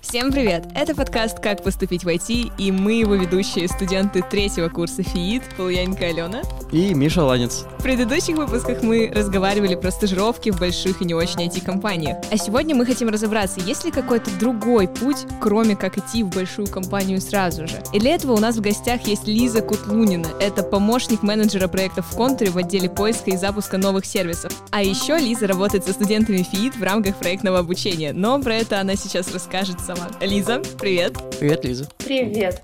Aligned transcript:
Всем 0.00 0.32
привет! 0.32 0.66
Это 0.74 0.96
подкаст 0.96 1.38
«Как 1.38 1.62
поступить 1.62 2.02
в 2.02 2.08
IT» 2.08 2.52
и 2.58 2.72
мы 2.72 2.94
его 2.94 3.14
ведущие 3.14 3.68
студенты 3.68 4.22
третьего 4.22 4.68
курса 4.68 5.02
ФИИД, 5.02 5.42
Полуянька 5.56 6.06
Алена 6.06 6.42
и 6.72 6.94
Миша 6.94 7.22
Ланец. 7.22 7.66
В 7.80 7.82
предыдущих 7.82 8.36
выпусках 8.36 8.82
мы 8.82 9.10
разговаривали 9.10 9.74
про 9.74 9.90
стажировки 9.90 10.50
в 10.50 10.60
больших 10.60 11.00
и 11.00 11.06
не 11.06 11.14
очень 11.14 11.46
IT-компаниях. 11.46 12.18
А 12.30 12.36
сегодня 12.36 12.76
мы 12.76 12.84
хотим 12.84 13.08
разобраться, 13.08 13.58
есть 13.60 13.86
ли 13.86 13.90
какой-то 13.90 14.30
другой 14.38 14.86
путь, 14.86 15.24
кроме 15.40 15.76
как 15.76 15.96
идти 15.96 16.22
в 16.22 16.28
большую 16.28 16.68
компанию 16.68 17.22
сразу 17.22 17.66
же. 17.66 17.82
И 17.94 17.98
для 17.98 18.14
этого 18.16 18.34
у 18.34 18.38
нас 18.38 18.56
в 18.56 18.60
гостях 18.60 19.06
есть 19.06 19.26
Лиза 19.26 19.62
Кутлунина. 19.62 20.26
Это 20.40 20.62
помощник 20.62 21.22
менеджера 21.22 21.68
проектов 21.68 22.04
в 22.10 22.16
Контуре 22.18 22.50
в 22.50 22.58
отделе 22.58 22.90
поиска 22.90 23.30
и 23.30 23.38
запуска 23.38 23.78
новых 23.78 24.04
сервисов. 24.04 24.52
А 24.70 24.82
еще 24.82 25.16
Лиза 25.16 25.46
работает 25.46 25.86
со 25.86 25.94
студентами 25.94 26.42
ФИИД 26.52 26.76
в 26.76 26.82
рамках 26.82 27.16
проектного 27.16 27.60
обучения. 27.60 28.12
Но 28.12 28.38
про 28.42 28.56
это 28.56 28.78
она 28.78 28.94
сейчас 28.94 29.32
расскажет 29.32 29.80
сама. 29.80 30.10
Лиза, 30.20 30.60
привет. 30.78 31.16
Привет, 31.38 31.64
Лиза. 31.64 31.88
Привет. 31.96 32.62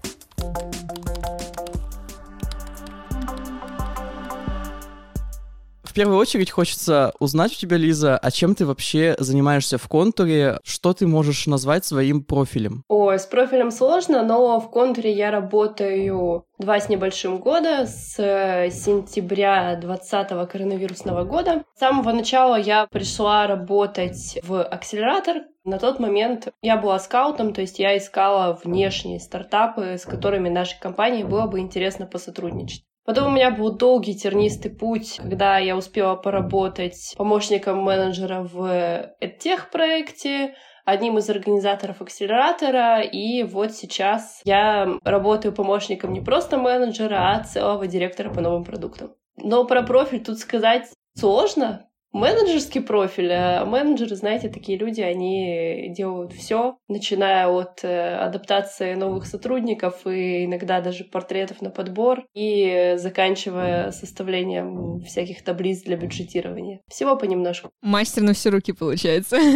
Первую 5.97 6.19
очередь 6.19 6.51
хочется 6.51 7.15
узнать 7.21 7.53
у 7.53 7.55
тебя, 7.55 7.79
Лиза, 7.79 8.19
а 8.19 8.31
чем 8.31 8.55
ты 8.55 8.67
вообще 8.67 9.17
занимаешься 9.19 9.79
в 9.79 9.89
контуре? 9.89 10.61
Что 10.63 10.93
ты 10.93 11.07
можешь 11.07 11.47
назвать 11.47 11.87
своим 11.87 12.23
профилем? 12.23 12.85
Ой, 12.89 13.19
с 13.19 13.25
профилем 13.25 13.71
сложно, 13.71 14.23
но 14.23 14.61
в 14.61 14.71
контуре 14.71 15.11
я 15.11 15.31
работаю 15.31 16.45
два 16.59 16.81
с 16.81 16.91
небольшим 16.91 17.39
года, 17.39 17.87
с 17.87 18.15
сентября 18.15 19.77
20 19.77 20.29
коронавирусного 20.51 21.25
года. 21.25 21.65
С 21.75 21.81
самого 21.81 22.13
начала 22.13 22.57
я 22.57 22.87
пришла 22.87 23.47
работать 23.47 24.39
в 24.43 24.63
акселератор, 24.63 25.45
на 25.65 25.79
тот 25.79 25.99
момент 25.99 26.49
я 26.61 26.77
была 26.77 26.99
скаутом, 26.99 27.55
то 27.55 27.63
есть 27.63 27.79
я 27.79 27.97
искала 27.97 28.57
внешние 28.63 29.19
стартапы, 29.19 29.97
с 29.99 30.05
которыми 30.05 30.51
нашей 30.51 30.79
компании 30.79 31.25
было 31.25 31.47
бы 31.47 31.59
интересно 31.59 32.07
посотрудничать. 32.07 32.85
Потом 33.07 33.29
у 33.29 33.31
меня 33.31 33.53
был 33.53 33.77
долгий 33.77 34.17
тернистый 34.17 34.71
путь, 34.71 35.19
когда 35.19 35.59
я 35.59 35.77
успела 35.77 36.17
поработать 36.17 37.15
помощником 37.17 37.79
менеджера 37.79 38.43
в 38.43 39.15
EdTech 39.23 39.71
проекте, 39.71 40.57
одним 40.85 41.19
из 41.19 41.31
организаторов 41.31 42.03
акселератора, 42.03 43.01
и 43.03 43.45
вот 43.45 43.73
сейчас 43.73 44.41
я 44.45 44.99
работаю 45.05 45.55
помощником 45.55 46.13
не 46.13 46.21
просто 46.21 46.59
менеджера, 46.59 47.33
а 47.33 47.45
целого 47.45 47.87
директора 47.87 48.31
по 48.31 48.41
новым 48.41 48.65
продуктам. 48.65 49.15
Но 49.37 49.65
про 49.65 49.83
профиль 49.83 50.25
тут 50.25 50.39
сказать 50.39 50.89
сложно, 51.15 51.89
менеджерский 52.17 52.81
профиль. 52.81 53.33
А 53.33 53.65
менеджеры, 53.65 54.17
знаете, 54.17 54.49
такие 54.49 54.79
люди, 54.79 55.01
они 55.01 55.93
делают 55.97 56.33
все, 56.33 56.79
начиная 56.89 57.49
от 57.49 57.85
э, 57.85 58.17
адаптации 58.17 58.95
новых 58.95 59.27
сотрудников 59.27 60.07
и 60.07 60.45
иногда 60.47 60.81
даже 60.81 61.05
портретов 61.05 61.63
на 61.63 61.71
подбор 61.71 62.25
и 62.35 62.95
заканчивая 62.97 63.91
составлением 63.93 65.01
всяких 65.01 65.45
таблиц 65.45 65.83
для 65.83 65.97
бюджетирования. 65.97 66.81
Всего 66.89 67.17
понемножку. 67.17 67.71
Мастер 67.83 68.23
на 68.23 68.33
все 68.33 68.51
руки 68.51 68.73
получается. 68.73 69.39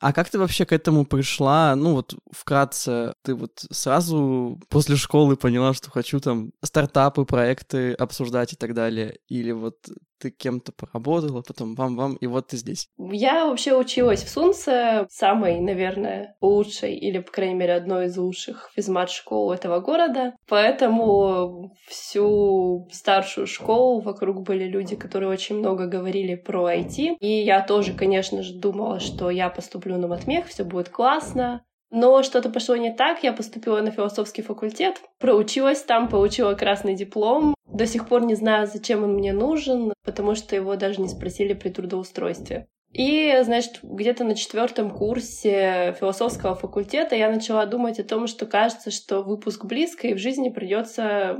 А 0.00 0.12
как 0.12 0.28
ты 0.28 0.38
вообще 0.38 0.64
к 0.64 0.72
этому 0.72 1.04
пришла? 1.04 1.76
Ну 1.76 1.94
вот 1.94 2.16
вкратце, 2.32 3.14
ты 3.22 3.36
вот 3.36 3.64
сразу 3.70 4.58
после 4.68 4.96
школы 4.96 5.36
поняла, 5.36 5.74
что 5.74 5.90
хочу 5.90 6.18
там 6.18 6.50
стартапы, 6.64 7.24
проекты 7.24 7.92
обсуждать 7.92 8.52
и 8.52 8.56
так 8.56 8.74
далее? 8.74 9.18
Или 9.28 9.52
вот 9.52 9.76
ты 10.22 10.30
кем-то 10.30 10.70
поработала, 10.72 11.42
потом 11.42 11.74
вам-вам, 11.74 12.14
и 12.14 12.26
вот 12.28 12.48
ты 12.48 12.56
здесь. 12.56 12.88
Я 12.96 13.46
вообще 13.46 13.76
училась 13.76 14.22
в 14.22 14.28
Сунце, 14.28 15.06
самой, 15.10 15.58
наверное, 15.60 16.36
лучшей, 16.40 16.94
или, 16.94 17.18
по 17.18 17.32
крайней 17.32 17.54
мере, 17.54 17.74
одной 17.74 18.06
из 18.06 18.16
лучших 18.16 18.70
физмат-школ 18.76 19.52
этого 19.52 19.80
города. 19.80 20.34
Поэтому 20.48 21.74
всю 21.88 22.88
старшую 22.92 23.48
школу 23.48 24.00
вокруг 24.00 24.42
были 24.46 24.64
люди, 24.68 24.94
которые 24.94 25.28
очень 25.28 25.58
много 25.58 25.86
говорили 25.86 26.36
про 26.36 26.72
IT. 26.72 27.16
И 27.18 27.42
я 27.42 27.60
тоже, 27.60 27.92
конечно 27.92 28.44
же, 28.44 28.54
думала, 28.54 29.00
что 29.00 29.28
я 29.28 29.50
поступлю 29.50 29.98
на 29.98 30.06
матмех, 30.06 30.46
все 30.46 30.62
будет 30.62 30.88
классно. 30.88 31.64
Но 31.92 32.22
что-то 32.22 32.48
пошло 32.48 32.74
не 32.74 32.90
так, 32.90 33.22
я 33.22 33.34
поступила 33.34 33.82
на 33.82 33.90
философский 33.90 34.40
факультет, 34.40 35.02
проучилась 35.18 35.82
там, 35.82 36.08
получила 36.08 36.54
красный 36.54 36.94
диплом. 36.94 37.54
До 37.66 37.86
сих 37.86 38.08
пор 38.08 38.24
не 38.24 38.34
знаю, 38.34 38.66
зачем 38.66 39.04
он 39.04 39.12
мне 39.12 39.34
нужен, 39.34 39.92
потому 40.02 40.34
что 40.34 40.56
его 40.56 40.74
даже 40.76 41.02
не 41.02 41.08
спросили 41.08 41.52
при 41.52 41.68
трудоустройстве. 41.68 42.66
И, 42.92 43.38
значит, 43.42 43.80
где-то 43.82 44.24
на 44.24 44.34
четвертом 44.34 44.90
курсе 44.90 45.94
философского 46.00 46.54
факультета 46.54 47.14
я 47.14 47.30
начала 47.30 47.66
думать 47.66 48.00
о 48.00 48.04
том, 48.04 48.26
что 48.26 48.46
кажется, 48.46 48.90
что 48.90 49.22
выпуск 49.22 49.66
близко, 49.66 50.08
и 50.08 50.14
в 50.14 50.18
жизни 50.18 50.48
придется 50.48 51.36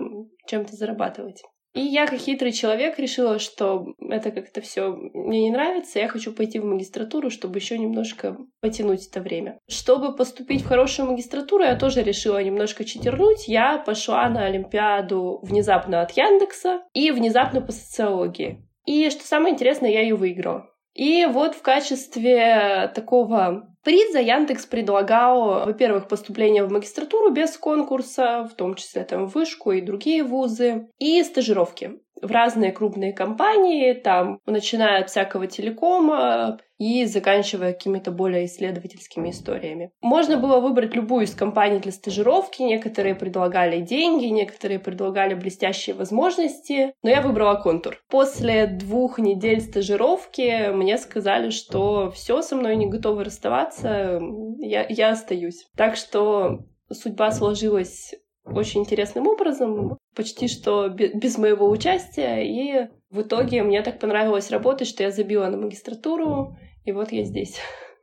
чем-то 0.47 0.77
зарабатывать. 0.77 1.43
И 1.75 1.81
я, 1.81 2.07
как 2.07 2.19
хитрый 2.19 2.53
человек, 2.53 2.99
решила, 2.99 3.39
что 3.39 3.95
это 3.99 4.31
как-то 4.31 4.61
все 4.61 4.91
мне 4.91 5.45
не 5.45 5.51
нравится, 5.51 5.99
я 5.99 6.09
хочу 6.09 6.33
пойти 6.33 6.59
в 6.59 6.65
магистратуру, 6.65 7.31
чтобы 7.31 7.59
еще 7.59 7.79
немножко 7.79 8.37
потянуть 8.61 9.07
это 9.07 9.21
время. 9.21 9.59
Чтобы 9.69 10.15
поступить 10.15 10.63
в 10.63 10.69
хорошую 10.69 11.11
магистратуру, 11.11 11.65
я 11.65 11.77
тоже 11.77 12.03
решила 12.03 12.43
немножко 12.43 12.85
читернуть. 12.85 13.49
Я 13.49 13.79
пошла 13.79 14.29
на 14.29 14.45
Олимпиаду 14.45 15.41
внезапно 15.43 16.03
от 16.03 16.11
Яндекса 16.13 16.83
и 16.93 17.11
внезапно 17.11 17.63
по 17.63 17.73
социологии. 17.73 18.63
И 18.85 19.09
что 19.11 19.25
самое 19.25 19.55
интересное, 19.55 19.91
я 19.91 20.03
ее 20.03 20.15
выиграла. 20.15 20.69
И 20.95 21.25
вот 21.27 21.55
в 21.55 21.63
качестве 21.63 22.93
такого 22.95 23.72
приза 23.85 24.21
Яндекс 24.21 24.67
предлагал, 24.67 25.65
во-первых, 25.67 26.09
поступление 26.09 26.65
в 26.65 26.73
магистратуру 26.73 27.31
без 27.31 27.57
конкурса, 27.57 28.49
в 28.51 28.55
том 28.55 28.75
числе 28.75 29.05
там 29.05 29.27
вышку 29.27 29.73
и 29.73 29.81
другие 29.81 30.23
вузы, 30.23 30.89
и 30.99 31.23
стажировки 31.23 32.01
в 32.21 32.31
разные 32.31 32.73
крупные 32.73 33.13
компании, 33.13 33.93
там, 33.95 34.39
начиная 34.47 35.01
от 35.01 35.11
всякого 35.11 35.47
телекома 35.47 36.59
и 36.83 37.05
заканчивая 37.05 37.73
какими-то 37.73 38.11
более 38.11 38.47
исследовательскими 38.47 39.31
историями. 39.31 39.93
Можно 40.01 40.37
было 40.37 40.59
выбрать 40.59 40.97
любую 40.97 41.27
из 41.27 41.35
компаний 41.35 41.79
для 41.79 41.93
стажировки, 41.93 42.61
некоторые 42.61 43.15
предлагали 43.15 43.81
деньги, 43.81 44.25
некоторые 44.25 44.81
предлагали 44.81 45.35
блестящие 45.35 45.95
возможности, 45.95 46.93
но 47.05 47.11
я 47.11 47.23
выбрала 47.23 47.55
контур. 47.55 48.03
После 48.09 48.67
двух 48.67 49.21
недель 49.21 49.61
стажировки 49.61 50.73
мне 50.73 50.99
сказали, 50.99 51.51
что 51.51 52.11
все 52.11 52.43
со 52.43 52.57
мной 52.57 52.75
не 52.75 52.87
готовы 52.87 53.23
расставаться, 53.23 53.72
я, 53.81 54.87
я 54.89 55.11
остаюсь. 55.11 55.67
Так 55.77 55.97
что 55.97 56.65
судьба 56.91 57.31
сложилась 57.33 58.15
очень 58.45 58.81
интересным 58.81 59.27
образом, 59.27 59.99
почти 60.15 60.49
что 60.49 60.89
без 60.89 61.39
моего 61.39 61.71
участия, 61.71 62.43
и 62.43 62.89
в 63.11 63.23
итоге 63.23 63.63
мне 63.63 63.83
так 63.83 64.01
понравилось 64.01 64.51
работать, 64.51 64.89
что 64.89 65.03
я 65.03 65.11
забила 65.11 65.47
на 65.47 65.57
магистратуру, 65.57 66.57
и 66.85 66.93
вот 66.93 67.13
я 67.13 67.25
здесь. 67.25 67.59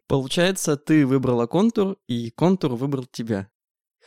Получается, 0.08 0.78
ты 0.78 1.06
выбрала 1.06 1.46
контур, 1.46 1.98
и 2.08 2.32
контур 2.32 2.74
выбрал 2.76 3.06
тебя. 3.06 3.50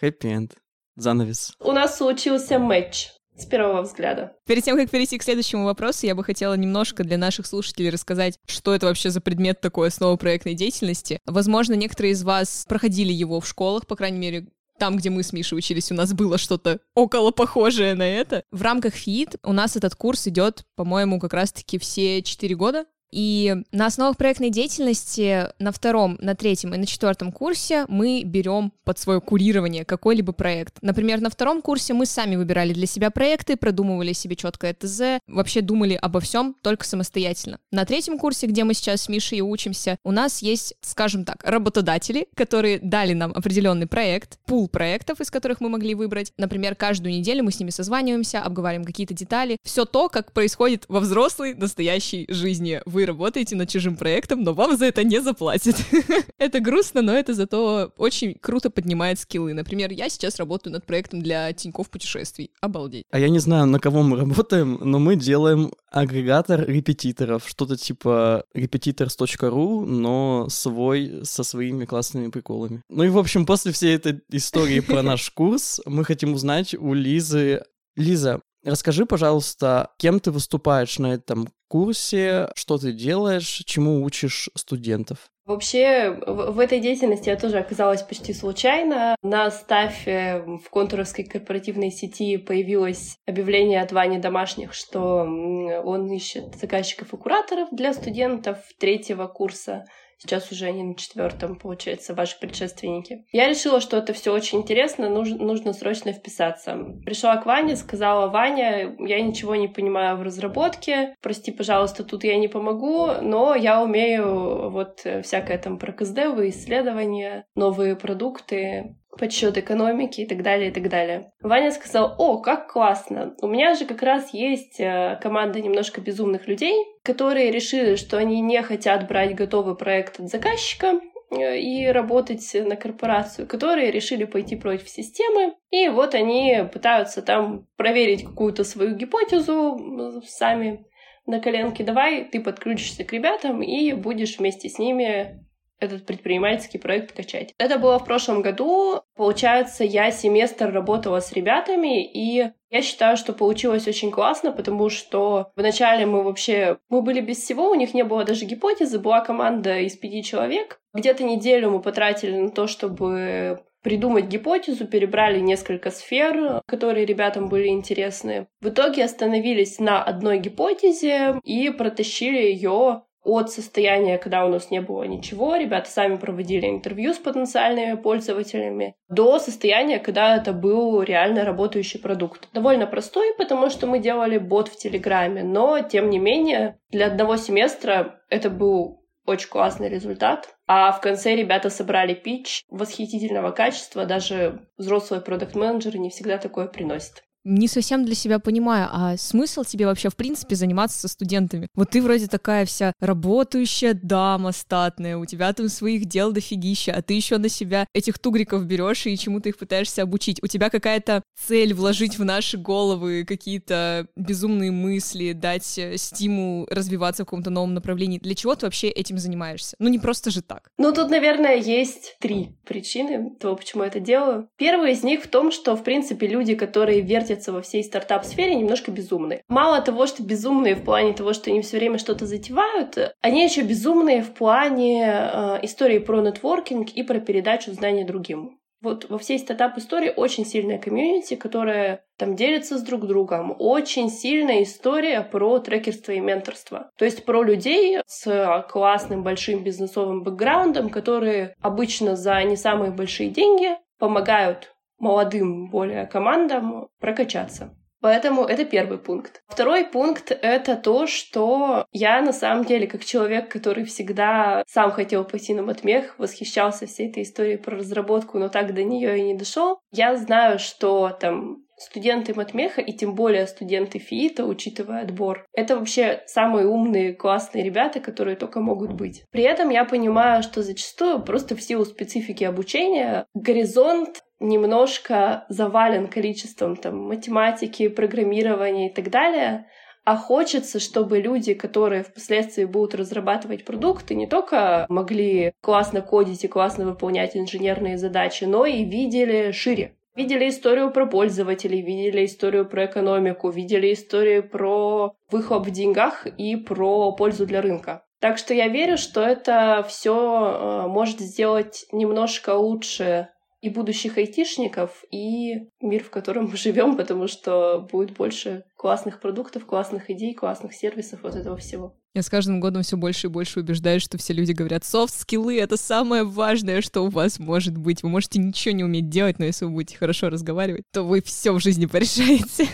Хэппи-энд. 0.00 0.56
Занавес. 0.96 1.54
У 1.60 1.72
нас 1.72 1.96
случился 1.96 2.58
матч 2.58 3.10
с 3.37 3.47
первого 3.47 3.82
взгляда. 3.82 4.34
Перед 4.47 4.65
тем, 4.65 4.76
как 4.76 4.91
перейти 4.91 5.19
к 5.19 5.22
следующему 5.22 5.65
вопросу, 5.65 6.06
я 6.06 6.15
бы 6.15 6.25
хотела 6.25 6.54
немножко 6.54 7.04
для 7.04 7.19
наших 7.19 7.47
слушателей 7.47 7.91
рассказать, 7.91 8.38
что 8.47 8.75
это 8.75 8.87
вообще 8.87 9.10
за 9.10 9.20
предмет 9.20 9.60
такой 9.60 9.88
основы 9.88 10.16
проектной 10.16 10.54
деятельности. 10.54 11.20
Возможно, 11.26 11.75
некоторые 11.75 12.12
из 12.12 12.22
вас 12.22 12.65
проходили 12.69 13.12
его 13.12 13.41
в 13.41 13.48
школах, 13.48 13.87
по 13.87 13.97
крайней 13.97 14.19
мере, 14.19 14.47
там, 14.78 14.97
где 14.97 15.10
мы 15.10 15.22
с 15.22 15.32
Мишей 15.32 15.59
учились, 15.59 15.93
у 15.93 15.94
нас 15.94 16.12
было 16.12 16.38
что-то 16.38 16.81
около 16.94 17.31
похожее 17.31 17.94
на 17.94 18.03
это. 18.03 18.43
В 18.50 18.62
рамках 18.62 18.94
ФИИД 18.94 19.37
у 19.44 19.53
нас 19.53 19.76
этот 19.76 19.94
курс 19.94 20.26
идет, 20.26 20.64
по-моему, 20.75 21.20
как 21.20 21.34
раз-таки 21.34 21.78
все 21.78 22.22
четыре 22.22 22.56
года. 22.56 22.87
И 23.12 23.54
на 23.72 23.86
основах 23.86 24.16
проектной 24.16 24.50
деятельности 24.50 25.48
на 25.58 25.70
втором, 25.70 26.16
на 26.20 26.34
третьем 26.34 26.75
и 26.75 26.78
на 26.78 26.87
четвертом 26.87 27.31
курсе 27.31 27.84
мы 27.88 28.22
берем 28.25 28.72
под 28.84 28.98
свое 28.98 29.20
курирование 29.20 29.84
какой-либо 29.84 30.32
проект. 30.32 30.78
Например, 30.81 31.20
на 31.20 31.28
втором 31.28 31.60
курсе 31.60 31.92
мы 31.92 32.06
сами 32.06 32.37
выбирали 32.37 32.72
для 32.72 32.87
себя 32.87 33.10
проекты, 33.10 33.56
продумывали 33.56 34.14
себе 34.14 34.34
четкое 34.34 34.75
ТЗ, 34.75 35.20
вообще 35.26 35.60
думали 35.60 35.94
обо 35.94 36.20
всем 36.20 36.56
только 36.62 36.87
самостоятельно. 36.87 37.58
На 37.70 37.84
третьем 37.84 38.19
курсе, 38.19 38.46
где 38.46 38.64
мы 38.64 38.72
сейчас 38.72 39.02
с 39.02 39.08
Мишей 39.08 39.42
учимся, 39.42 39.98
у 40.04 40.10
нас 40.10 40.40
есть, 40.40 40.75
скажем 40.81 41.25
так, 41.25 41.44
работодатели, 41.44 42.26
которые 42.34 42.78
дали 42.78 43.12
нам 43.12 43.32
определенный 43.32 43.87
проект, 43.87 44.38
пул 44.46 44.69
проектов, 44.69 45.20
из 45.20 45.31
которых 45.31 45.60
мы 45.60 45.69
могли 45.69 45.94
выбрать. 45.94 46.32
Например, 46.38 46.75
каждую 46.75 47.12
неделю 47.12 47.44
мы 47.44 47.52
с 47.52 47.60
ними 47.60 47.70
созваниваемся, 47.70 48.40
обговариваем 48.40 48.87
какие-то 48.87 49.12
детали. 49.12 49.58
Все 49.62 49.84
то, 49.84 50.08
как 50.08 50.32
происходит 50.32 50.87
во 50.88 51.00
взрослой 51.00 51.54
настоящей 51.54 52.25
жизни. 52.31 52.81
Вы 52.87 53.01
вы 53.02 53.06
работаете 53.06 53.56
над 53.56 53.69
чужим 53.69 53.96
проектом, 53.96 54.44
но 54.44 54.54
вам 54.54 54.76
за 54.76 54.87
это 54.87 55.02
не 55.02 55.20
заплатят. 55.20 55.75
это 56.38 56.60
грустно, 56.60 57.02
но 57.02 57.12
это 57.12 57.34
зато 57.34 57.93
очень 57.99 58.34
круто 58.34 58.70
поднимает 58.70 59.19
скиллы. 59.19 59.54
Например, 59.54 59.90
я 59.90 60.08
сейчас 60.08 60.37
работаю 60.37 60.72
над 60.72 60.87
проектом 60.87 61.20
для 61.20 61.52
Тинькофф 61.52 61.90
путешествий. 61.90 62.52
Обалдеть. 62.60 63.04
А 63.10 63.19
я 63.19 63.28
не 63.28 63.40
знаю, 63.40 63.66
на 63.66 63.81
кого 63.81 64.04
мы 64.04 64.19
работаем, 64.19 64.78
но 64.81 65.00
мы 65.00 65.16
делаем 65.16 65.72
агрегатор 65.90 66.64
репетиторов, 66.64 67.49
что-то 67.49 67.76
типа 67.76 68.44
repetitors.ru, 68.54 69.84
но 69.84 70.46
свой 70.49 71.22
со 71.25 71.43
своими 71.43 71.84
классными 71.84 72.31
приколами. 72.31 72.82
Ну 72.88 73.02
и, 73.02 73.08
в 73.08 73.19
общем, 73.19 73.46
после 73.46 73.72
всей 73.72 73.96
этой 73.96 74.20
истории 74.31 74.78
про 74.78 75.02
наш 75.02 75.28
курс 75.31 75.81
мы 75.87 76.04
хотим 76.04 76.34
узнать 76.34 76.75
у 76.75 76.94
Лизы. 76.94 77.64
Лиза, 77.96 78.40
расскажи, 78.64 79.06
пожалуйста, 79.06 79.90
кем 79.99 80.20
ты 80.20 80.31
выступаешь 80.31 80.99
на 81.00 81.12
этом 81.12 81.49
курсе, 81.72 82.50
что 82.54 82.76
ты 82.76 82.92
делаешь, 82.92 83.62
чему 83.64 84.04
учишь 84.04 84.50
студентов? 84.54 85.30
Вообще, 85.46 86.10
в, 86.26 86.52
в 86.52 86.58
этой 86.58 86.80
деятельности 86.80 87.30
я 87.30 87.36
тоже 87.36 87.58
оказалась 87.58 88.02
почти 88.02 88.34
случайно. 88.34 89.16
На 89.22 89.50
стафе 89.50 90.44
в 90.62 90.69
контуровской 90.69 91.24
корпоративной 91.24 91.90
сети 91.90 92.36
появилось 92.36 93.16
объявление 93.26 93.80
от 93.80 93.90
Вани 93.90 94.19
Домашних, 94.19 94.74
что 94.74 95.22
он 95.22 96.12
ищет 96.12 96.56
заказчиков 96.56 97.14
и 97.14 97.16
кураторов 97.16 97.70
для 97.72 97.94
студентов 97.94 98.58
третьего 98.78 99.26
курса. 99.26 99.86
Сейчас 100.19 100.50
уже 100.53 100.67
они 100.67 100.82
на 100.82 100.94
четвертом, 100.94 101.56
получается, 101.56 102.14
ваши 102.14 102.38
предшественники. 102.38 103.25
Я 103.32 103.49
решила, 103.49 103.81
что 103.81 103.97
это 103.97 104.12
все 104.12 104.32
очень 104.32 104.61
интересно, 104.61 105.09
нужно, 105.09 105.38
нужно 105.38 105.73
срочно 105.73 106.12
вписаться. 106.12 106.76
Пришла 107.05 107.37
к 107.37 107.47
Ване, 107.47 107.76
сказала, 107.76 108.29
Ваня, 108.29 108.94
я 108.99 109.20
ничего 109.20 109.56
не 109.56 109.69
понимаю 109.69 110.17
в 110.17 110.23
разработке, 110.23 111.17
прости, 111.23 111.50
пожалуйста, 111.53 112.05
тут 112.05 112.25
я 112.25 112.37
не 112.37 112.49
помогу, 112.49 113.09
но 113.20 113.55
я 113.55 113.82
умею 113.82 114.70
вот 114.70 115.06
всякое 115.23 115.59
там 115.59 115.79
про 115.79 115.93
КСД, 115.93 116.19
исследования, 116.19 117.47
новые 117.55 117.97
продукты, 117.97 118.97
подсчет 119.19 119.59
экономики 119.59 120.23
и 120.23 120.26
так 120.26 120.43
далее, 120.43 120.70
и 120.70 120.73
так 120.73 120.88
далее. 120.88 121.32
Ваня 121.41 121.70
сказал, 121.70 122.14
о, 122.19 122.38
как 122.38 122.73
классно, 122.73 123.35
у 123.41 123.49
меня 123.49 123.75
же 123.75 123.85
как 123.85 124.03
раз 124.03 124.32
есть 124.32 124.81
э, 124.81 125.19
команда 125.20 125.61
немножко 125.61 126.00
безумных 126.00 126.49
людей, 126.49 126.75
которые 127.03 127.50
решили, 127.50 127.97
что 127.97 128.17
они 128.19 128.41
не 128.41 128.62
хотят 128.62 129.06
брать 129.06 129.35
готовый 129.35 129.76
проект 129.76 130.19
от 130.19 130.29
заказчика, 130.29 131.00
э, 131.31 131.59
и 131.59 131.87
работать 131.88 132.49
на 132.55 132.76
корпорацию, 132.76 133.47
которые 133.47 133.91
решили 133.91 134.25
пойти 134.25 134.56
против 134.56 134.88
системы. 134.88 135.55
И 135.70 135.88
вот 135.88 136.14
они 136.14 136.64
пытаются 136.73 137.23
там 137.23 137.67
проверить 137.76 138.25
какую-то 138.25 138.64
свою 138.64 138.97
гипотезу 138.97 140.23
сами 140.26 140.87
на 141.26 141.41
коленке. 141.41 141.85
Давай 141.85 142.25
ты 142.25 142.41
подключишься 142.41 143.05
к 143.05 143.12
ребятам 143.12 143.62
и 143.62 143.93
будешь 143.93 144.38
вместе 144.38 144.69
с 144.69 144.79
ними 144.79 145.44
этот 145.82 146.06
предпринимательский 146.06 146.79
проект 146.79 147.12
качать. 147.12 147.55
Это 147.58 147.79
было 147.79 147.99
в 147.99 148.05
прошлом 148.05 148.43
году. 148.43 149.02
Получается, 149.17 149.84
я 149.84 150.11
семестр 150.11 150.73
работала 150.73 151.20
с 151.20 151.32
ребятами, 151.32 152.05
и 152.05 152.50
я 152.70 152.82
считаю, 152.82 153.17
что 153.17 153.32
получилось 153.32 153.87
очень 153.87 154.11
классно, 154.11 154.52
потому 154.52 154.88
что 154.88 155.50
вначале 155.56 156.06
мы 156.06 156.23
вообще... 156.23 156.79
Мы 156.88 157.02
были 157.02 157.20
без 157.20 157.38
всего, 157.38 157.70
у 157.70 157.75
них 157.75 157.94
не 157.94 158.05
было 158.05 158.25
даже 158.25 158.44
гипотезы, 158.44 158.99
была 158.99 159.20
команда 159.20 159.79
из 159.81 159.96
пяти 159.96 160.23
человек. 160.23 160.81
Где-то 160.94 161.25
неделю 161.25 161.70
мы 161.70 161.81
потратили 161.81 162.37
на 162.37 162.50
то, 162.50 162.67
чтобы 162.67 163.62
придумать 163.82 164.26
гипотезу, 164.26 164.87
перебрали 164.87 165.40
несколько 165.40 165.90
сфер, 165.90 166.62
которые 166.67 167.05
ребятам 167.05 167.49
были 167.49 167.69
интересны. 167.69 168.46
В 168.61 168.69
итоге 168.69 169.05
остановились 169.05 169.78
на 169.78 170.02
одной 170.02 170.38
гипотезе 170.38 171.40
и 171.44 171.70
протащили 171.70 172.38
ее 172.38 173.02
от 173.22 173.50
состояния, 173.50 174.19
когда 174.19 174.44
у 174.44 174.48
нас 174.48 174.70
не 174.70 174.80
было 174.80 175.04
ничего, 175.04 175.56
ребята 175.56 175.90
сами 175.90 176.16
проводили 176.16 176.66
интервью 176.66 177.14
с 177.14 177.19
потенциальными 177.19 177.94
пользователями, 177.94 178.94
до 179.08 179.38
состояния, 179.38 179.98
когда 179.98 180.36
это 180.36 180.52
был 180.52 181.02
реально 181.02 181.44
работающий 181.44 182.00
продукт. 182.00 182.48
Довольно 182.52 182.86
простой, 182.86 183.34
потому 183.36 183.70
что 183.70 183.86
мы 183.86 183.98
делали 184.00 184.38
бот 184.38 184.69
в 184.69 184.76
Телеграме, 184.76 185.42
но, 185.42 185.80
тем 185.80 186.10
не 186.10 186.19
менее, 186.19 186.78
для 186.90 187.06
одного 187.06 187.36
семестра 187.36 188.20
это 188.28 188.50
был 188.50 189.02
очень 189.25 189.48
классный 189.48 189.88
результат. 189.88 190.56
А 190.66 190.90
в 190.90 191.00
конце 191.00 191.36
ребята 191.36 191.70
собрали 191.70 192.14
пич 192.14 192.62
восхитительного 192.68 193.52
качества, 193.52 194.04
даже 194.04 194.66
взрослые 194.76 195.22
продукт-менеджеры 195.22 195.98
не 195.98 196.10
всегда 196.10 196.38
такое 196.38 196.66
приносят 196.66 197.22
не 197.44 197.68
совсем 197.68 198.04
для 198.04 198.14
себя 198.14 198.38
понимаю, 198.38 198.88
а 198.90 199.16
смысл 199.16 199.64
тебе 199.64 199.86
вообще 199.86 200.08
в 200.10 200.16
принципе 200.16 200.54
заниматься 200.54 200.98
со 200.98 201.08
студентами? 201.08 201.68
Вот 201.74 201.90
ты 201.90 202.02
вроде 202.02 202.26
такая 202.26 202.64
вся 202.66 202.92
работающая 203.00 203.94
дама 203.94 204.52
статная, 204.52 205.16
у 205.16 205.26
тебя 205.26 205.52
там 205.52 205.68
своих 205.68 206.06
дел 206.06 206.32
дофигища, 206.32 206.92
а 206.92 207.02
ты 207.02 207.14
еще 207.14 207.38
на 207.38 207.48
себя 207.48 207.86
этих 207.94 208.18
тугриков 208.18 208.64
берешь 208.64 209.06
и 209.06 209.16
чему-то 209.16 209.48
их 209.48 209.58
пытаешься 209.58 210.02
обучить. 210.02 210.42
У 210.42 210.46
тебя 210.46 210.70
какая-то 210.70 211.22
цель 211.46 211.74
вложить 211.74 212.18
в 212.18 212.24
наши 212.24 212.58
головы 212.58 213.24
какие-то 213.26 214.06
безумные 214.16 214.70
мысли, 214.70 215.32
дать 215.32 215.78
э, 215.78 215.96
стимул 215.96 216.66
развиваться 216.70 217.22
в 217.22 217.26
каком-то 217.26 217.50
новом 217.50 217.74
направлении. 217.74 218.18
Для 218.18 218.34
чего 218.34 218.54
ты 218.54 218.66
вообще 218.66 218.88
этим 218.88 219.18
занимаешься? 219.18 219.76
Ну 219.78 219.88
не 219.88 219.98
просто 219.98 220.30
же 220.30 220.42
так. 220.42 220.68
Ну 220.78 220.92
тут, 220.92 221.10
наверное, 221.10 221.56
есть 221.56 222.16
три 222.20 222.56
причины 222.64 223.34
того, 223.38 223.56
почему 223.56 223.82
я 223.82 223.88
это 223.88 224.00
делаю. 224.00 224.48
Первая 224.56 224.92
из 224.92 225.02
них 225.02 225.24
в 225.24 225.28
том, 225.28 225.50
что, 225.50 225.76
в 225.76 225.82
принципе, 225.82 226.26
люди, 226.26 226.54
которые 226.54 227.00
вертят 227.00 227.31
вертятся 227.32 227.52
во 227.52 227.62
всей 227.62 227.82
стартап-сфере, 227.82 228.55
немножко 228.55 228.90
безумные. 228.90 229.43
Мало 229.49 229.81
того, 229.81 230.06
что 230.06 230.23
безумные 230.23 230.75
в 230.75 230.84
плане 230.84 231.12
того, 231.12 231.32
что 231.32 231.50
они 231.50 231.62
все 231.62 231.79
время 231.79 231.99
что-то 231.99 232.26
затевают, 232.26 232.99
они 233.20 233.44
еще 233.44 233.62
безумные 233.62 234.23
в 234.23 234.34
плане 234.34 235.05
э, 235.05 235.58
истории 235.62 235.99
про 235.99 236.20
нетворкинг 236.20 236.90
и 236.90 237.02
про 237.02 237.20
передачу 237.20 237.73
знаний 237.73 238.05
другим. 238.05 238.58
Вот 238.82 239.08
во 239.08 239.17
всей 239.17 239.38
стартап-истории 239.38 240.12
очень 240.17 240.44
сильная 240.44 240.76
комьюнити, 240.76 241.37
которая 241.37 242.05
там 242.19 242.34
делится 242.34 242.79
с 242.79 242.82
друг 242.82 243.06
другом. 243.06 243.55
Очень 243.56 244.11
сильная 244.11 244.64
история 244.64 245.20
про 245.20 245.61
трекерство 245.61 246.11
и 246.11 246.19
менторство. 246.19 246.90
То 246.99 247.05
есть 247.05 247.25
про 247.25 247.44
людей 247.44 248.00
с 248.06 248.67
классным 248.69 249.23
большим 249.23 249.62
бизнесовым 249.62 250.25
бэкграундом, 250.25 250.90
которые 250.90 251.55
обычно 251.61 252.17
за 252.17 252.43
не 252.43 252.56
самые 252.56 252.90
большие 252.90 253.31
деньги 253.31 253.70
помогают 254.00 254.73
молодым 255.02 255.69
более 255.69 256.06
командам 256.06 256.88
прокачаться. 257.00 257.76
Поэтому 258.00 258.44
это 258.44 258.64
первый 258.64 258.99
пункт. 258.99 259.43
Второй 259.46 259.84
пункт— 259.84 260.32
это 260.43 260.76
то, 260.76 261.06
что 261.06 261.87
я 261.93 262.20
на 262.20 262.32
самом 262.32 262.64
деле, 262.64 262.88
как 262.88 263.04
человек, 263.04 263.49
который 263.49 263.84
всегда 263.84 264.64
сам 264.66 264.90
хотел 264.90 265.25
пойти 265.25 265.54
на 265.54 265.62
матмех, 265.62 266.19
восхищался 266.19 266.87
всей 266.87 267.10
этой 267.10 267.22
историей 267.22 267.58
про 267.58 267.76
разработку, 267.76 268.38
но 268.38 268.49
так 268.49 268.75
до 268.75 268.82
нее 268.82 269.19
и 269.19 269.22
не 269.22 269.34
дошел. 269.34 269.78
Я 269.93 270.16
знаю, 270.16 270.58
что 270.58 271.16
там 271.20 271.64
студенты 271.76 272.34
матмеха 272.34 272.81
и 272.81 272.93
тем 272.93 273.14
более 273.14 273.46
студенты 273.46 273.99
ФИИТа, 273.99 274.44
учитывая 274.44 275.02
отбор, 275.02 275.46
это 275.52 275.76
вообще 275.76 276.22
самые 276.26 276.66
умные, 276.66 277.12
классные 277.12 277.64
ребята, 277.64 278.00
которые 278.00 278.37
только 278.37 278.60
могут 278.60 278.93
быть. 278.93 279.25
При 279.31 279.43
этом 279.43 279.70
я 279.70 279.84
понимаю, 279.84 280.43
что 280.43 280.62
зачастую 280.62 281.23
просто 281.23 281.56
в 281.56 281.62
силу 281.62 281.85
специфики 281.85 282.44
обучения 282.44 283.26
горизонт 283.35 284.23
немножко 284.42 285.44
завален 285.49 286.08
количеством 286.08 286.76
там 286.76 286.99
математики, 286.99 287.88
программирования 287.88 288.90
и 288.90 288.92
так 288.92 289.11
далее, 289.11 289.66
а 290.04 290.16
хочется, 290.16 290.80
чтобы 290.80 291.20
люди, 291.20 291.54
которые 291.54 292.02
впоследствии 292.02 292.64
будут 292.64 292.94
разрабатывать 292.94 293.64
продукты, 293.64 294.14
не 294.14 294.26
только 294.26 294.87
могли 294.88 295.52
классно 295.61 296.00
кодить 296.00 296.44
и 296.44 296.49
классно 296.49 296.84
выполнять 296.84 297.37
инженерные 297.37 297.99
задачи, 297.99 298.44
но 298.44 298.66
и 298.66 298.84
видели 298.84 299.52
шире. 299.52 299.94
Видели 300.14 300.50
историю 300.50 300.90
про 300.90 301.06
пользователей, 301.06 301.80
видели 301.80 302.26
историю 302.26 302.68
про 302.68 302.84
экономику, 302.84 303.49
видели 303.49 303.94
историю 303.94 304.46
про 304.46 305.14
выхлоп 305.30 305.66
в 305.66 305.70
деньгах 305.70 306.26
и 306.26 306.56
про 306.56 307.12
пользу 307.12 307.46
для 307.46 307.62
рынка. 307.62 308.04
Так 308.20 308.37
что 308.38 308.52
я 308.52 308.68
верю, 308.68 308.99
что 308.99 309.22
это 309.22 309.84
все 309.88 310.14
э, 310.14 310.87
может 310.88 311.18
сделать 311.20 311.87
немножко 311.92 312.54
лучше 312.54 313.30
и 313.62 313.71
будущих 313.71 314.19
айтишников, 314.19 315.04
и 315.11 315.69
мир, 315.81 316.02
в 316.02 316.11
котором 316.11 316.50
мы 316.50 316.57
живем, 316.57 316.97
потому 316.97 317.28
что 317.28 317.87
будет 317.90 318.12
больше 318.16 318.64
классных 318.76 319.21
продуктов, 319.21 319.64
классных 319.64 320.11
идей, 320.11 320.35
классных 320.35 320.75
сервисов, 320.75 321.21
вот 321.23 321.37
этого 321.37 321.57
всего. 321.57 321.97
Я 322.12 322.23
с 322.23 322.28
каждым 322.28 322.61
годом 322.61 322.83
все 322.83 322.97
больше 322.97 323.28
и 323.28 323.31
больше 323.31 323.61
убеждаюсь, 323.61 324.02
что 324.02 324.19
все 324.19 324.33
люди 324.35 324.50
говорят, 324.50 324.85
софт-скиллы— 324.85 325.59
это 325.61 325.76
самое 325.76 326.25
важное, 326.25 326.83
что 326.83 327.02
у 327.02 327.09
вас 327.09 327.38
может 327.38 327.78
быть. 327.78 328.02
Вы 328.02 328.09
можете 328.09 328.40
ничего 328.40 328.75
не 328.75 328.83
уметь 328.83 329.09
делать, 329.09 329.38
но 329.38 329.45
если 329.45 329.64
вы 329.64 329.71
будете 329.71 329.97
хорошо 329.97 330.28
разговаривать, 330.28 330.83
то 330.92 331.04
вы 331.04 331.23
все 331.23 331.52
в 331.52 331.61
жизни 331.61 331.87
порешаете. 331.87 332.69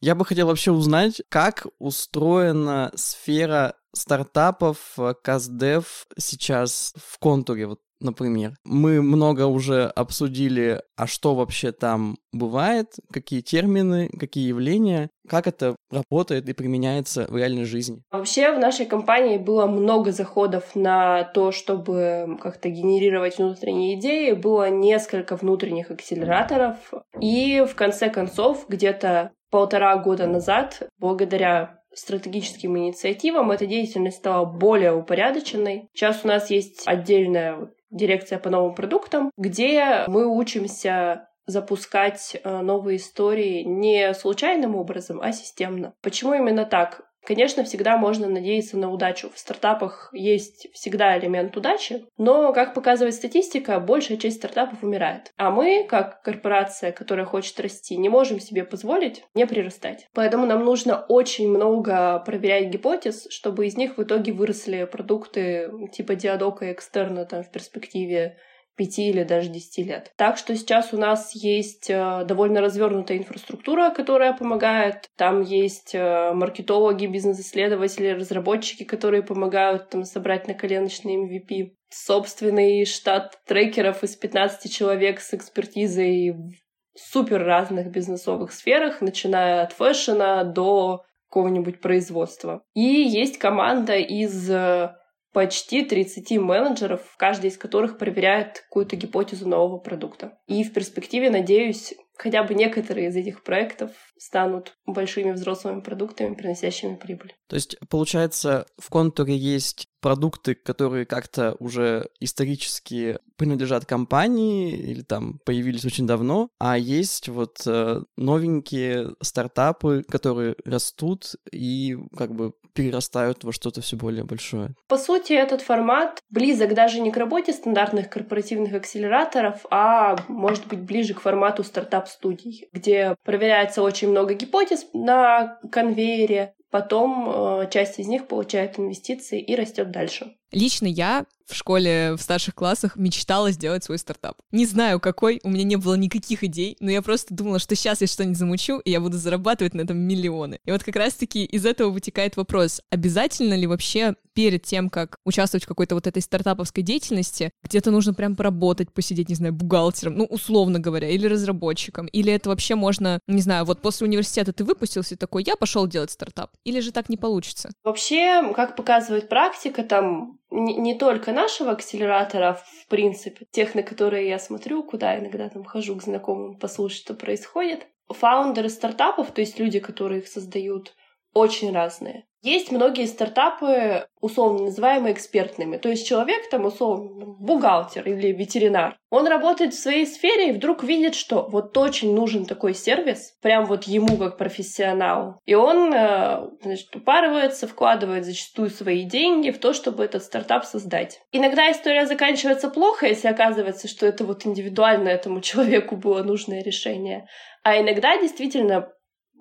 Я 0.00 0.14
бы 0.14 0.24
хотел 0.24 0.46
вообще 0.46 0.70
узнать, 0.70 1.20
как 1.28 1.66
устроена 1.80 2.92
сфера 2.94 3.74
стартапов, 3.92 4.96
каздев 5.22 6.06
сейчас 6.16 6.94
в 6.96 7.18
контуре. 7.18 7.66
Вот 7.66 7.80
например. 8.00 8.54
Мы 8.64 9.02
много 9.02 9.46
уже 9.46 9.86
обсудили, 9.86 10.82
а 10.96 11.06
что 11.06 11.34
вообще 11.34 11.72
там 11.72 12.16
бывает, 12.32 12.88
какие 13.12 13.40
термины, 13.40 14.08
какие 14.18 14.48
явления, 14.48 15.10
как 15.28 15.46
это 15.46 15.76
работает 15.90 16.48
и 16.48 16.52
применяется 16.52 17.26
в 17.28 17.36
реальной 17.36 17.64
жизни. 17.64 18.02
Вообще 18.10 18.52
в 18.52 18.58
нашей 18.58 18.86
компании 18.86 19.38
было 19.38 19.66
много 19.66 20.12
заходов 20.12 20.74
на 20.74 21.24
то, 21.24 21.52
чтобы 21.52 22.38
как-то 22.40 22.68
генерировать 22.68 23.38
внутренние 23.38 23.98
идеи, 23.98 24.32
было 24.32 24.70
несколько 24.70 25.36
внутренних 25.36 25.90
акселераторов, 25.90 26.76
и 27.20 27.64
в 27.68 27.74
конце 27.74 28.10
концов 28.10 28.66
где-то 28.68 29.32
полтора 29.50 29.96
года 29.96 30.26
назад, 30.26 30.82
благодаря 30.98 31.78
стратегическим 31.94 32.78
инициативам, 32.78 33.50
эта 33.50 33.66
деятельность 33.66 34.18
стала 34.18 34.44
более 34.44 34.94
упорядоченной. 34.94 35.88
Сейчас 35.94 36.20
у 36.24 36.28
нас 36.28 36.50
есть 36.50 36.82
отдельная 36.86 37.70
дирекция 37.90 38.38
по 38.38 38.50
новым 38.50 38.74
продуктам, 38.74 39.30
где 39.36 40.04
мы 40.06 40.26
учимся 40.26 41.28
запускать 41.46 42.36
э, 42.44 42.60
новые 42.60 42.98
истории 42.98 43.62
не 43.62 44.12
случайным 44.12 44.76
образом, 44.76 45.20
а 45.22 45.32
системно. 45.32 45.94
Почему 46.02 46.34
именно 46.34 46.66
так? 46.66 47.07
Конечно, 47.28 47.62
всегда 47.62 47.98
можно 47.98 48.26
надеяться 48.26 48.78
на 48.78 48.90
удачу. 48.90 49.28
В 49.34 49.38
стартапах 49.38 50.08
есть 50.14 50.66
всегда 50.72 51.18
элемент 51.18 51.54
удачи, 51.58 52.06
но, 52.16 52.54
как 52.54 52.72
показывает 52.72 53.14
статистика, 53.14 53.78
большая 53.80 54.16
часть 54.16 54.38
стартапов 54.38 54.82
умирает. 54.82 55.30
А 55.36 55.50
мы, 55.50 55.86
как 55.86 56.22
корпорация, 56.22 56.90
которая 56.90 57.26
хочет 57.26 57.60
расти, 57.60 57.98
не 57.98 58.08
можем 58.08 58.40
себе 58.40 58.64
позволить 58.64 59.24
не 59.34 59.46
прирастать. 59.46 60.06
Поэтому 60.14 60.46
нам 60.46 60.64
нужно 60.64 61.04
очень 61.06 61.50
много 61.50 62.18
проверять 62.20 62.70
гипотез, 62.70 63.26
чтобы 63.28 63.66
из 63.66 63.76
них 63.76 63.98
в 63.98 64.02
итоге 64.02 64.32
выросли 64.32 64.88
продукты 64.90 65.70
типа 65.92 66.14
диадока 66.14 66.64
и 66.64 66.72
экстерна 66.72 67.26
там 67.26 67.42
в 67.42 67.50
перспективе 67.50 68.38
пяти 68.78 69.10
или 69.10 69.24
даже 69.24 69.50
десяти 69.50 69.82
лет. 69.82 70.12
Так 70.16 70.38
что 70.38 70.56
сейчас 70.56 70.94
у 70.94 70.96
нас 70.96 71.34
есть 71.34 71.90
э, 71.90 72.24
довольно 72.24 72.62
развернутая 72.62 73.18
инфраструктура, 73.18 73.90
которая 73.90 74.32
помогает. 74.32 75.10
Там 75.16 75.42
есть 75.42 75.94
э, 75.94 76.32
маркетологи, 76.32 77.06
бизнес-исследователи, 77.06 78.10
разработчики, 78.10 78.84
которые 78.84 79.22
помогают 79.22 79.90
там 79.90 80.04
собрать 80.04 80.46
на 80.46 80.54
коленочный 80.54 81.16
MVP. 81.16 81.72
Собственный 81.90 82.84
штат 82.86 83.38
трекеров 83.44 84.04
из 84.04 84.14
15 84.16 84.72
человек 84.72 85.20
с 85.20 85.34
экспертизой 85.34 86.30
в 86.32 86.54
супер 86.94 87.42
разных 87.42 87.90
бизнесовых 87.90 88.52
сферах, 88.52 89.00
начиная 89.00 89.62
от 89.62 89.72
фэшена 89.72 90.44
до 90.44 91.04
какого-нибудь 91.28 91.80
производства. 91.80 92.62
И 92.74 92.80
есть 92.80 93.38
команда 93.38 93.96
из 93.96 94.50
э, 94.50 94.94
почти 95.32 95.84
30 95.84 96.38
менеджеров, 96.38 97.00
каждый 97.16 97.50
из 97.50 97.58
которых 97.58 97.98
проверяет 97.98 98.60
какую-то 98.60 98.96
гипотезу 98.96 99.48
нового 99.48 99.78
продукта. 99.78 100.38
И 100.46 100.64
в 100.64 100.72
перспективе, 100.72 101.30
надеюсь, 101.30 101.94
хотя 102.18 102.42
бы 102.42 102.54
некоторые 102.54 103.08
из 103.08 103.16
этих 103.16 103.42
проектов 103.42 103.92
станут 104.18 104.76
большими 104.86 105.32
взрослыми 105.32 105.80
продуктами, 105.80 106.34
приносящими 106.34 106.96
прибыль. 106.96 107.34
То 107.46 107.56
есть, 107.56 107.78
получается, 107.88 108.66
в 108.76 108.90
контуре 108.90 109.36
есть 109.36 109.86
продукты, 110.00 110.54
которые 110.54 111.06
как-то 111.06 111.56
уже 111.60 112.08
исторически 112.20 113.18
принадлежат 113.36 113.86
компании 113.86 114.72
или 114.72 115.02
там 115.02 115.38
появились 115.44 115.84
очень 115.84 116.06
давно, 116.06 116.50
а 116.58 116.76
есть 116.76 117.28
вот 117.28 117.62
э, 117.66 118.02
новенькие 118.16 119.14
стартапы, 119.22 120.04
которые 120.08 120.56
растут 120.64 121.36
и 121.52 121.96
как 122.16 122.34
бы 122.34 122.52
перерастают 122.78 123.42
во 123.42 123.50
что-то 123.50 123.80
все 123.80 123.96
более 123.96 124.22
большое. 124.22 124.68
По 124.86 124.96
сути, 124.96 125.32
этот 125.32 125.62
формат 125.62 126.20
близок 126.30 126.74
даже 126.74 127.00
не 127.00 127.10
к 127.10 127.16
работе 127.16 127.52
стандартных 127.52 128.08
корпоративных 128.08 128.72
акселераторов, 128.72 129.66
а 129.68 130.16
может 130.28 130.68
быть 130.68 130.78
ближе 130.78 131.14
к 131.14 131.20
формату 131.20 131.64
стартап-студий, 131.64 132.68
где 132.72 133.16
проверяется 133.24 133.82
очень 133.82 134.10
много 134.10 134.34
гипотез 134.34 134.86
на 134.92 135.58
конвейере, 135.72 136.54
потом 136.70 137.62
э, 137.62 137.68
часть 137.68 137.98
из 137.98 138.06
них 138.06 138.28
получает 138.28 138.78
инвестиции 138.78 139.40
и 139.40 139.56
растет 139.56 139.90
дальше. 139.90 140.36
Лично 140.52 140.86
я 140.86 141.26
в 141.48 141.54
школе 141.54 142.14
в 142.16 142.20
старших 142.20 142.54
классах 142.54 142.96
мечтала 142.96 143.50
сделать 143.50 143.82
свой 143.82 143.98
стартап. 143.98 144.36
Не 144.52 144.66
знаю 144.66 145.00
какой, 145.00 145.40
у 145.42 145.50
меня 145.50 145.64
не 145.64 145.76
было 145.76 145.94
никаких 145.94 146.44
идей, 146.44 146.76
но 146.80 146.90
я 146.90 147.00
просто 147.00 147.34
думала, 147.34 147.58
что 147.58 147.74
сейчас 147.74 148.00
я 148.02 148.06
что-нибудь 148.06 148.36
замучу, 148.36 148.78
и 148.80 148.90
я 148.90 149.00
буду 149.00 149.16
зарабатывать 149.16 149.74
на 149.74 149.80
этом 149.80 149.98
миллионы. 149.98 150.60
И 150.64 150.70
вот 150.70 150.84
как 150.84 150.96
раз-таки 150.96 151.44
из 151.44 151.64
этого 151.64 151.90
вытекает 151.90 152.36
вопрос, 152.36 152.82
обязательно 152.90 153.54
ли 153.54 153.66
вообще 153.66 154.14
перед 154.34 154.62
тем, 154.62 154.88
как 154.88 155.16
участвовать 155.24 155.64
в 155.64 155.66
какой-то 155.66 155.94
вот 155.94 156.06
этой 156.06 156.22
стартаповской 156.22 156.82
деятельности, 156.82 157.50
где-то 157.64 157.90
нужно 157.90 158.14
прям 158.14 158.36
поработать, 158.36 158.92
посидеть, 158.92 159.28
не 159.28 159.34
знаю, 159.34 159.52
бухгалтером, 159.52 160.16
ну, 160.16 160.24
условно 160.24 160.78
говоря, 160.78 161.08
или 161.08 161.26
разработчиком, 161.26 162.06
или 162.06 162.32
это 162.32 162.50
вообще 162.50 162.74
можно, 162.74 163.18
не 163.26 163.40
знаю, 163.40 163.64
вот 163.64 163.80
после 163.80 164.06
университета 164.06 164.52
ты 164.52 164.64
выпустился 164.64 165.16
такой, 165.16 165.42
я 165.44 165.56
пошел 165.56 165.88
делать 165.88 166.10
стартап, 166.10 166.50
или 166.64 166.78
же 166.80 166.92
так 166.92 167.08
не 167.08 167.16
получится? 167.16 167.70
Вообще, 167.82 168.52
как 168.54 168.76
показывает 168.76 169.28
практика, 169.28 169.82
там 169.82 170.37
не, 170.50 170.76
не 170.76 170.94
только 170.94 171.32
нашего 171.32 171.72
акселератора, 171.72 172.54
в 172.54 172.86
принципе, 172.88 173.46
тех, 173.50 173.74
на 173.74 173.82
которые 173.82 174.28
я 174.28 174.38
смотрю, 174.38 174.82
куда 174.82 175.18
иногда 175.18 175.48
там 175.48 175.64
хожу 175.64 175.96
к 175.96 176.02
знакомым 176.02 176.58
послушать, 176.58 177.00
что 177.00 177.14
происходит. 177.14 177.86
Фаундеры 178.08 178.68
стартапов, 178.68 179.32
то 179.32 179.40
есть 179.40 179.58
люди, 179.58 179.80
которые 179.80 180.20
их 180.20 180.28
создают, 180.28 180.94
очень 181.34 181.72
разные. 181.72 182.27
Есть 182.42 182.70
многие 182.70 183.06
стартапы, 183.06 184.06
условно 184.20 184.64
называемые 184.66 185.12
экспертными. 185.12 185.76
То 185.76 185.88
есть 185.88 186.06
человек 186.06 186.48
там, 186.50 186.66
условно, 186.66 187.26
бухгалтер 187.38 188.06
или 188.08 188.32
ветеринар. 188.32 188.96
Он 189.10 189.26
работает 189.26 189.74
в 189.74 189.80
своей 189.80 190.06
сфере 190.06 190.50
и 190.50 190.52
вдруг 190.52 190.84
видит, 190.84 191.14
что 191.14 191.48
вот 191.48 191.76
очень 191.76 192.14
нужен 192.14 192.44
такой 192.44 192.74
сервис, 192.74 193.36
прям 193.42 193.64
вот 193.64 193.84
ему 193.84 194.16
как 194.16 194.38
профессионалу. 194.38 195.40
И 195.46 195.54
он, 195.54 195.92
э, 195.92 196.48
значит, 196.62 196.94
упарывается, 196.94 197.66
вкладывает 197.66 198.24
зачастую 198.24 198.70
свои 198.70 199.04
деньги 199.04 199.50
в 199.50 199.58
то, 199.58 199.72
чтобы 199.72 200.04
этот 200.04 200.22
стартап 200.22 200.64
создать. 200.64 201.20
Иногда 201.32 201.70
история 201.72 202.06
заканчивается 202.06 202.68
плохо, 202.68 203.06
если 203.06 203.28
оказывается, 203.28 203.88
что 203.88 204.06
это 204.06 204.24
вот 204.24 204.46
индивидуально 204.46 205.08
этому 205.08 205.40
человеку 205.42 205.96
было 205.96 206.22
нужное 206.22 206.62
решение. 206.62 207.26
А 207.64 207.80
иногда 207.80 208.16
действительно 208.20 208.88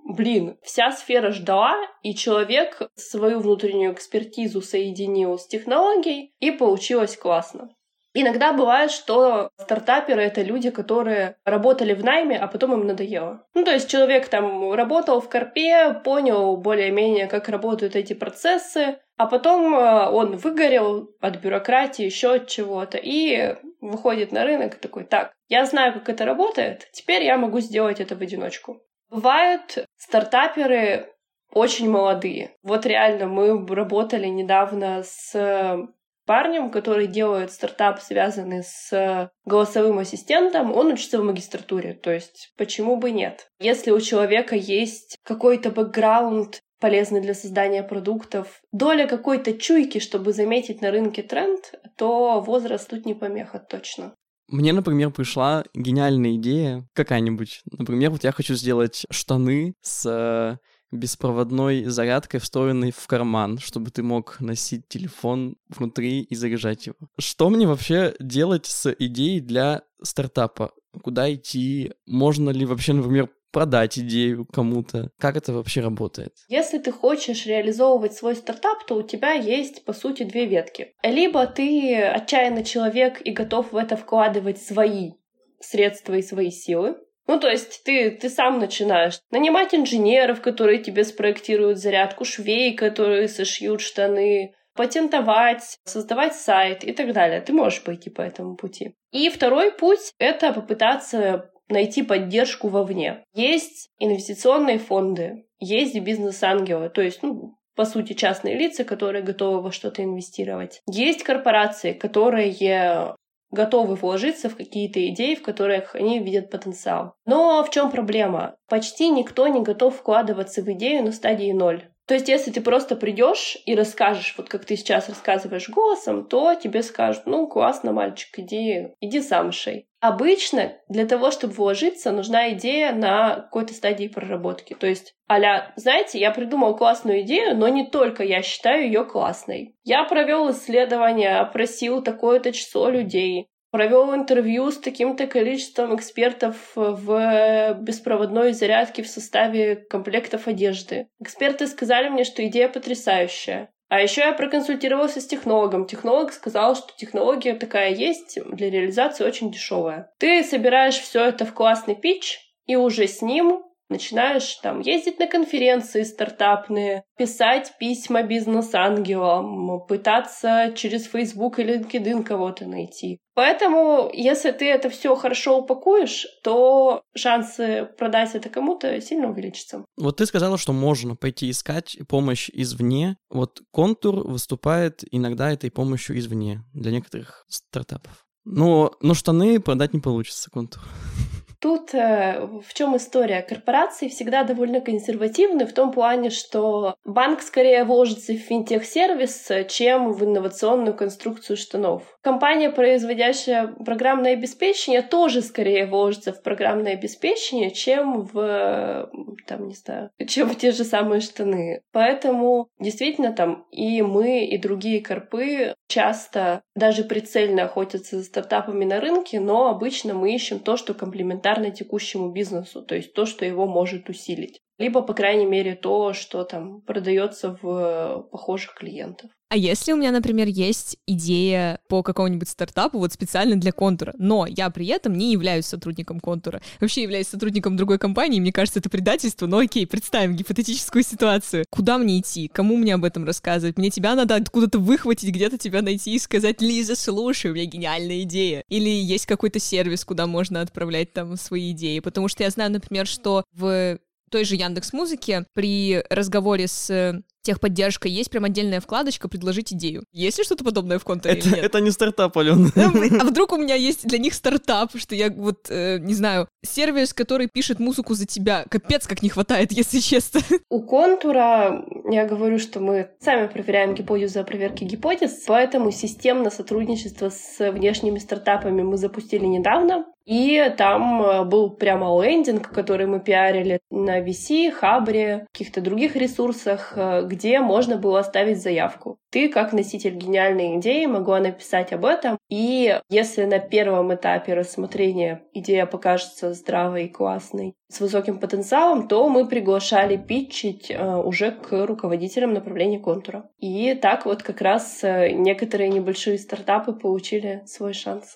блин, 0.07 0.57
вся 0.63 0.91
сфера 0.91 1.31
ждала, 1.31 1.75
и 2.01 2.15
человек 2.15 2.89
свою 2.95 3.39
внутреннюю 3.39 3.93
экспертизу 3.93 4.61
соединил 4.61 5.37
с 5.37 5.47
технологией, 5.47 6.33
и 6.39 6.51
получилось 6.51 7.17
классно. 7.17 7.69
Иногда 8.13 8.51
бывает, 8.51 8.89
что 8.89 9.51
стартаперы— 9.59 10.21
это 10.23 10.41
люди, 10.41 10.71
которые 10.71 11.35
работали 11.45 11.93
в 11.93 12.03
найме, 12.03 12.37
а 12.37 12.47
потом 12.47 12.73
им 12.73 12.87
надоело. 12.87 13.45
Ну, 13.53 13.63
то 13.63 13.71
есть 13.71 13.89
человек 13.91 14.27
там 14.27 14.73
работал 14.73 15.21
в 15.21 15.29
корпе, 15.29 15.93
понял 16.03 16.57
более-менее, 16.57 17.27
как 17.27 17.47
работают 17.47 17.95
эти 17.95 18.13
процессы, 18.13 18.97
а 19.17 19.27
потом 19.27 19.75
э, 19.75 20.09
он 20.09 20.37
выгорел 20.37 21.11
от 21.21 21.37
бюрократии, 21.37 22.05
еще 22.05 22.35
от 22.35 22.47
чего-то, 22.47 22.97
и 22.97 23.55
выходит 23.81 24.31
на 24.31 24.43
рынок 24.45 24.75
такой, 24.75 25.03
так, 25.03 25.33
я 25.47 25.65
знаю, 25.65 25.93
как 25.93 26.09
это 26.09 26.25
работает, 26.25 26.87
теперь 26.93 27.23
я 27.23 27.37
могу 27.37 27.59
сделать 27.59 27.99
это 27.99 28.15
в 28.15 28.21
одиночку. 28.21 28.81
Бывают 29.09 29.85
стартаперы 29.97 31.13
очень 31.51 31.89
молодые. 31.89 32.55
Вот 32.61 32.85
реально 32.85 33.27
мы 33.27 33.65
работали 33.73 34.27
недавно 34.27 35.03
с 35.03 35.87
парнем, 36.25 36.69
который 36.69 37.07
делает 37.07 37.51
стартап, 37.51 38.01
связанный 38.01 38.63
с 38.63 39.31
голосовым 39.45 39.99
ассистентом, 39.99 40.75
он 40.75 40.87
учится 40.87 41.19
в 41.19 41.23
магистратуре. 41.23 41.93
То 41.93 42.11
есть 42.11 42.53
почему 42.57 42.97
бы 42.97 43.11
нет? 43.11 43.49
Если 43.59 43.91
у 43.91 44.01
человека 44.01 44.55
есть 44.55 45.17
какой-то 45.23 45.71
бэкграунд, 45.71 46.59
полезный 46.79 47.21
для 47.21 47.33
создания 47.33 47.81
продуктов, 47.81 48.61
доля 48.71 49.07
какой-то 49.07 49.57
чуйки, 49.57 49.99
чтобы 49.99 50.33
заметить 50.33 50.81
на 50.81 50.91
рынке 50.91 51.23
тренд, 51.23 51.73
то 51.95 52.41
возраст 52.41 52.87
тут 52.89 53.05
не 53.05 53.15
помеха 53.15 53.57
точно. 53.57 54.13
Мне, 54.47 54.73
например, 54.73 55.11
пришла 55.11 55.65
гениальная 55.73 56.35
идея 56.35 56.87
какая-нибудь. 56.93 57.61
Например, 57.71 58.11
вот 58.11 58.23
я 58.23 58.31
хочу 58.31 58.55
сделать 58.55 59.05
штаны 59.09 59.75
с 59.81 60.05
э, 60.05 60.57
беспроводной 60.91 61.85
зарядкой, 61.85 62.39
встроенной 62.39 62.91
в 62.91 63.07
карман, 63.07 63.57
чтобы 63.57 63.91
ты 63.91 64.03
мог 64.03 64.39
носить 64.39 64.87
телефон 64.87 65.57
внутри 65.67 66.21
и 66.21 66.35
заряжать 66.35 66.87
его. 66.87 66.95
Что 67.19 67.49
мне 67.49 67.67
вообще 67.67 68.15
делать 68.19 68.65
с 68.65 68.93
идеей 68.97 69.41
для 69.41 69.83
стартапа? 70.01 70.71
Куда 71.03 71.33
идти? 71.33 71.93
Можно 72.05 72.49
ли 72.51 72.65
вообще, 72.65 72.93
например, 72.93 73.29
продать 73.51 73.97
идею 73.97 74.45
кому-то? 74.45 75.09
Как 75.19 75.37
это 75.37 75.53
вообще 75.53 75.81
работает? 75.81 76.33
Если 76.47 76.77
ты 76.77 76.91
хочешь 76.91 77.45
реализовывать 77.45 78.13
свой 78.13 78.35
стартап, 78.35 78.85
то 78.85 78.95
у 78.95 79.03
тебя 79.03 79.31
есть, 79.33 79.85
по 79.85 79.93
сути, 79.93 80.23
две 80.23 80.45
ветки. 80.45 80.93
Либо 81.03 81.45
ты 81.47 82.01
отчаянный 82.01 82.63
человек 82.63 83.21
и 83.21 83.31
готов 83.31 83.71
в 83.71 83.77
это 83.77 83.97
вкладывать 83.97 84.61
свои 84.61 85.13
средства 85.59 86.13
и 86.13 86.21
свои 86.21 86.51
силы, 86.51 86.97
ну, 87.27 87.39
то 87.39 87.49
есть 87.49 87.83
ты, 87.83 88.11
ты 88.11 88.29
сам 88.29 88.59
начинаешь 88.59 89.19
нанимать 89.31 89.75
инженеров, 89.75 90.41
которые 90.41 90.81
тебе 90.81 91.03
спроектируют 91.03 91.77
зарядку, 91.77 92.23
швей, 92.23 92.73
которые 92.73 93.27
сошьют 93.27 93.81
штаны, 93.81 94.53
патентовать, 94.77 95.77
создавать 95.83 96.35
сайт 96.35 96.85
и 96.85 96.93
так 96.93 97.11
далее. 97.11 97.41
Ты 97.41 97.51
можешь 97.51 97.83
пойти 97.83 98.09
по 98.09 98.21
этому 98.21 98.55
пути. 98.55 98.95
И 99.11 99.29
второй 99.29 99.71
путь— 99.73 100.13
это 100.19 100.53
попытаться 100.53 101.51
найти 101.69 102.03
поддержку 102.03 102.67
вовне. 102.67 103.23
Есть 103.33 103.89
инвестиционные 103.99 104.79
фонды, 104.79 105.45
есть 105.59 105.99
бизнес-ангелы, 105.99 106.89
то 106.89 107.01
есть, 107.01 107.23
ну, 107.23 107.57
по 107.75 107.85
сути, 107.85 108.13
частные 108.13 108.57
лица, 108.57 108.83
которые 108.83 109.23
готовы 109.23 109.61
во 109.61 109.71
что-то 109.71 110.03
инвестировать. 110.03 110.81
Есть 110.87 111.23
корпорации, 111.23 111.93
которые 111.93 113.15
готовы 113.51 113.95
вложиться 113.95 114.49
в 114.49 114.55
какие-то 114.55 115.05
идеи, 115.09 115.35
в 115.35 115.43
которых 115.43 115.95
они 115.95 116.19
видят 116.19 116.49
потенциал. 116.49 117.13
Но 117.25 117.63
в 117.63 117.69
чем 117.69 117.91
проблема? 117.91 118.55
Почти 118.67 119.09
никто 119.09 119.47
не 119.47 119.61
готов 119.61 119.95
вкладываться 119.95 120.61
в 120.61 120.71
идею 120.73 121.03
на 121.03 121.11
стадии 121.11 121.51
ноль. 121.51 121.89
То 122.07 122.13
есть, 122.13 122.29
если 122.29 122.51
ты 122.51 122.61
просто 122.61 122.95
придешь 122.95 123.57
и 123.65 123.75
расскажешь, 123.75 124.33
вот 124.37 124.47
как 124.47 124.63
ты 124.63 124.77
сейчас 124.77 125.09
рассказываешь 125.09 125.69
голосом, 125.69 126.25
то 126.25 126.55
тебе 126.55 126.81
скажут, 126.81 127.23
ну, 127.25 127.47
классно, 127.47 127.91
мальчик, 127.91 128.29
иди, 128.39 128.93
иди 129.01 129.21
сам 129.21 129.51
шей. 129.51 129.87
Обычно 129.99 130.77
для 130.87 131.05
того, 131.05 131.31
чтобы 131.31 131.53
вложиться, 131.53 132.11
нужна 132.11 132.51
идея 132.51 132.93
на 132.93 133.35
какой-то 133.35 133.73
стадии 133.73 134.07
проработки. 134.07 134.73
То 134.73 134.87
есть, 134.87 135.15
аля, 135.29 135.73
знаете, 135.75 136.17
я 136.19 136.31
придумал 136.31 136.77
классную 136.77 137.21
идею, 137.21 137.57
но 137.57 137.67
не 137.67 137.85
только 137.89 138.23
я 138.23 138.41
считаю 138.41 138.85
ее 138.85 139.03
классной. 139.03 139.75
Я 139.83 140.05
провел 140.05 140.49
исследование, 140.51 141.39
опросил 141.39 142.01
такое-то 142.01 142.53
число 142.53 142.89
людей, 142.89 143.49
провел 143.77 144.15
интервью 144.15 144.71
с 144.71 144.79
таким-то 144.79 145.27
количеством 145.27 145.95
экспертов 145.95 146.55
в 146.73 147.77
беспроводной 147.79 148.53
зарядке 148.53 149.03
в 149.03 149.07
составе 149.07 149.75
комплектов 149.75 150.47
одежды. 150.47 151.09
Эксперты 151.19 151.67
сказали 151.67 152.09
мне, 152.09 152.23
что 152.23 152.43
идея 152.47 152.69
потрясающая. 152.69 153.69
А 153.87 154.01
еще 154.01 154.21
я 154.21 154.33
проконсультировался 154.33 155.21
с 155.21 155.27
технологом. 155.27 155.85
Технолог 155.85 156.33
сказал, 156.33 156.75
что 156.75 156.91
технология 156.97 157.53
такая 157.53 157.91
есть, 157.91 158.39
для 158.51 158.71
реализации 158.71 159.23
очень 159.23 159.51
дешевая. 159.51 160.09
Ты 160.17 160.43
собираешь 160.43 160.97
все 160.97 161.25
это 161.25 161.45
в 161.45 161.53
классный 161.53 161.93
пич, 161.93 162.39
и 162.65 162.75
уже 162.75 163.05
с 163.05 163.21
ним 163.21 163.61
начинаешь 163.89 164.55
там 164.55 164.79
ездить 164.79 165.19
на 165.19 165.27
конференции 165.27 166.03
стартапные, 166.03 167.03
писать 167.17 167.73
письма 167.79 168.23
бизнес-ангелам, 168.23 169.85
пытаться 169.87 170.73
через 170.75 171.05
Facebook 171.05 171.59
или 171.59 171.79
LinkedIn 171.79 172.23
кого-то 172.23 172.65
найти. 172.65 173.19
Поэтому, 173.33 174.09
если 174.13 174.49
ты 174.49 174.67
это 174.67 174.89
все 174.89 175.15
хорошо 175.15 175.59
упакуешь, 175.59 176.25
то 176.43 177.03
шансы 177.15 177.87
продать 177.97 178.33
это 178.33 178.49
кому-то 178.49 178.99
сильно 178.99 179.29
увеличатся. 179.29 179.85
Вот 179.95 180.17
ты 180.17 180.25
сказала, 180.25 180.57
что 180.57 180.73
можно 180.73 181.15
пойти 181.15 181.51
искать 181.51 181.97
помощь 182.07 182.49
извне. 182.51 183.17
Вот 183.29 183.61
контур 183.71 184.27
выступает 184.27 185.03
иногда 185.11 185.51
этой 185.51 185.69
помощью 185.69 186.17
извне 186.17 186.63
для 186.73 186.91
некоторых 186.91 187.45
стартапов. 187.47 188.25
Но, 188.43 188.93
но 189.01 189.13
штаны 189.13 189.59
продать 189.59 189.93
не 189.93 189.99
получится 189.99 190.49
контур. 190.49 190.81
Тут 191.59 191.93
э, 191.93 192.45
в 192.45 192.73
чем 192.73 192.95
история? 192.97 193.41
Корпорации 193.41 194.07
всегда 194.09 194.43
довольно 194.43 194.79
консервативны 194.79 195.65
в 195.65 195.73
том 195.73 195.91
плане, 195.91 196.29
что 196.29 196.95
банк 197.03 197.41
скорее 197.41 197.83
вложится 197.83 198.33
в 198.33 198.37
финтех-сервис, 198.37 199.49
чем 199.69 200.13
в 200.13 200.23
инновационную 200.23 200.95
конструкцию 200.95 201.57
штанов. 201.57 202.03
Компания, 202.21 202.69
производящая 202.69 203.67
программное 203.67 204.33
обеспечение, 204.33 205.01
тоже 205.01 205.41
скорее 205.41 205.87
вложится 205.87 206.31
в 206.31 206.43
программное 206.43 206.93
обеспечение, 206.93 207.71
чем 207.71 208.21
в, 208.21 209.09
там, 209.47 209.67
не 209.67 209.75
знаю, 209.75 210.11
чем 210.27 210.49
в 210.49 210.55
те 210.57 210.71
же 210.71 210.83
самые 210.83 211.21
штаны. 211.21 211.81
Поэтому 211.91 212.67
действительно 212.79 213.33
там 213.33 213.65
и 213.71 214.01
мы, 214.03 214.45
и 214.45 214.57
другие 214.57 215.03
корпы 215.03 215.73
часто 215.87 216.61
даже 216.75 217.03
прицельно 217.03 217.63
охотятся 217.63 218.17
за 218.19 218.23
стартапами 218.25 218.85
на 218.85 218.99
рынке, 218.99 219.39
но 219.39 219.67
обычно 219.67 220.13
мы 220.13 220.35
ищем 220.35 220.59
то, 220.59 220.77
что 220.77 220.93
комплементарно 220.93 221.71
текущему 221.71 222.31
бизнесу, 222.31 222.81
то 222.81 222.95
есть 222.95 223.13
то, 223.13 223.25
что 223.25 223.45
его 223.45 223.67
может 223.67 224.09
усилить. 224.09 224.61
Либо, 224.77 225.01
по 225.01 225.13
крайней 225.13 225.45
мере, 225.45 225.75
то, 225.75 226.13
что 226.13 226.43
там 226.43 226.81
продается 226.81 227.57
в 227.61 228.27
похожих 228.31 228.75
клиентов. 228.75 229.31
А 229.49 229.55
если 229.55 229.93
у 229.93 229.95
меня, 229.95 230.11
например, 230.11 230.47
есть 230.47 230.97
идея 231.07 231.79
по 231.87 232.03
какому-нибудь 232.03 232.49
стартапу 232.49 232.99
вот 232.99 233.13
специально 233.13 233.55
для 233.55 233.71
контура, 233.71 234.13
но 234.17 234.45
я 234.45 234.69
при 234.69 234.87
этом 234.87 235.17
не 235.17 235.31
являюсь 235.31 235.65
сотрудником 235.65 236.19
контура, 236.19 236.61
вообще 236.81 237.03
являюсь 237.03 237.29
сотрудником 237.29 237.77
другой 237.77 237.97
компании, 237.97 238.41
мне 238.41 238.51
кажется, 238.51 238.79
это 238.79 238.89
предательство, 238.89 239.47
но 239.47 239.59
окей, 239.59 239.87
представим 239.87 240.35
гипотетическую 240.35 241.01
ситуацию. 241.01 241.63
Куда 241.69 241.97
мне 241.97 242.19
идти? 242.19 242.49
Кому 242.49 242.75
мне 242.75 242.93
об 242.93 243.05
этом 243.05 243.23
рассказывать? 243.23 243.77
Мне 243.77 243.89
тебя 243.89 244.15
надо 244.15 244.35
откуда-то 244.35 244.79
выхватить, 244.79 245.33
где-то 245.33 245.57
тебя 245.57 245.81
найти 245.81 246.13
и 246.13 246.19
сказать, 246.19 246.61
Лиза, 246.61 246.97
слушай, 246.97 247.49
у 247.49 247.53
меня 247.53 247.65
гениальная 247.65 248.23
идея. 248.23 248.65
Или 248.67 248.89
есть 248.89 249.27
какой-то 249.27 249.59
сервис, 249.59 250.03
куда 250.03 250.27
можно 250.27 250.59
отправлять 250.59 251.13
там 251.13 251.37
свои 251.37 251.71
идеи. 251.71 251.99
Потому 251.99 252.27
что 252.27 252.43
я 252.43 252.49
знаю, 252.49 252.71
например, 252.71 253.07
что 253.07 253.45
в 253.53 253.97
той 254.29 254.45
же 254.45 254.55
Яндекс 254.55 254.93
Музыки 254.93 255.45
при 255.53 256.03
разговоре 256.09 256.67
с 256.67 257.21
техподдержкой 257.47 258.11
есть 258.11 258.29
прям 258.29 258.43
отдельная 258.43 258.81
вкладочка 258.81 259.29
«Предложить 259.29 259.71
идею». 259.71 260.03
Есть 260.11 260.37
ли 260.37 260.43
что-то 260.43 260.65
подобное 260.65 260.99
в 260.99 261.05
контуре 261.05 261.35
это, 261.35 261.55
это 261.55 261.79
не 261.79 261.91
стартап, 261.91 262.37
Алена. 262.37 262.69
А 263.21 263.23
вдруг 263.23 263.53
у 263.53 263.57
меня 263.57 263.75
есть 263.75 264.05
для 264.05 264.17
них 264.17 264.33
стартап, 264.33 264.91
что 264.95 265.15
я 265.15 265.29
вот, 265.29 265.67
э, 265.69 265.97
не 265.99 266.13
знаю, 266.13 266.47
сервис, 266.65 267.13
который 267.13 267.47
пишет 267.47 267.79
музыку 267.79 268.13
за 268.15 268.25
тебя. 268.25 268.65
Капец, 268.69 269.07
как 269.07 269.23
не 269.23 269.29
хватает, 269.29 269.71
если 269.81 269.99
честно. 269.99 270.41
У 270.69 270.81
контура 270.81 271.85
я 272.11 272.25
говорю, 272.25 272.59
что 272.59 272.79
мы 272.81 273.09
сами 273.21 273.47
проверяем 273.47 273.95
гипотезу 273.95 274.41
о 274.41 274.43
проверке 274.43 274.85
гипотез, 274.85 275.43
поэтому 275.47 275.91
системно 275.91 276.49
сотрудничество 276.49 277.29
с 277.29 277.71
внешними 277.71 278.19
стартапами 278.19 278.81
мы 278.81 278.97
запустили 278.97 279.45
недавно. 279.45 280.05
И 280.27 280.61
там 280.77 281.23
э, 281.23 281.45
был 281.45 281.69
прямо 281.69 282.21
лендинг, 282.21 282.69
который 282.69 283.05
мы 283.05 283.21
пиарили 283.21 283.79
на 283.89 284.19
VC, 284.19 284.71
Хабре, 284.71 285.47
каких-то 285.53 285.79
других 285.79 286.17
ресурсах, 286.17 286.91
э, 286.97 287.23
где 287.37 287.59
можно 287.59 287.97
было 287.97 288.19
оставить 288.19 288.61
заявку. 288.61 289.19
Ты, 289.29 289.47
как 289.49 289.71
носитель 289.71 290.15
гениальной 290.15 290.77
идеи, 290.77 291.05
могла 291.05 291.39
написать 291.39 291.93
об 291.93 292.03
этом. 292.05 292.37
И 292.49 292.99
если 293.09 293.45
на 293.45 293.59
первом 293.59 294.13
этапе 294.13 294.55
рассмотрения 294.55 295.43
идея 295.53 295.85
покажется 295.85 296.53
здравой 296.53 297.05
и 297.05 297.09
классной, 297.09 297.75
с 297.89 297.99
высоким 297.99 298.39
потенциалом, 298.39 299.07
то 299.07 299.29
мы 299.29 299.47
приглашали 299.47 300.17
питчить 300.17 300.89
э, 300.89 301.15
уже 301.15 301.51
к 301.51 301.85
руководителям 301.85 302.53
направления 302.53 302.99
контура. 302.99 303.49
И 303.59 303.93
так 303.93 304.25
вот 304.25 304.41
как 304.41 304.59
раз 304.61 305.03
некоторые 305.03 305.89
небольшие 305.89 306.39
стартапы 306.39 306.93
получили 306.93 307.63
свой 307.67 307.93
шанс. 307.93 308.35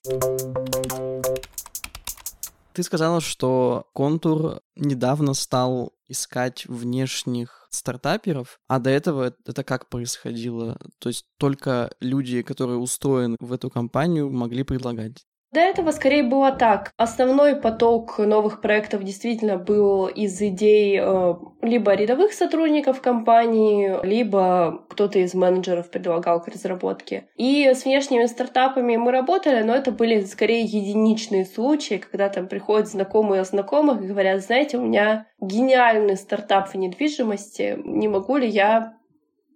Ты 2.73 2.83
сказала, 2.83 3.19
что 3.19 3.87
контур 3.93 4.61
недавно 4.75 5.33
стал 5.33 5.91
искать 6.07 6.65
внешних 6.67 7.60
стартаперов, 7.71 8.59
а 8.67 8.79
до 8.79 8.89
этого 8.89 9.35
это 9.45 9.63
как 9.63 9.89
происходило? 9.89 10.77
То 10.99 11.09
есть 11.09 11.25
только 11.37 11.91
люди, 11.99 12.41
которые 12.41 12.77
устроены 12.77 13.37
в 13.39 13.53
эту 13.53 13.69
компанию, 13.69 14.29
могли 14.31 14.63
предлагать? 14.63 15.25
До 15.51 15.59
этого 15.59 15.91
скорее 15.91 16.23
было 16.23 16.53
так. 16.53 16.93
Основной 16.95 17.57
поток 17.57 18.17
новых 18.19 18.61
проектов 18.61 19.03
действительно 19.03 19.57
был 19.57 20.07
из 20.07 20.41
идей 20.41 20.97
э, 21.01 21.33
либо 21.61 21.93
рядовых 21.93 22.31
сотрудников 22.31 23.01
компании, 23.01 23.99
либо 24.03 24.85
кто-то 24.89 25.19
из 25.19 25.33
менеджеров 25.33 25.91
предлагал 25.91 26.41
к 26.41 26.47
разработке. 26.47 27.27
И 27.35 27.65
с 27.65 27.83
внешними 27.83 28.27
стартапами 28.27 28.95
мы 28.95 29.11
работали, 29.11 29.61
но 29.61 29.75
это 29.75 29.91
были 29.91 30.21
скорее 30.21 30.61
единичные 30.61 31.43
случаи, 31.43 31.95
когда 31.95 32.29
там 32.29 32.47
приходят 32.47 32.87
знакомые 32.87 33.43
знакомых 33.43 34.01
и 34.01 34.07
говорят, 34.07 34.41
знаете, 34.41 34.77
у 34.77 34.81
меня 34.83 35.27
гениальный 35.41 36.15
стартап 36.15 36.69
в 36.69 36.75
недвижимости, 36.75 37.77
не 37.83 38.07
могу 38.07 38.37
ли 38.37 38.47
я 38.47 38.93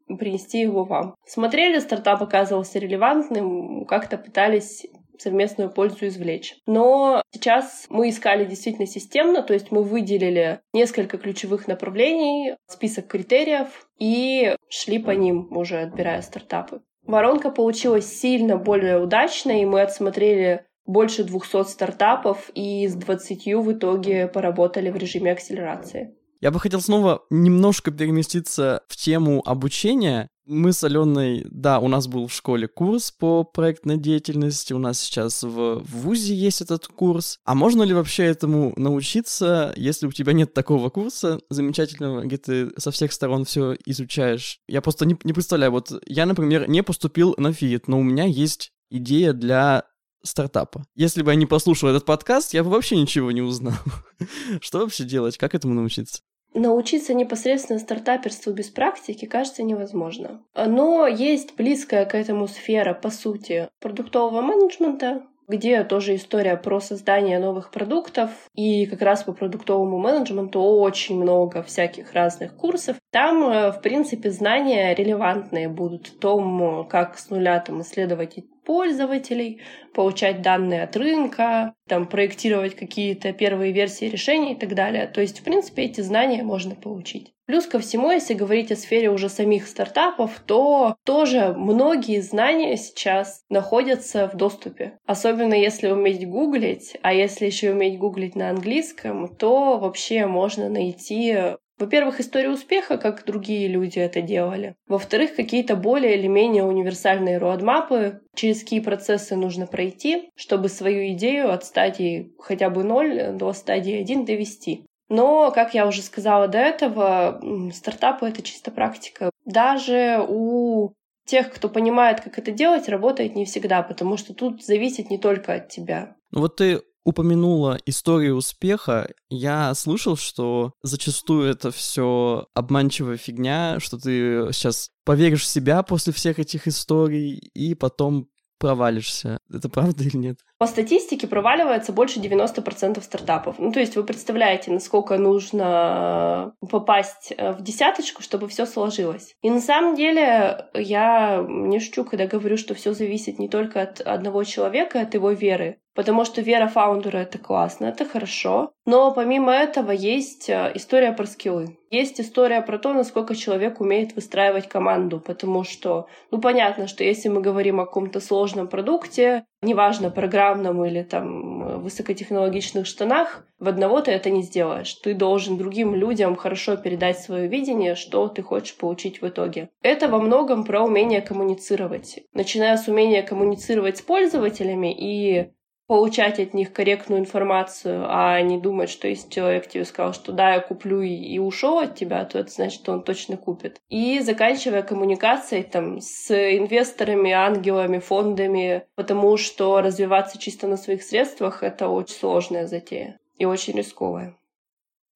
принести 0.08 0.60
его 0.60 0.84
вам. 0.84 1.16
Смотрели, 1.26 1.80
стартап 1.80 2.22
оказывался 2.22 2.80
релевантным, 2.80 3.86
как-то 3.86 4.18
пытались 4.18 4.86
совместную 5.19 5.69
пользу 5.69 6.08
извлечь. 6.08 6.56
Но 6.65 7.21
сейчас 7.32 7.86
мы 7.89 8.10
искали 8.10 8.45
действительно 8.45 8.88
системно, 8.88 9.41
то 9.41 9.54
есть 9.54 9.71
мы 9.71 9.84
выделили 9.84 10.60
несколько 10.73 11.17
ключевых 11.17 11.67
направлений, 11.67 12.56
список 12.67 13.08
критериев 13.08 13.88
и 13.99 14.56
шли 14.69 14.99
по 14.99 15.12
ним, 15.12 15.56
уже 15.56 15.82
отбирая 15.82 16.21
стартапы. 16.21 16.82
Воронка 17.06 17.51
получилась 17.51 18.08
сильно 18.08 18.58
более 18.58 18.99
удачной, 18.99 19.62
и 19.62 19.65
мы 19.65 19.82
отсмотрели 19.82 20.65
больше 20.86 21.23
200 21.23 21.63
стартапов, 21.69 22.49
и 22.54 22.88
с 22.88 22.95
20 22.95 23.45
в 23.56 23.71
итоге 23.73 24.28
поработали 24.28 24.89
в 24.89 24.95
режиме 24.95 25.32
акселерации. 25.32 26.15
Я 26.41 26.51
бы 26.51 26.60
хотел 26.60 26.82
снова 26.82 27.23
немножко 27.30 27.91
переместиться 27.91 28.84
в 28.88 28.95
тему 28.95 29.41
обучения. 29.45 30.28
Мы 30.48 30.74
с 30.74 30.84
Аленой, 30.84 31.44
да, 31.50 31.80
у 31.80 31.88
нас 31.88 32.08
был 32.08 32.28
в 32.28 32.34
школе 32.34 32.68
курс 32.68 33.12
по 33.12 33.44
проектной 33.44 33.98
деятельности, 33.98 34.74
у 34.74 34.78
нас 34.78 35.00
сейчас 35.00 35.42
в, 35.42 35.80
ВУЗе 35.80 36.36
есть 36.36 36.62
этот 36.62 36.88
курс. 36.88 37.40
А 37.46 37.56
можно 37.56 37.82
ли 37.82 37.96
вообще 37.96 38.26
этому 38.26 38.72
научиться, 38.76 39.74
если 39.76 40.06
у 40.06 40.12
тебя 40.12 40.34
нет 40.34 40.54
такого 40.54 40.92
курса 40.92 41.40
замечательного, 41.50 42.22
где 42.26 42.38
ты 42.38 42.80
со 42.80 42.92
всех 42.92 43.12
сторон 43.12 43.46
все 43.46 43.76
изучаешь? 43.86 44.60
Я 44.68 44.84
просто 44.84 45.08
не, 45.08 45.18
не 45.24 45.34
представляю, 45.34 45.72
вот 45.72 45.92
я, 46.06 46.28
например, 46.28 46.70
не 46.70 46.84
поступил 46.84 47.34
на 47.38 47.52
ФИИТ, 47.52 47.88
но 47.88 47.98
у 47.98 48.04
меня 48.04 48.26
есть 48.26 48.72
идея 48.92 49.34
для 49.34 49.86
стартапа. 50.24 50.86
Если 50.96 51.24
бы 51.24 51.32
я 51.32 51.36
не 51.36 51.48
послушал 51.48 51.90
этот 51.90 52.06
подкаст, 52.06 52.54
я 52.54 52.64
бы 52.64 52.70
вообще 52.70 52.98
ничего 52.98 53.32
не 53.32 53.42
узнал. 53.42 53.76
Что 54.62 54.80
вообще 54.80 55.06
делать? 55.06 55.38
Как 55.38 55.56
этому 55.56 55.74
научиться? 55.74 56.22
Научиться 56.56 57.13
непосредственно 57.13 57.80
стартаперству 57.80 58.54
без 58.54 58.70
практики 58.70 59.26
кажется 59.26 59.62
невозможно. 59.62 60.41
Но 60.56 61.06
есть 61.06 61.56
близкая 61.58 62.06
к 62.06 62.15
этому 62.15 62.48
сфера, 62.48 62.94
по 62.94 63.10
сути, 63.10 63.68
продуктового 63.82 64.41
менеджмента, 64.41 65.24
где 65.50 65.84
тоже 65.84 66.15
история 66.15 66.56
про 66.56 66.80
создание 66.80 67.39
новых 67.39 67.72
продуктов. 67.72 68.32
И 68.56 68.86
как 68.86 69.02
раз 69.02 69.24
по 69.24 69.34
продуктовому 69.34 70.00
менеджменту 70.00 70.62
очень 70.62 71.20
много 71.22 71.62
всяких 71.62 72.13
разных 72.13 72.56
курсов. 72.56 72.96
Там, 73.12 73.44
э, 73.44 73.72
в 73.72 73.82
принципе, 73.82 74.32
знания 74.32 74.96
релевантные 74.96 75.68
будут 75.68 76.08
в 76.08 76.20
том, 76.20 76.88
как 76.89 77.18
с 77.18 77.30
нуля 77.30 77.60
там 77.60 77.82
исследовать 77.82 78.38
пользователей, 78.65 79.62
получать 79.93 80.41
данные 80.41 80.84
от 80.84 80.97
рынка, 80.97 81.73
там, 81.88 82.08
проектировать 82.08 82.75
какие-то 82.75 83.32
первые 83.32 83.71
версии 83.71 84.06
решений 84.06 84.54
и 84.54 84.56
так 84.56 84.75
далее. 84.75 85.08
То 85.08 85.21
есть, 85.21 85.39
в 85.39 85.43
принципе, 85.43 85.84
эти 85.84 86.01
знания 86.01 86.43
можно 86.43 86.75
получить. 86.75 87.32
Плюс 87.45 87.67
ко 87.67 87.80
всему, 87.80 88.10
если 88.10 88.34
говорить 88.34 88.71
о 88.71 88.75
сфере 88.75 89.12
уже 89.12 89.30
самих 89.30 89.67
стартапов, 89.67 90.41
то 90.47 90.95
тоже 91.04 91.54
многие 91.56 92.19
знания 92.21 92.75
сейчас 92.75 93.43
находятся 93.49 94.28
в 94.28 94.36
доступе. 94.36 94.97
Особенно 95.06 95.54
если 95.54 95.89
уметь 95.89 96.28
гуглить, 96.28 96.97
а 97.04 97.13
если 97.13 97.45
еще 97.45 97.71
уметь 97.71 97.99
гуглить 97.99 98.36
на 98.36 98.49
английском, 98.49 99.28
то 99.28 99.78
вообще 99.78 100.25
можно 100.25 100.69
найти 100.69 101.56
во-первых, 101.78 102.20
история 102.20 102.50
успеха, 102.50 102.98
как 102.98 103.26
другие 103.26 103.68
люди 103.68 104.00
это 104.00 104.22
делали. 104.22 104.76
Во-вторых, 104.88 105.36
какие-то 105.36 105.76
более 105.76 106.18
или 106.18 106.28
менее 106.28 106.64
универсальные 106.64 107.38
роадмапы, 107.38 108.22
через 108.34 108.62
какие 108.62 108.80
процессы 108.80 109.36
нужно 109.36 109.68
пройти, 109.68 110.30
чтобы 110.36 110.70
свою 110.70 111.14
идею 111.14 111.52
от 111.52 111.66
стадии 111.66 112.34
хотя 112.40 112.70
бы 112.70 112.84
0 112.84 113.34
до 113.34 113.54
стадии 113.54 114.00
1 114.00 114.26
довести. 114.26 114.86
Но, 115.10 115.52
как 115.52 115.74
я 115.74 115.86
уже 115.88 116.02
сказала 116.02 116.48
до 116.48 116.58
этого, 116.58 117.42
стартапы— 117.74 118.28
это 118.28 118.42
чисто 118.42 118.72
практика. 118.72 119.30
Даже 119.46 120.26
у 120.28 120.94
тех, 121.26 121.52
кто 121.52 121.70
понимает, 121.70 122.22
как 122.22 122.40
это 122.40 122.52
делать, 122.52 122.88
работает 122.88 123.36
не 123.36 123.46
всегда, 123.46 123.84
потому 123.84 124.18
что 124.18 124.34
тут 124.34 124.64
зависит 124.64 125.10
не 125.10 125.18
только 125.18 125.54
от 125.56 125.70
тебя. 125.70 126.16
Ну 126.32 126.42
вот 126.42 126.56
ты 126.56 126.82
упомянула 127.06 127.78
историю 127.86 128.36
успеха, 128.36 129.08
я 129.30 129.74
слышал, 129.76 130.18
что 130.18 130.74
зачастую 130.84 131.50
это 131.50 131.72
все 131.72 132.48
обманчивая 132.54 133.15
фигня, 133.15 133.80
что 133.80 133.98
ты 133.98 134.50
сейчас 134.52 134.89
поверишь 135.06 135.44
в 135.44 135.48
себя 135.48 135.84
после 135.84 136.12
всех 136.12 136.39
этих 136.39 136.68
историй 136.68 137.36
и 137.54 137.76
потом 137.76 138.28
провалишься. 138.58 139.39
Это 139.54 139.70
правда 139.70 140.04
или 140.04 140.18
нет? 140.18 140.38
По 140.58 140.66
статистике 140.66 141.28
проваливается 141.28 141.94
больше 141.94 142.20
90% 142.20 143.02
стартапов. 143.02 143.56
Ну, 143.60 143.72
то 143.72 143.80
есть 143.80 143.96
вы 143.96 144.04
представляете, 144.04 144.72
насколько 144.72 145.18
нужно 145.18 146.54
попасть 146.70 147.34
э, 147.38 147.52
в 147.52 147.62
десяточку, 147.62 148.24
чтобы 148.24 148.48
все 148.48 148.66
сложилось. 148.66 149.36
И 149.42 149.50
на 149.50 149.62
самом 149.62 149.96
деле 149.96 150.68
я 150.74 151.46
не 151.48 151.80
шучу, 151.80 152.06
когда 152.06 152.26
говорю, 152.26 152.58
что 152.58 152.74
все 152.74 152.94
зависит 152.94 153.40
не 153.40 153.50
только 153.50 153.82
от 153.82 154.02
одного 154.02 154.44
человека, 154.44 155.02
от 155.02 155.14
его 155.14 155.32
веры. 155.32 155.78
Потому 155.96 156.26
что 156.26 156.42
вера 156.42 156.68
фаундера— 156.68 157.18
это 157.20 157.38
классно, 157.38 157.86
это 157.86 158.04
хорошо. 158.04 158.74
Но 158.86 159.14
помимо 159.14 159.54
этого 159.54 159.92
есть 159.92 160.50
э, 160.50 160.74
история 160.76 161.14
про 161.14 161.26
скиллы. 161.26 161.78
Есть 161.90 162.20
история 162.20 162.62
про 162.62 162.78
то, 162.78 162.94
насколько 162.94 163.34
человек 163.34 163.80
умеет 163.80 164.14
выстраивать 164.14 164.68
команду. 164.68 165.22
Потому 165.22 165.64
что, 165.64 166.08
ну, 166.32 166.42
понятно, 166.42 166.88
что 166.88 167.06
если 167.06 167.30
мы 167.30 167.40
говорим 167.40 167.80
о 167.80 167.86
каком-то 167.86 168.20
сложном 168.20 168.68
продукте, 168.68 169.35
неважно, 169.62 170.10
программном 170.10 170.86
или 170.86 171.04
там 171.04 171.82
высокотехнологичных 171.82 172.86
штанах, 172.86 173.45
в 173.60 173.67
одного 173.67 174.02
ты 174.02 174.12
это 174.12 174.30
не 174.30 174.43
сделаешь. 174.43 174.93
Ты 174.93 175.13
должен 175.13 175.58
другим 175.58 175.95
людям 175.95 176.36
хорошо 176.36 176.78
передать 176.78 177.19
свое 177.19 177.48
видение, 177.48 177.95
что 177.95 178.28
ты 178.28 178.41
хочешь 178.43 178.78
получить 178.78 179.21
в 179.21 179.28
итоге. 179.28 179.69
Это 179.82 180.08
во 180.08 180.19
многом 180.19 180.63
про 180.65 180.82
умение 180.82 181.21
коммуницировать. 181.21 182.19
Начиная 182.34 182.78
с 182.78 182.88
умения 182.88 183.24
коммуницировать 183.24 183.98
с 183.98 184.02
пользователями 184.02 184.93
и 184.93 185.52
получать 185.88 186.39
от 186.39 186.54
них 186.54 186.74
корректную 186.74 187.21
информацию, 187.21 188.06
а 188.08 188.41
не 188.41 188.60
думать, 188.60 188.89
что 188.89 189.08
если 189.08 189.30
человек 189.30 189.67
тебе 189.67 189.86
сказал, 189.86 190.13
что 190.13 190.32
да, 190.32 190.56
я 190.56 190.60
куплю 190.60 191.02
и, 191.02 191.13
и 191.13 191.39
ушел 191.39 191.80
от 191.80 191.95
тебя, 191.95 192.26
то 192.26 192.39
это 192.39 192.52
значит, 192.52 192.82
что 192.82 192.91
он 192.91 193.04
точно 193.04 193.38
купит. 193.38 193.80
И 193.89 194.19
заканчивая 194.19 194.82
коммуникацией 194.82 195.63
там 195.63 196.00
с 196.02 196.32
инвесторами, 196.32 197.32
ангелами, 197.32 198.00
фондами, 198.00 198.84
потому 198.95 199.38
что 199.38 199.82
развиваться 199.82 200.39
чисто 200.39 200.67
на 200.67 200.78
своих 200.78 201.04
средствах— 201.04 201.56
это 201.63 201.88
очень 201.88 202.15
сложная 202.15 202.67
затея 202.67 203.19
и 203.38 203.45
очень 203.45 203.74
рисковая. 203.74 204.36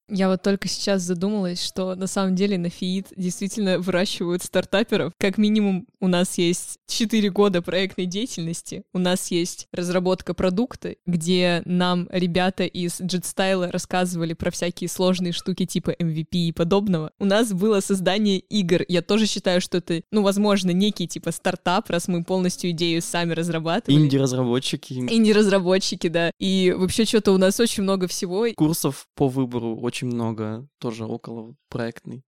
Я 0.10 0.30
вот 0.30 0.42
только 0.42 0.68
сейчас 0.68 1.02
задумалась, 1.02 1.64
что 1.64 1.96
на 1.96 2.08
самом 2.08 2.36
деле 2.36 2.58
на 2.58 2.70
Фиит 2.70 3.08
действительно 3.16 3.80
выращивают 3.80 4.44
стартаперов. 4.44 5.14
Как 5.18 5.38
минимум 5.38 5.88
у 6.00 6.08
нас 6.08 6.38
есть 6.38 6.80
4 6.88 7.30
года 7.30 7.62
проектной 7.62 8.06
деятельности, 8.06 8.84
у 8.94 9.00
нас 9.00 9.32
есть 9.32 9.68
разработка 9.72 10.34
продукта, 10.34 10.96
где 11.06 11.62
нам 11.66 12.08
ребята 12.12 12.64
из 12.64 13.00
JetStyle 13.00 13.70
рассказывали 13.72 14.34
про 14.34 14.52
всякие 14.52 14.90
сложные 14.90 15.34
штуки 15.34 15.66
типа 15.66 15.92
MVP 15.92 16.28
и 16.32 16.52
подобного. 16.52 17.12
У 17.20 17.26
нас 17.26 17.54
было 17.54 17.80
создание 17.80 18.40
игр. 18.40 18.84
Я 18.88 19.02
тоже 19.02 19.28
считаю, 19.28 19.62
что 19.62 19.78
это, 19.78 20.02
ну, 20.12 20.24
возможно, 20.24 20.72
некий 20.72 21.08
типа 21.08 21.32
стартап, 21.32 21.90
раз 21.90 22.08
мы 22.08 22.24
полностью 22.24 22.72
идею 22.72 23.02
сами 23.02 23.34
разрабатывали. 23.34 24.02
Инди-разработчики. 24.02 24.94
Инди-разработчики, 24.94 26.08
да. 26.08 26.32
И 26.40 26.74
вообще 26.76 27.06
что-то 27.06 27.32
у 27.34 27.38
нас 27.38 27.60
очень 27.60 27.84
много 27.84 28.08
всего. 28.08 28.48
Курсов 28.56 29.08
по 29.16 29.28
выбору 29.28 29.78
очень 29.80 29.99
очень 30.00 30.08
много, 30.08 30.66
тоже 30.80 31.06
около 31.06 31.56
проектный. 31.68 32.24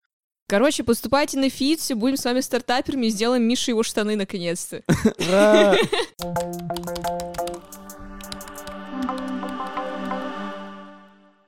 Короче, 0.47 0.84
поступайте 0.84 1.39
на 1.39 1.49
ФИТ, 1.50 1.80
все 1.79 1.95
будем 1.95 2.17
с 2.17 2.25
вами 2.25 2.41
стартаперами, 2.41 3.07
сделаем 3.07 3.43
Мише 3.43 3.71
его 3.71 3.84
штаны 3.84 4.17
наконец-то. 4.17 4.84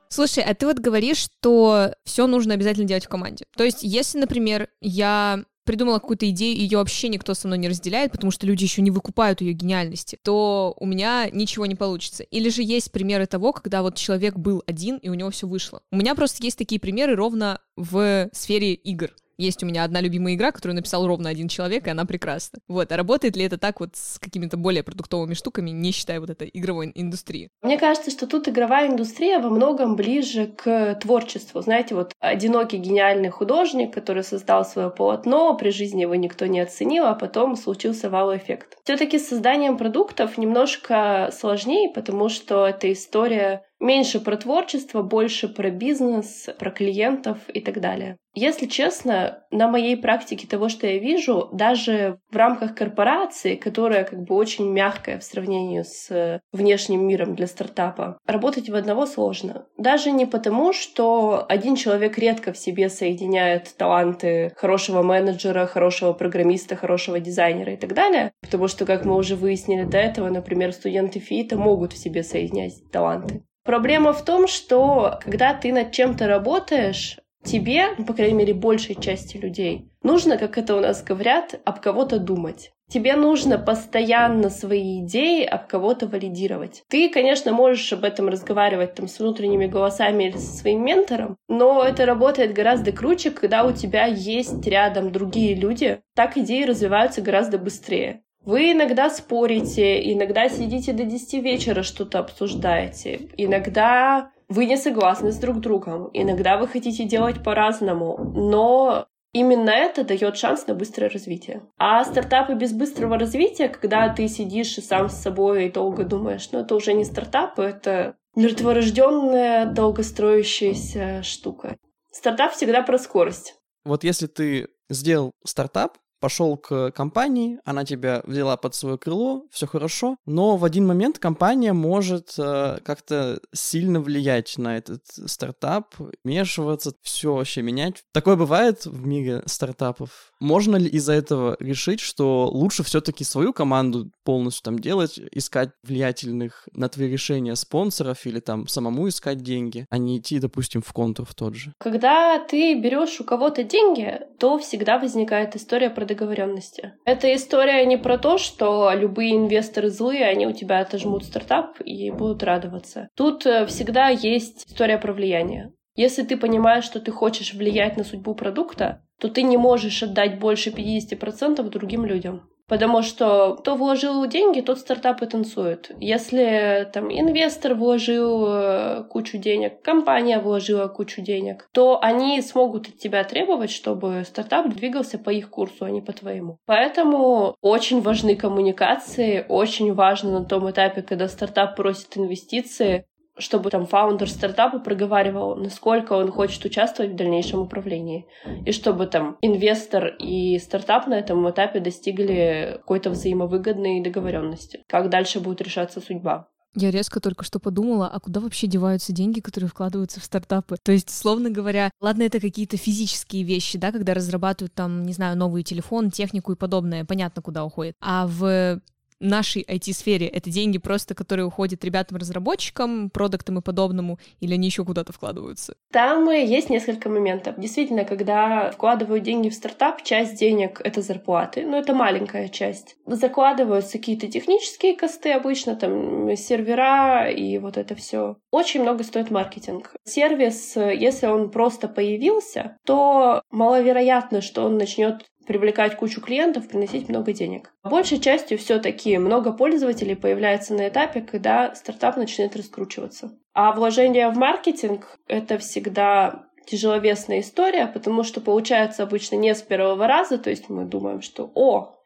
Слушай, 0.08 0.46
а 0.46 0.54
ты 0.54 0.66
вот 0.66 0.80
говоришь, 0.80 1.18
что 1.18 1.94
все 2.06 2.28
нужно 2.28 2.54
обязательно 2.54 2.88
делать 2.88 3.06
в 3.06 3.10
команде. 3.10 3.44
То 3.58 3.66
есть, 3.66 3.80
если, 3.82 4.20
например, 4.20 4.70
я 4.80 5.44
придумала 5.64 6.00
какую-то 6.00 6.30
идею, 6.30 6.58
ее 6.58 6.78
вообще 6.78 7.10
никто 7.10 7.34
со 7.34 7.48
мной 7.48 7.58
не 7.60 7.68
разделяет, 7.68 8.12
потому 8.12 8.32
что 8.32 8.46
люди 8.46 8.64
еще 8.64 8.82
не 8.82 8.92
выкупают 8.92 9.42
ее 9.42 9.54
гениальности, 9.54 10.18
то 10.22 10.76
у 10.80 10.86
меня 10.86 11.30
ничего 11.32 11.66
не 11.66 11.76
получится. 11.76 12.24
Или 12.24 12.50
же 12.50 12.64
есть 12.64 12.92
примеры 12.92 13.26
того, 13.26 13.54
когда 13.54 13.82
вот 13.82 13.96
человек 13.96 14.36
был 14.36 14.64
один, 14.68 14.98
и 14.98 15.10
у 15.10 15.14
него 15.14 15.30
все 15.30 15.48
вышло. 15.48 15.82
У 15.92 15.96
меня 15.96 16.16
просто 16.16 16.44
есть 16.44 16.58
такие 16.58 16.80
примеры 16.80 17.16
ровно 17.16 17.60
в 17.76 18.30
сфере 18.34 18.74
игр. 18.74 19.12
Есть 19.38 19.64
у 19.64 19.66
меня 19.66 19.84
одна 19.84 20.00
любимая 20.02 20.36
игра, 20.36 20.52
которую 20.52 20.76
написал 20.76 21.08
ровно 21.08 21.30
один 21.30 21.48
человек, 21.48 21.88
и 21.88 21.90
она 21.90 22.06
прекрасна. 22.06 22.60
Вот, 22.68 22.92
а 22.92 22.98
работает 22.98 23.36
ли 23.36 23.44
это 23.44 23.58
так 23.58 23.80
вот 23.80 23.96
с 23.96 24.20
какими-то 24.20 24.58
более 24.58 24.84
продуктовыми 24.84 25.34
штуками, 25.34 25.72
не 25.72 25.92
считая 25.92 26.20
вот 26.20 26.30
этой 26.30 26.50
игровой 26.54 26.92
индустрии? 26.94 27.50
Мне 27.62 27.78
кажется, 27.78 28.12
что 28.12 28.28
тут 28.28 28.48
игровая 28.48 28.90
индустрия 28.90 29.40
во 29.40 29.50
многом 29.50 29.96
ближе 29.96 30.48
к 30.48 30.96
творчеству. 30.96 31.62
Знаете, 31.62 31.96
вот 31.96 32.14
одинокий 32.20 32.78
гениальный 32.78 33.30
художник, 33.30 33.94
который 33.94 34.24
создал 34.24 34.66
свое 34.66 34.90
полотно, 34.90 35.56
при 35.56 35.72
жизни 35.72 36.02
его 36.02 36.16
никто 36.16 36.46
не 36.46 36.60
оценил, 36.60 37.06
а 37.06 37.16
потом 37.16 37.56
случился 37.56 38.10
вау-эффект. 38.10 38.78
все 38.84 38.98
таки 38.98 39.18
с 39.18 39.28
созданием 39.28 39.78
продуктов 39.78 40.38
немножко 40.38 41.30
сложнее, 41.34 41.92
потому 41.94 42.30
что 42.30 42.68
это 42.68 42.92
история 42.92 43.64
меньше 43.84 44.20
про 44.20 44.38
творчество, 44.38 45.04
больше 45.04 45.48
про 45.48 45.70
бизнес, 45.70 46.50
про 46.58 46.72
клиентов 46.72 47.38
и 47.54 47.60
так 47.60 47.80
далее. 47.82 48.18
Если 48.36 48.66
честно, 48.66 49.44
на 49.52 49.68
моей 49.68 49.96
практике 49.96 50.48
того, 50.48 50.68
что 50.68 50.88
я 50.88 50.98
вижу, 50.98 51.50
даже 51.54 52.18
в 52.32 52.36
рамках 52.36 52.74
корпорации, 52.74 53.56
которая 53.56 54.06
как 54.06 54.24
бы 54.24 54.34
очень 54.34 54.72
мягкая 54.72 55.20
в 55.20 55.24
сравнении 55.24 55.84
с 55.84 56.42
внешним 56.52 57.06
миром 57.06 57.36
для 57.36 57.46
стартапа, 57.46 58.18
работать 58.26 58.70
в 58.70 58.76
одного 58.76 59.06
сложно. 59.06 59.68
Даже 59.78 60.10
не 60.10 60.26
потому, 60.26 60.74
что 60.74 61.46
один 61.48 61.76
человек 61.76 62.18
редко 62.18 62.54
в 62.54 62.58
себе 62.58 62.90
соединяет 62.90 63.76
таланты 63.78 64.52
хорошего 64.56 65.04
менеджера, 65.04 65.68
хорошего 65.68 66.14
программиста, 66.14 66.76
хорошего 66.76 67.20
дизайнера 67.20 67.74
и 67.74 67.78
так 67.78 67.94
далее, 67.94 68.32
потому 68.42 68.68
что, 68.68 68.88
как 68.88 69.06
мы 69.06 69.16
уже 69.16 69.36
выяснили 69.36 69.84
до 69.84 69.98
этого, 69.98 70.30
например, 70.30 70.74
студенты 70.74 71.20
ФИТа 71.20 71.56
могут 71.56 71.94
в 71.94 71.98
себе 71.98 72.24
соединять 72.24 72.90
таланты. 72.92 73.44
Проблема 73.64 74.14
в 74.14 74.24
том, 74.24 74.48
что 74.48 75.20
когда 75.22 75.54
ты 75.54 75.72
над 75.72 75.92
чем-то 75.92 76.28
работаешь, 76.28 77.18
Тебе, 77.44 77.90
ну, 77.98 78.06
по 78.06 78.14
крайней 78.14 78.36
мере, 78.36 78.54
большей 78.54 78.96
части 78.96 79.36
людей, 79.36 79.90
нужно, 80.02 80.38
как 80.38 80.58
это 80.58 80.76
у 80.76 80.80
нас 80.80 81.04
говорят, 81.04 81.60
об 81.66 81.82
кого-то 81.82 82.18
думать. 82.20 82.72
Тебе 82.90 83.16
нужно 83.16 83.58
постоянно 83.58 84.50
свои 84.50 85.00
идеи 85.04 85.44
об 85.44 85.68
кого-то 85.68 86.08
валидировать. 86.08 86.84
Ты, 86.90 87.10
конечно, 87.10 87.52
можешь 87.52 87.92
об 87.92 88.04
этом 88.04 88.30
разговаривать 88.30 88.94
там 88.96 89.08
с 89.08 89.20
внутренними 89.20 89.68
голосами 89.68 90.26
или 90.26 90.38
со 90.38 90.58
своим 90.58 90.86
ментором, 90.86 91.38
но 91.50 91.84
это 91.84 92.06
работает 92.06 92.54
гораздо 92.54 92.92
круче, 92.92 93.32
когда 93.32 93.66
у 93.66 93.72
тебя 93.72 94.06
есть 94.06 94.66
рядом 94.66 95.12
другие 95.12 95.56
люди. 95.56 96.02
Так 96.16 96.38
идеи 96.38 96.64
развиваются 96.64 97.22
гораздо 97.22 97.58
быстрее. 97.58 98.23
Вы 98.46 98.74
иногда 98.74 99.10
спорите, 99.10 100.12
иногда 100.12 100.50
сидите 100.50 100.94
до 100.94 101.06
10 101.06 101.44
вечера 101.44 101.84
что-то 101.84 102.20
обсуждаете, 102.20 103.30
иногда 103.38 104.32
вы 104.50 104.66
не 104.66 104.78
согласны 104.78 105.32
с 105.32 105.38
друг 105.38 105.60
другом, 105.62 106.10
иногда 106.14 106.58
вы 106.58 106.68
хотите 106.68 107.06
делать 107.06 107.44
по-разному, 107.44 108.32
но 108.36 109.08
Именно 109.34 109.72
это 109.72 110.04
дает 110.04 110.38
шанс 110.38 110.68
на 110.68 110.76
быстрое 110.76 111.10
развитие. 111.10 111.64
А 111.78 112.04
стартапы 112.06 112.54
без 112.54 112.72
быстрого 112.72 113.18
развития, 113.18 113.68
когда 113.68 114.08
ты 114.10 114.28
сидишь 114.28 114.78
и 114.78 114.82
сам 114.82 115.10
с 115.10 115.16
собой 115.16 115.66
и 115.66 115.72
долго 115.72 116.04
думаешь, 116.04 116.50
ну 116.52 116.60
это 116.60 116.76
уже 116.76 116.94
не 116.94 117.04
стартапы, 117.04 117.64
это 117.64 118.16
мертворожденная, 118.36 119.66
долгостроящаяся 119.66 121.24
штука. 121.24 121.78
Стартап 122.12 122.54
всегда 122.54 122.84
про 122.84 123.00
скорость. 123.00 123.56
Вот 123.86 124.04
если 124.04 124.28
ты 124.28 124.68
сделал 124.90 125.32
стартап, 125.44 125.98
пошел 126.24 126.56
к 126.56 126.92
компании, 126.92 127.60
она 127.66 127.84
тебя 127.84 128.22
взяла 128.24 128.56
под 128.56 128.74
свое 128.76 128.98
крыло, 128.98 129.44
все 129.52 129.68
хорошо, 129.68 130.16
но 130.26 130.56
в 130.56 130.64
один 130.64 130.88
момент 130.88 131.20
компания 131.20 131.74
может 131.74 132.36
э, 132.38 132.78
как-то 132.82 133.42
сильно 133.52 134.00
влиять 134.00 134.58
на 134.58 134.78
этот 134.78 135.02
стартап, 135.06 135.96
вмешиваться, 136.24 136.94
все 137.02 137.36
вообще 137.36 137.62
менять. 137.62 138.04
Такое 138.14 138.38
бывает 138.38 138.86
в 138.86 139.06
мире 139.06 139.44
стартапов. 139.48 140.32
Можно 140.40 140.78
ли 140.78 140.88
из-за 140.88 141.12
этого 141.12 141.58
решить, 141.60 142.00
что 142.00 142.50
лучше 142.50 142.84
все-таки 142.84 143.26
свою 143.26 143.52
команду 143.52 144.10
полностью 144.24 144.64
там 144.64 144.80
делать, 144.80 145.20
искать 145.32 145.72
влиятельных 145.84 146.70
на 146.72 146.88
твои 146.88 147.10
решения 147.10 147.58
спонсоров 147.58 148.26
или 148.26 148.40
там 148.40 148.70
самому 148.70 149.10
искать 149.10 149.40
деньги, 149.40 149.88
а 149.90 149.98
не 149.98 150.20
идти, 150.20 150.40
допустим, 150.40 150.82
в 150.82 150.94
контур 150.94 151.26
в 151.26 151.36
тот 151.36 151.56
же? 151.56 151.74
Когда 151.80 152.40
ты 152.40 152.80
берешь 152.80 153.20
у 153.20 153.26
кого-то 153.26 153.64
деньги, 153.64 154.22
то 154.40 154.58
всегда 154.58 154.98
возникает 155.00 155.58
история 155.58 155.90
про 155.90 156.13
договоренности. 156.14 156.94
Эта 157.06 157.34
история 157.34 157.86
не 157.86 157.98
про 157.98 158.18
то, 158.18 158.38
что 158.38 158.92
любые 158.94 159.36
инвесторы 159.36 159.90
злые, 159.90 160.26
они 160.26 160.48
у 160.48 160.52
тебя 160.52 160.80
отожмут 160.80 161.26
стартап 161.26 161.80
и 161.84 162.12
будут 162.12 162.44
радоваться. 162.44 163.10
Тут 163.16 163.46
э, 163.46 163.66
всегда 163.66 164.10
есть 164.10 164.68
история 164.68 164.98
про 164.98 165.14
влияние. 165.14 165.74
Если 165.96 166.24
ты 166.24 166.38
понимаешь, 166.38 166.86
что 166.86 167.00
ты 167.00 167.12
хочешь 167.12 167.54
влиять 167.54 167.98
на 167.98 168.04
судьбу 168.04 168.34
продукта, 168.34 169.04
то 169.20 169.30
ты 169.30 169.44
не 169.44 169.58
можешь 169.58 170.02
отдать 170.02 170.40
больше 170.40 170.72
50% 170.72 171.62
другим 171.70 172.06
людям. 172.06 172.50
Потому 172.68 173.02
что 173.02 173.56
кто 173.56 173.76
вложил 173.76 174.26
деньги, 174.26 174.62
тот 174.62 174.80
стартап 174.80 175.22
и 175.22 175.26
танцует. 175.26 175.92
Если 176.00 176.90
там 176.94 177.12
инвестор 177.12 177.76
вложил 177.76 178.46
э, 178.48 179.04
кучу 179.10 179.38
денег, 179.38 179.82
компания 179.82 180.40
вложила 180.40 180.88
кучу 180.88 181.22
денег, 181.22 181.68
то 181.74 182.00
они 182.02 182.42
смогут 182.42 182.88
от 182.88 182.98
тебя 182.98 183.24
требовать, 183.24 183.72
чтобы 183.72 184.24
стартап 184.26 184.70
двигался 184.70 185.20
по 185.20 185.30
их 185.30 185.50
курсу, 185.50 185.86
а 185.86 185.92
не 185.92 186.02
по 186.02 186.14
твоему. 186.14 186.58
Поэтому 186.66 187.56
очень 187.62 188.02
важны 188.02 188.36
коммуникации, 188.36 189.46
очень 189.50 189.94
важно 189.94 190.40
на 190.40 190.46
том 190.46 190.70
этапе, 190.70 191.02
когда 191.02 191.28
стартап 191.28 191.76
просит 191.76 192.18
инвестиции, 192.18 193.06
чтобы 193.38 193.70
там 193.70 193.86
фаундер 193.86 194.30
стартапа 194.30 194.80
проговаривал, 194.80 195.56
насколько 195.56 196.14
он 196.14 196.32
хочет 196.32 196.64
участвовать 196.66 197.14
в 197.14 197.16
дальнейшем 197.16 197.60
управлении. 197.60 198.28
И 198.66 198.72
чтобы 198.72 199.08
там 199.08 199.38
инвестор 199.42 200.16
и 200.20 200.60
стартап 200.60 201.08
на 201.08 201.16
этом 201.16 201.50
этапе 201.50 201.80
достигли 201.80 202.78
какой-то 202.80 203.10
взаимовыгодной 203.10 204.02
договоренности. 204.02 204.84
Как 204.88 205.10
дальше 205.10 205.40
будет 205.40 205.62
решаться 205.62 206.00
судьба. 206.00 206.48
Я 206.76 206.90
резко 206.90 207.20
только 207.20 207.44
что 207.44 207.60
подумала, 207.60 208.08
а 208.08 208.20
куда 208.20 208.40
вообще 208.40 208.66
деваются 208.66 209.14
деньги, 209.14 209.42
которые 209.42 209.70
вкладываются 209.70 210.20
в 210.20 210.24
стартапы? 210.24 210.78
То 210.82 210.92
есть, 210.92 211.12
словно 211.12 211.52
говоря, 211.52 211.92
ладно, 212.02 212.24
это 212.24 212.40
какие-то 212.40 212.78
физические 212.78 213.44
вещи, 213.44 213.78
да, 213.78 213.92
когда 213.92 214.16
разрабатывают 214.16 214.74
там, 214.74 215.04
не 215.04 215.14
знаю, 215.14 215.38
новый 215.38 215.62
телефон, 215.62 216.10
технику 216.10 216.52
и 216.52 216.56
подобное, 216.56 217.06
понятно, 217.06 217.44
куда 217.44 217.64
уходит. 217.64 217.96
А 218.02 218.26
в 218.26 218.82
нашей 219.20 219.64
IT-сфере 219.64 220.28
это 220.28 220.50
деньги 220.50 220.78
просто, 220.78 221.16
которые 221.16 221.46
уходят 221.46 221.84
ребятам-разработчикам, 221.84 223.10
продуктам 223.10 223.60
и 223.60 223.62
подобному, 223.62 224.20
или 224.40 224.54
они 224.54 224.68
еще 224.68 224.86
куда-то 224.86 225.14
вкладываются? 225.14 225.76
Там 225.92 226.30
есть 226.30 226.70
несколько 226.70 227.10
моментов. 227.10 227.56
Действительно, 227.58 228.06
когда 228.06 228.72
вкладывают 228.72 229.24
деньги 229.24 229.50
в 229.50 229.54
стартап, 229.54 230.04
часть 230.04 230.38
денег— 230.38 230.82
это 230.84 231.02
зарплаты, 231.02 231.66
но 231.66 231.78
это 231.78 231.94
маленькая 231.94 232.50
часть. 232.50 232.96
Закладываются 233.06 233.98
какие-то 233.98 234.28
технические 234.28 234.96
косты 234.96 235.32
обычно, 235.32 235.76
там 235.76 236.36
сервера 236.36 237.30
и 237.30 237.58
вот 237.58 237.78
это 237.78 237.96
все. 237.96 238.38
Очень 238.52 238.82
много 238.82 239.04
стоит 239.04 239.32
маркетинг. 239.32 239.94
Сервис, 240.06 240.76
если 240.76 241.28
он 241.28 241.52
просто 241.52 241.88
появился, 241.88 242.78
то 242.86 243.42
маловероятно, 243.52 244.42
что 244.42 244.64
он 244.64 244.78
начнет 244.78 245.26
привлекать 245.46 245.96
кучу 245.96 246.22
клиентов, 246.22 246.68
приносить 246.68 247.10
много 247.10 247.34
денег. 247.34 247.74
Большей 247.84 248.20
частью 248.20 248.58
все-таки 248.58 249.18
много 249.18 249.52
пользователей 249.52 250.16
появляется 250.16 250.74
на 250.74 250.88
этапе, 250.88 251.22
когда 251.22 251.74
стартап 251.76 252.18
начинает 252.18 252.56
раскручиваться. 252.56 253.38
А 253.54 253.72
вложение 253.74 254.30
в 254.30 254.38
маркетинг— 254.38 255.20
это 255.28 255.58
всегда 255.58 256.46
тяжеловесная 256.66 257.42
история, 257.42 257.88
потому 257.88 258.24
что 258.24 258.42
получается 258.42 259.04
обычно 259.04 259.36
не 259.36 259.54
с 259.54 259.62
первого 259.62 260.08
раза, 260.08 260.38
то 260.38 260.50
есть 260.50 260.70
мы 260.70 260.86
думаем, 260.86 261.22
что 261.22 261.52
«О, 261.56 262.00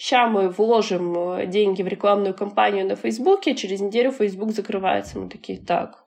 Сейчас 0.00 0.30
мы 0.30 0.48
вложим 0.48 1.50
деньги 1.50 1.82
в 1.82 1.88
рекламную 1.88 2.32
кампанию 2.32 2.86
на 2.86 2.94
Фейсбуке, 2.94 3.56
через 3.56 3.80
неделю 3.80 4.12
Фейсбук 4.12 4.52
закрывается. 4.52 5.18
Мы 5.18 5.28
такие, 5.28 5.58
так, 5.58 6.04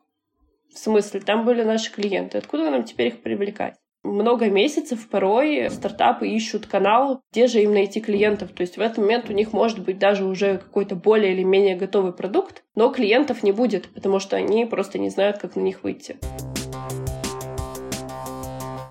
в 0.74 0.78
смысле, 0.78 1.20
там 1.20 1.44
были 1.44 1.64
наши 1.64 1.92
клиенты, 1.92 2.38
откуда 2.38 2.70
нам 2.70 2.86
теперь 2.86 3.08
их 3.08 3.22
привлекать? 3.22 3.76
Много 4.04 4.50
месяцев 4.50 5.08
порой 5.08 5.70
стартапы 5.70 6.28
ищут 6.28 6.66
канал, 6.66 7.22
где 7.32 7.48
же 7.48 7.62
им 7.62 7.74
найти 7.74 8.02
клиентов. 8.02 8.52
То 8.52 8.62
есть 8.62 8.78
в 8.78 8.82
этот 8.82 8.98
момент 8.98 9.30
у 9.30 9.34
них 9.34 9.54
может 9.54 9.80
быть 9.80 10.00
даже 10.00 10.26
уже 10.26 10.58
какой-то 10.58 10.96
более 10.96 11.34
или 11.34 11.44
менее 11.44 11.76
готовый 11.76 12.14
продукт, 12.14 12.64
но 12.76 12.92
клиентов 12.92 13.44
не 13.44 13.52
будет, 13.52 13.90
потому 13.94 14.20
что 14.20 14.36
они 14.36 14.66
просто 14.66 14.98
не 14.98 15.10
знают, 15.10 15.38
как 15.38 15.56
на 15.56 15.62
них 15.62 15.84
выйти. 15.84 16.18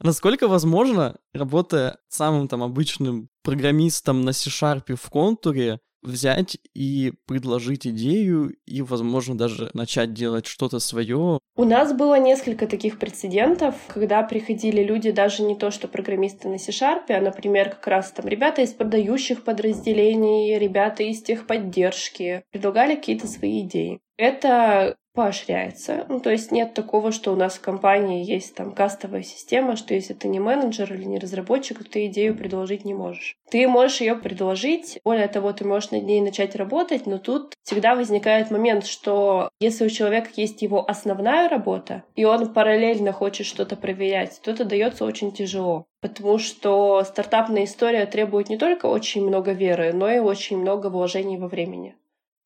Насколько 0.02 0.48
возможно, 0.48 1.18
работая 1.34 1.98
самым 2.08 2.48
там 2.48 2.62
обычным 2.62 3.28
программистом 3.42 4.22
на 4.22 4.32
C-Sharp 4.32 4.96
в 4.96 5.10
контуре, 5.10 5.80
взять 6.02 6.58
и 6.74 7.12
предложить 7.26 7.86
идею 7.86 8.54
и, 8.66 8.82
возможно, 8.82 9.36
даже 9.36 9.70
начать 9.74 10.12
делать 10.12 10.46
что-то 10.46 10.78
свое. 10.78 11.38
У 11.56 11.64
нас 11.64 11.92
было 11.92 12.18
несколько 12.18 12.66
таких 12.66 12.98
прецедентов, 12.98 13.74
когда 13.88 14.22
приходили 14.22 14.82
люди 14.82 15.10
даже 15.10 15.42
не 15.42 15.54
то, 15.54 15.70
что 15.70 15.88
программисты 15.88 16.48
на 16.48 16.58
C-Sharp, 16.58 17.10
а, 17.10 17.20
например, 17.20 17.70
как 17.70 17.86
раз 17.86 18.10
там 18.12 18.26
ребята 18.26 18.62
из 18.62 18.72
продающих 18.72 19.44
подразделений, 19.44 20.58
ребята 20.58 21.02
из 21.02 21.22
техподдержки, 21.22 22.44
предлагали 22.50 22.94
какие-то 22.94 23.26
свои 23.26 23.60
идеи. 23.60 24.00
Это 24.16 24.96
поощряется. 25.14 26.06
Ну, 26.08 26.20
то 26.20 26.30
есть 26.30 26.52
нет 26.52 26.74
такого, 26.74 27.12
что 27.12 27.32
у 27.32 27.36
нас 27.36 27.54
в 27.54 27.60
компании 27.60 28.24
есть 28.24 28.54
там 28.54 28.72
кастовая 28.72 29.22
система, 29.22 29.76
что 29.76 29.94
если 29.94 30.14
ты 30.14 30.28
не 30.28 30.40
менеджер 30.40 30.92
или 30.92 31.04
не 31.04 31.18
разработчик, 31.18 31.78
то 31.78 31.90
ты 31.90 32.06
идею 32.06 32.36
предложить 32.36 32.84
не 32.84 32.94
можешь. 32.94 33.36
Ты 33.50 33.66
можешь 33.66 34.00
ее 34.00 34.14
предложить, 34.14 34.98
более 35.04 35.28
того, 35.28 35.52
ты 35.52 35.64
можешь 35.64 35.90
над 35.90 36.04
ней 36.04 36.20
начать 36.20 36.54
работать, 36.54 37.06
но 37.06 37.18
тут 37.18 37.54
всегда 37.64 37.94
возникает 37.94 38.50
момент, 38.50 38.86
что 38.86 39.50
если 39.60 39.84
у 39.86 39.90
человека 39.90 40.30
есть 40.36 40.62
его 40.62 40.88
основная 40.88 41.48
работа, 41.48 42.04
и 42.14 42.24
он 42.24 42.52
параллельно 42.52 43.12
хочет 43.12 43.46
что-то 43.46 43.76
проверять, 43.76 44.40
то 44.42 44.50
это 44.50 44.64
дается 44.64 45.04
очень 45.04 45.32
тяжело. 45.32 45.86
Потому 46.00 46.38
что 46.38 47.04
стартапная 47.04 47.64
история 47.64 48.06
требует 48.06 48.48
не 48.48 48.56
только 48.56 48.86
очень 48.86 49.26
много 49.26 49.52
веры, 49.52 49.92
но 49.92 50.10
и 50.10 50.18
очень 50.18 50.58
много 50.58 50.86
вложений 50.88 51.38
во 51.38 51.48
времени. 51.48 51.94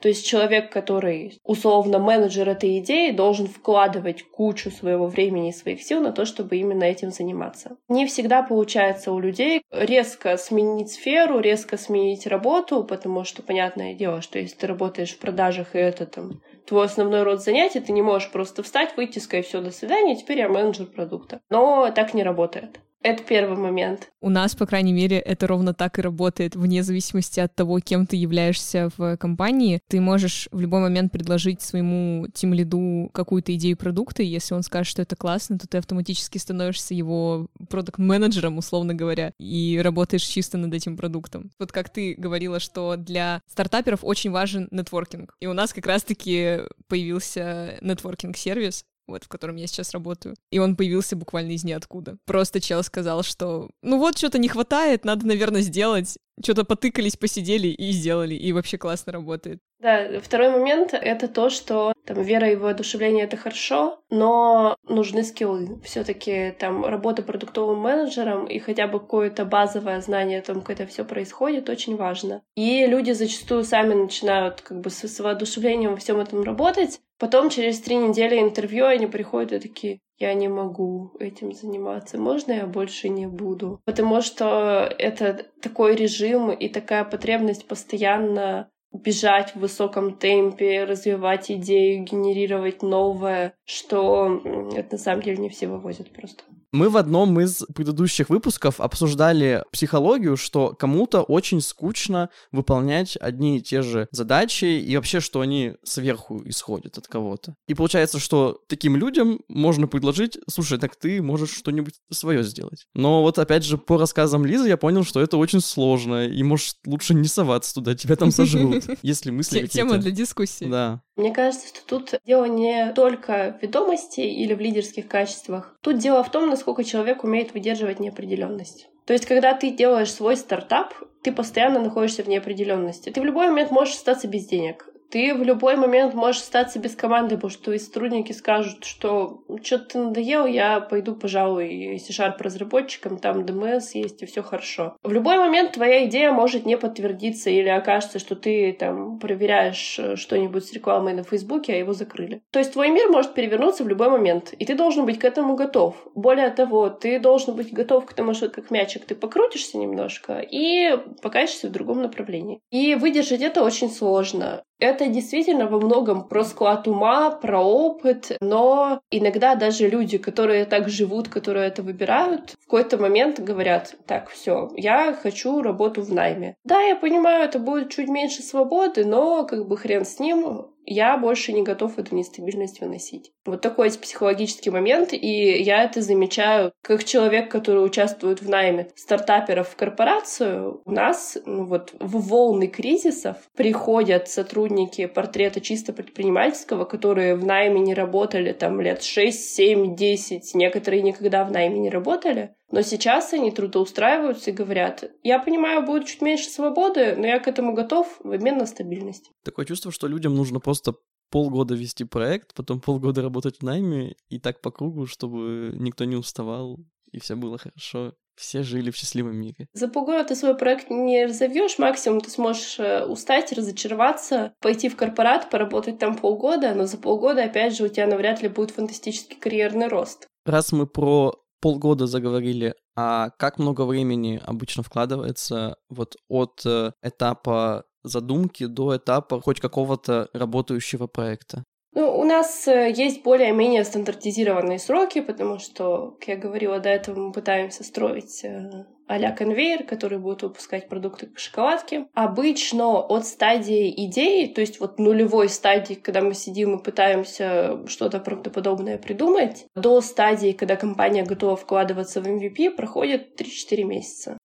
То 0.01 0.09
есть 0.09 0.27
человек, 0.27 0.71
который 0.73 1.39
условно 1.45 1.99
менеджер 1.99 2.49
этой 2.49 2.79
идеи, 2.79 3.11
должен 3.11 3.47
вкладывать 3.47 4.23
кучу 4.23 4.71
своего 4.71 5.07
времени 5.07 5.49
и 5.49 5.53
своих 5.53 5.83
сил 5.83 6.01
на 6.01 6.13
то, 6.13 6.25
чтобы 6.25 6.57
именно 6.57 6.85
этим 6.85 7.11
заниматься. 7.11 7.77
Не 7.89 8.07
всегда 8.07 8.43
получается 8.43 9.13
у 9.13 9.19
людей 9.19 9.63
резко 9.71 10.37
сменить 10.37 10.93
сферу, 10.93 11.41
резко 11.41 11.77
сменить 11.77 12.27
работу, 12.27 12.85
потому 12.85 13.25
что 13.25 13.43
понятное 13.43 13.95
дело, 13.95 14.21
что 14.21 14.39
если 14.39 14.57
ты 14.57 14.67
работаешь 14.67 15.13
в 15.13 15.19
продажах, 15.19 15.75
и 15.75 15.79
это 15.79 16.07
там 16.07 16.43
твой 16.67 16.87
основной 16.87 17.23
род 17.23 17.43
занятий, 17.43 17.81
ты 17.81 17.93
не 17.93 18.03
можешь 18.03 18.31
просто 18.31 18.63
встать, 18.63 18.97
выйти, 18.97 19.19
сказать 19.19 19.47
все, 19.47 19.61
до 19.61 19.71
свидания, 19.71 20.17
теперь 20.17 20.39
я 20.39 20.49
менеджер 20.49 20.87
продукта. 20.87 21.41
Но 21.51 21.91
так 21.91 22.15
не 22.15 22.23
работает. 22.23 22.81
Это 23.05 23.23
первый 23.23 23.59
момент. 23.59 24.09
У 24.23 24.31
нас, 24.31 24.57
по 24.57 24.65
крайней 24.65 24.95
мере, 24.95 25.19
это 25.19 25.47
ровно 25.47 25.75
так 25.75 25.99
и 25.99 26.03
работает, 26.03 26.57
вне 26.57 26.83
зависимости 26.83 27.39
от 27.39 27.55
того, 27.55 27.79
кем 27.81 28.07
ты 28.07 28.17
являешься 28.17 28.89
в 28.97 29.19
компании. 29.19 29.83
Ты 29.89 30.01
можешь 30.01 30.49
в 30.53 30.59
любой 30.59 30.81
момент 30.81 31.13
предложить 31.13 31.61
своему 31.61 32.29
тим-лиду 32.33 33.11
какую-то 33.13 33.55
идею 33.57 33.77
продукта, 33.77 34.23
и 34.23 34.27
если 34.27 34.55
он 34.55 34.63
скажет, 34.63 34.91
что 34.91 35.03
это 35.03 35.17
классно, 35.17 35.59
то 35.59 35.69
ты 35.69 35.77
автоматически 35.77 36.39
становишься 36.39 36.95
его 36.95 37.49
продукт-менеджером, 37.69 38.57
условно 38.57 38.95
говоря, 38.95 39.35
и 39.39 39.79
работаешь 39.85 40.25
чисто 40.25 40.57
над 40.57 40.73
этим 40.73 40.97
продуктом. 40.97 41.51
Вот 41.59 41.73
как 41.73 41.91
ты 41.91 42.15
говорила, 42.17 42.59
что 42.59 42.97
для 42.97 43.43
стартаперов 43.47 44.01
очень 44.03 44.31
важен 44.31 44.67
нетворкинг. 44.71 45.35
И 45.41 45.47
у 45.47 45.53
нас 45.53 45.75
как 45.75 45.87
раз-таки 45.87 46.61
появился 46.89 47.77
нетворкинг-сервис, 47.83 48.87
вот 49.07 49.25
в 49.25 49.29
котором 49.29 49.57
я 49.57 49.67
сейчас 49.67 49.93
работаю. 49.93 50.35
И 50.51 50.59
он 50.59 50.77
появился 50.77 51.17
буквально 51.17 51.53
из 51.53 51.65
ниоткуда. 51.65 52.17
Просто 52.25 52.61
чел 52.61 52.83
сказал, 52.83 53.23
что 53.23 53.71
ну 53.83 53.99
вот 53.99 54.19
что-то 54.19 54.39
не 54.39 54.49
хватает, 54.49 55.05
надо, 55.05 55.27
наверное, 55.27 55.61
сделать. 55.61 56.17
Что-то 56.43 56.65
потыкались, 56.65 57.17
посидели 57.17 57.69
и 57.69 57.93
сделали, 57.93 58.35
и 58.35 58.53
вообще 58.53 58.79
классно 58.79 59.13
работает. 59.13 59.61
Да, 59.81 60.19
второй 60.23 60.51
момент— 60.51 60.93
это 60.95 61.29
то, 61.29 61.51
что 61.51 61.93
там 62.07 62.23
вера 62.23 62.51
и 62.51 62.57
воодушевление— 62.57 63.25
это 63.27 63.37
хорошо, 63.37 64.01
но 64.09 64.77
нужны 64.89 65.23
скиллы. 65.25 65.81
все 65.85 66.05
таки 66.05 66.55
там 66.59 66.85
работа 66.85 67.23
продуктовым 67.23 67.81
менеджером 67.81 68.47
и 68.47 68.59
хотя 68.59 68.87
бы 68.87 68.99
какое-то 68.99 69.45
базовое 69.45 70.01
знание 70.01 70.39
о 70.39 70.43
том, 70.43 70.63
как 70.63 70.81
это 70.81 70.87
все 70.91 71.05
происходит, 71.05 71.69
очень 71.69 71.97
важно. 71.97 72.43
И 72.57 72.87
люди 72.87 73.13
зачастую 73.13 73.63
сами 73.65 73.93
начинают 73.93 74.63
как 74.63 74.81
бы 74.81 74.89
с, 74.89 75.05
с 75.05 75.21
воодушевлением 75.21 75.91
во 75.91 75.97
всем 75.97 76.19
этом 76.19 76.43
работать, 76.43 77.01
Потом 77.19 77.49
через 77.49 77.81
три 77.81 77.97
недели 77.97 78.41
интервью 78.41 78.87
они 78.87 79.07
приходят 79.07 79.53
и 79.53 79.69
такие, 79.69 80.01
я 80.19 80.35
не 80.35 80.49
могу 80.49 81.13
этим 81.19 81.53
заниматься, 81.53 82.19
можно 82.19 82.53
я 82.53 82.67
больше 82.67 83.09
не 83.09 83.27
буду? 83.27 83.81
Потому 83.85 84.21
что 84.21 84.93
это 84.99 85.47
такой 85.61 85.97
режим 85.97 86.51
и 86.51 86.69
такая 86.69 87.05
потребность 87.05 87.67
постоянно 87.67 88.71
бежать 88.93 89.55
в 89.55 89.61
высоком 89.61 90.17
темпе, 90.17 90.85
развивать 90.85 91.51
идею, 91.51 92.05
генерировать 92.05 92.83
новое, 92.83 93.55
что 93.65 94.41
это 94.75 94.93
на 94.93 94.99
самом 94.99 95.23
деле 95.23 95.39
не 95.39 95.49
все 95.49 95.67
вывозят 95.67 96.13
просто. 96.13 96.45
Мы 96.75 96.89
в 96.89 96.97
одном 96.97 97.39
из 97.39 97.65
предыдущих 97.73 98.31
выпусков 98.31 98.81
обсуждали 98.81 99.63
психологию, 99.71 100.37
что 100.37 100.75
кому-то 100.77 101.23
очень 101.23 101.61
скучно 101.61 102.31
выполнять 102.51 103.17
одни 103.21 103.59
и 103.59 103.61
те 103.61 103.81
же 103.81 104.09
задачи, 104.11 104.65
и 104.65 104.97
вообще, 104.97 105.21
что 105.21 105.41
они 105.41 105.75
сверху 105.85 106.43
исходят 106.45 106.99
от 106.99 107.07
кого-то. 107.07 107.55
И 107.69 107.75
получается, 107.75 108.19
что 108.19 108.59
таким 108.67 108.97
людям 108.97 109.39
можно 109.47 109.87
предложить, 109.87 110.37
слушай, 110.49 110.77
так 110.81 110.97
ты 110.97 111.23
можешь 111.23 111.55
что-нибудь 111.55 111.95
свое 112.11 112.43
сделать. 112.43 112.89
Но 112.93 113.23
вот 113.23 113.39
опять 113.39 113.63
же, 113.63 113.79
по 113.79 113.97
рассказам 113.97 114.45
Лизы 114.45 114.67
я 114.67 114.77
понял, 114.77 115.05
что 115.05 115.21
это 115.21 115.37
очень 115.37 115.61
сложно, 115.61 116.27
и 116.27 116.43
может 116.43 116.79
лучше 116.85 117.15
не 117.15 117.29
соваться 117.29 117.73
туда, 117.75 117.95
тебя 117.95 118.17
там 118.17 118.33
сожрут, 118.33 118.83
если 119.03 119.31
мысли 119.31 119.61
какие-то... 119.61 119.75
Тема 119.75 119.99
для 119.99 120.11
дискуссии. 120.11 120.65
Да. 120.65 121.03
Мне 121.17 121.33
кажется, 121.33 121.69
что 121.69 121.87
тут 121.87 122.15
дело 122.27 122.47
не 122.47 122.93
только 122.93 123.57
в 123.59 123.63
ведомости 123.63 124.21
или 124.21 124.53
в 124.55 124.61
лидерских 124.61 125.07
качествах. 125.07 125.77
Тут 125.81 125.99
дело 125.99 126.25
в 126.25 126.31
том, 126.31 126.49
насколько 126.49 126.83
человек 126.83 127.23
умеет 127.23 127.55
выдерживать 127.55 128.01
неопределенность. 128.01 128.89
То 129.07 129.13
есть, 129.13 129.27
когда 129.27 129.55
ты 129.55 129.71
делаешь 129.71 130.13
свой 130.13 130.37
стартап, 130.37 130.95
ты 131.23 131.31
постоянно 131.31 131.79
находишься 131.79 132.23
в 132.23 132.29
неопределенности. 132.29 133.11
Ты 133.11 133.21
в 133.21 133.25
любой 133.25 133.49
момент 133.49 133.71
можешь 133.71 133.95
остаться 133.95 134.27
без 134.27 134.47
денег 134.47 134.89
ты 135.15 135.33
в 135.33 135.45
любой 135.45 135.77
момент 135.77 136.13
можешь 136.13 136.43
остаться 136.43 136.81
без 136.81 136.97
команды, 136.97 137.37
потому 137.37 137.49
что 137.49 137.63
твои 137.63 137.79
сотрудники 137.79 138.33
скажут, 138.33 138.85
что 138.85 139.45
что-то 139.63 139.85
ты 139.85 139.99
надоел, 139.99 140.45
я 140.45 140.81
пойду, 140.81 141.15
пожалуй, 141.15 142.01
C-Sharp 142.01 142.35
разработчиком, 142.41 143.19
там 143.19 143.45
DMS 143.45 143.91
есть, 143.93 144.21
и 144.23 144.27
все 144.27 144.43
хорошо. 144.43 144.97
В 145.05 145.13
любой 145.13 145.39
момент 145.39 145.71
твоя 145.71 146.05
идея 146.07 146.33
может 146.33 146.67
не 146.67 146.77
подтвердиться, 146.77 147.49
или 147.49 147.69
окажется, 147.69 148.19
что 148.19 148.35
ты 148.35 148.73
там 148.73 149.21
проверяешь 149.21 150.01
э, 150.01 150.17
что-нибудь 150.17 150.65
с 150.67 150.73
рекламой 150.73 151.15
на 151.15 151.23
Фейсбуке, 151.23 151.75
а 151.75 151.77
его 151.77 151.93
закрыли. 151.93 152.43
То 152.51 152.59
есть 152.59 152.73
твой 152.73 152.91
мир 152.91 153.09
может 153.09 153.35
перевернуться 153.35 153.85
в 153.85 153.89
любой 153.89 154.11
момент, 154.11 154.53
и 154.59 154.65
ты 154.67 154.75
должен 154.75 155.07
быть 155.07 155.21
к 155.21 155.25
этому 155.25 155.55
готов. 155.55 155.95
Более 156.17 156.51
того, 156.51 156.89
ты 156.89 157.21
должен 157.21 157.55
быть 157.55 157.73
готов 157.73 158.05
к 158.07 158.15
тому, 158.15 158.35
что 158.35 158.49
как 158.49 158.73
мячик 158.73 159.05
ты 159.05 159.15
покрутишься 159.15 159.79
немножко 159.79 160.41
и 160.41 160.99
покачешься 161.23 161.69
в 161.69 161.71
другом 161.71 162.03
направлении. 162.03 162.59
И 162.73 162.97
выдержать 162.97 163.43
это 163.43 163.63
очень 163.63 163.91
сложно. 163.91 164.65
Это 164.79 165.07
действительно 165.07 165.67
во 165.67 165.79
многом 165.79 166.29
про 166.29 166.45
склад 166.45 166.89
ума, 166.89 167.31
про 167.31 167.61
опыт, 167.61 168.37
но 168.41 169.01
иногда 169.11 169.55
даже 169.55 169.89
люди, 169.89 170.19
которые 170.19 170.65
так 170.65 170.89
живут, 170.89 171.29
которые 171.29 171.69
это 171.69 171.83
выбирают, 171.83 172.51
в 172.61 172.65
какой-то 172.65 172.99
момент 172.99 173.41
говорят, 173.41 173.95
так, 174.07 174.29
все, 174.29 174.71
я 174.77 175.15
хочу 175.15 175.63
работу 175.63 176.03
в 176.03 176.13
найме. 176.13 176.57
Да, 176.65 176.81
я 176.81 176.97
понимаю, 176.97 177.45
это 177.45 177.59
будет 177.59 177.91
чуть 177.91 178.09
меньше 178.09 178.43
свободы, 178.43 179.05
но 179.05 179.45
как 179.45 179.69
бы 179.69 179.77
хрен 179.77 180.05
с 180.05 180.19
ним, 180.19 180.67
я 180.87 181.17
больше 181.17 181.53
не 181.53 181.63
готов 181.63 181.99
эту 181.99 182.15
нестабильность 182.15 182.81
выносить. 182.81 183.33
Вот 183.45 183.61
такой 183.61 183.87
есть 183.87 184.01
психологический 184.01 184.71
момент, 184.71 185.13
и 185.13 185.63
я 185.63 185.85
это 185.85 186.03
замечаю 186.03 186.73
как 186.83 187.05
человек, 187.05 187.51
который 187.51 187.85
участвует 187.85 188.43
в 188.43 188.49
найме 188.49 188.89
стартаперов 188.95 189.69
в 189.69 189.77
корпорацию. 189.77 190.81
У 190.85 190.91
нас 190.91 191.37
ну, 191.45 191.65
вот 191.65 191.93
в 191.99 192.29
волны 192.29 192.69
кризисов 192.69 193.37
приходят 193.57 194.29
сотрудники 194.29 195.07
портрета 195.07 195.61
чисто 195.61 195.93
предпринимательского, 195.93 196.85
которые 196.85 197.37
в 197.37 197.45
найме 197.45 197.81
не 197.81 197.95
работали 197.95 198.53
там 198.53 198.81
лет 198.81 199.03
6, 199.03 199.55
7, 199.55 199.97
10, 199.97 200.55
некоторые 200.55 201.03
никогда 201.03 201.45
в 201.45 201.53
найме 201.53 201.79
не 201.79 201.91
работали, 201.91 202.55
но 202.75 202.83
сейчас 202.83 203.33
они 203.33 203.53
трудоустраиваются 203.53 204.51
и 204.51 204.53
говорят, 204.53 205.05
я 205.23 205.39
понимаю, 205.39 205.87
будет 205.87 206.09
чуть 206.09 206.23
меньше 206.23 206.51
свободы, 206.51 207.15
но 207.17 207.25
я 207.25 207.39
к 207.39 207.47
этому 207.47 207.73
готов 207.73 208.19
в 208.19 208.33
обмен 208.33 208.59
на 208.59 208.67
стабильность. 208.67 209.31
Такое 209.45 209.65
чувство, 209.65 209.93
что 209.93 210.09
людям 210.09 210.35
нужно 210.35 210.59
просто 210.59 210.95
полгода 211.31 211.77
вести 211.77 212.03
проект, 212.03 212.53
потом 212.53 212.81
полгода 212.81 213.23
работать 213.23 213.59
в 213.59 213.63
найме 213.63 214.17
и 214.29 214.41
так 214.41 214.61
по 214.61 214.73
кругу, 214.73 215.07
чтобы 215.07 215.73
никто 215.79 216.05
не 216.05 216.17
уставал 216.17 216.81
и 217.13 217.21
все 217.21 217.37
было 217.37 217.59
хорошо. 217.59 218.15
Все 218.35 218.65
жили 218.65 218.91
в 218.91 218.97
счастливом 218.97 219.37
мире. 219.37 219.69
За 219.73 219.87
полгода 219.87 220.25
ты 220.25 220.35
свой 220.35 220.57
проект 220.57 220.91
не 220.91 221.27
разовьешь, 221.27 221.79
максимум 221.79 222.21
ты 222.21 222.29
сможешь 222.31 222.81
э, 222.81 223.07
устать, 223.07 223.53
разочароваться, 223.53 224.53
пойти 224.59 224.89
в 224.89 224.97
корпорат, 224.97 225.49
поработать 225.49 226.01
там 226.01 226.17
полгода, 226.17 226.75
но 226.75 226.87
за 226.87 226.99
полгода, 226.99 227.45
опять 227.45 227.77
же, 227.77 227.85
у 227.85 227.89
тебя 227.89 228.09
навряд 228.09 228.43
ли 228.43 228.49
будет 228.49 228.73
фантастический 228.73 229.37
карьерный 229.37 229.87
рост. 229.87 230.27
Раз 230.45 230.73
мы 230.73 230.89
про 230.89 231.44
полгода 231.65 232.07
заговорили, 232.07 232.75
а 232.95 233.31
как 233.39 233.59
много 233.59 233.87
времени 233.87 234.39
обычно 234.45 234.83
вкладывается 234.83 235.77
вот 235.89 236.17
от 236.29 236.61
э, 236.67 236.93
этапа 237.03 237.85
задумки 238.03 238.67
до 238.67 238.99
этапа 238.99 239.41
хоть 239.41 239.61
какого-то 239.61 240.29
работающего 240.35 241.07
проекта? 241.07 241.65
Ну, 241.95 242.21
у 242.21 242.25
нас 242.25 242.69
э, 242.69 242.93
есть 242.95 243.23
более-менее 243.23 243.85
стандартизированные 243.85 244.79
сроки, 244.79 245.23
потому 245.23 245.59
что, 245.59 246.11
как 246.19 246.29
я 246.29 246.37
говорила 246.37 246.81
до 246.81 246.91
этого, 246.91 247.19
мы 247.19 247.33
пытаемся 247.33 247.83
строить 247.83 248.45
э, 248.45 248.85
а-ля 249.07 249.33
конвейер, 249.33 249.85
который 249.85 250.19
будет 250.19 250.43
выпускать 250.43 250.89
продукты 250.89 251.27
к 251.27 251.39
шоколадке. 251.39 252.07
Обычно 252.15 252.99
от 252.99 253.27
стадии 253.27 253.93
идеи, 254.07 254.47
то 254.47 254.61
есть 254.61 254.81
вот 254.81 254.99
нулевой 254.99 255.49
стадии, 255.49 255.95
когда 255.95 256.21
мы 256.21 256.35
сидим 256.35 256.79
и 256.79 256.83
пытаемся 256.83 257.87
что-то 257.87 258.21
правдоподобное 258.21 258.99
придумать, 258.99 259.67
до 259.75 260.01
стадии, 260.01 260.53
когда 260.53 260.77
компания 260.77 261.25
готова 261.25 261.57
вкладываться 261.57 262.21
в 262.21 262.27
MVP, 262.27 262.71
проходит 262.71 263.41
3-4 263.41 263.85
месяца. 263.85 264.39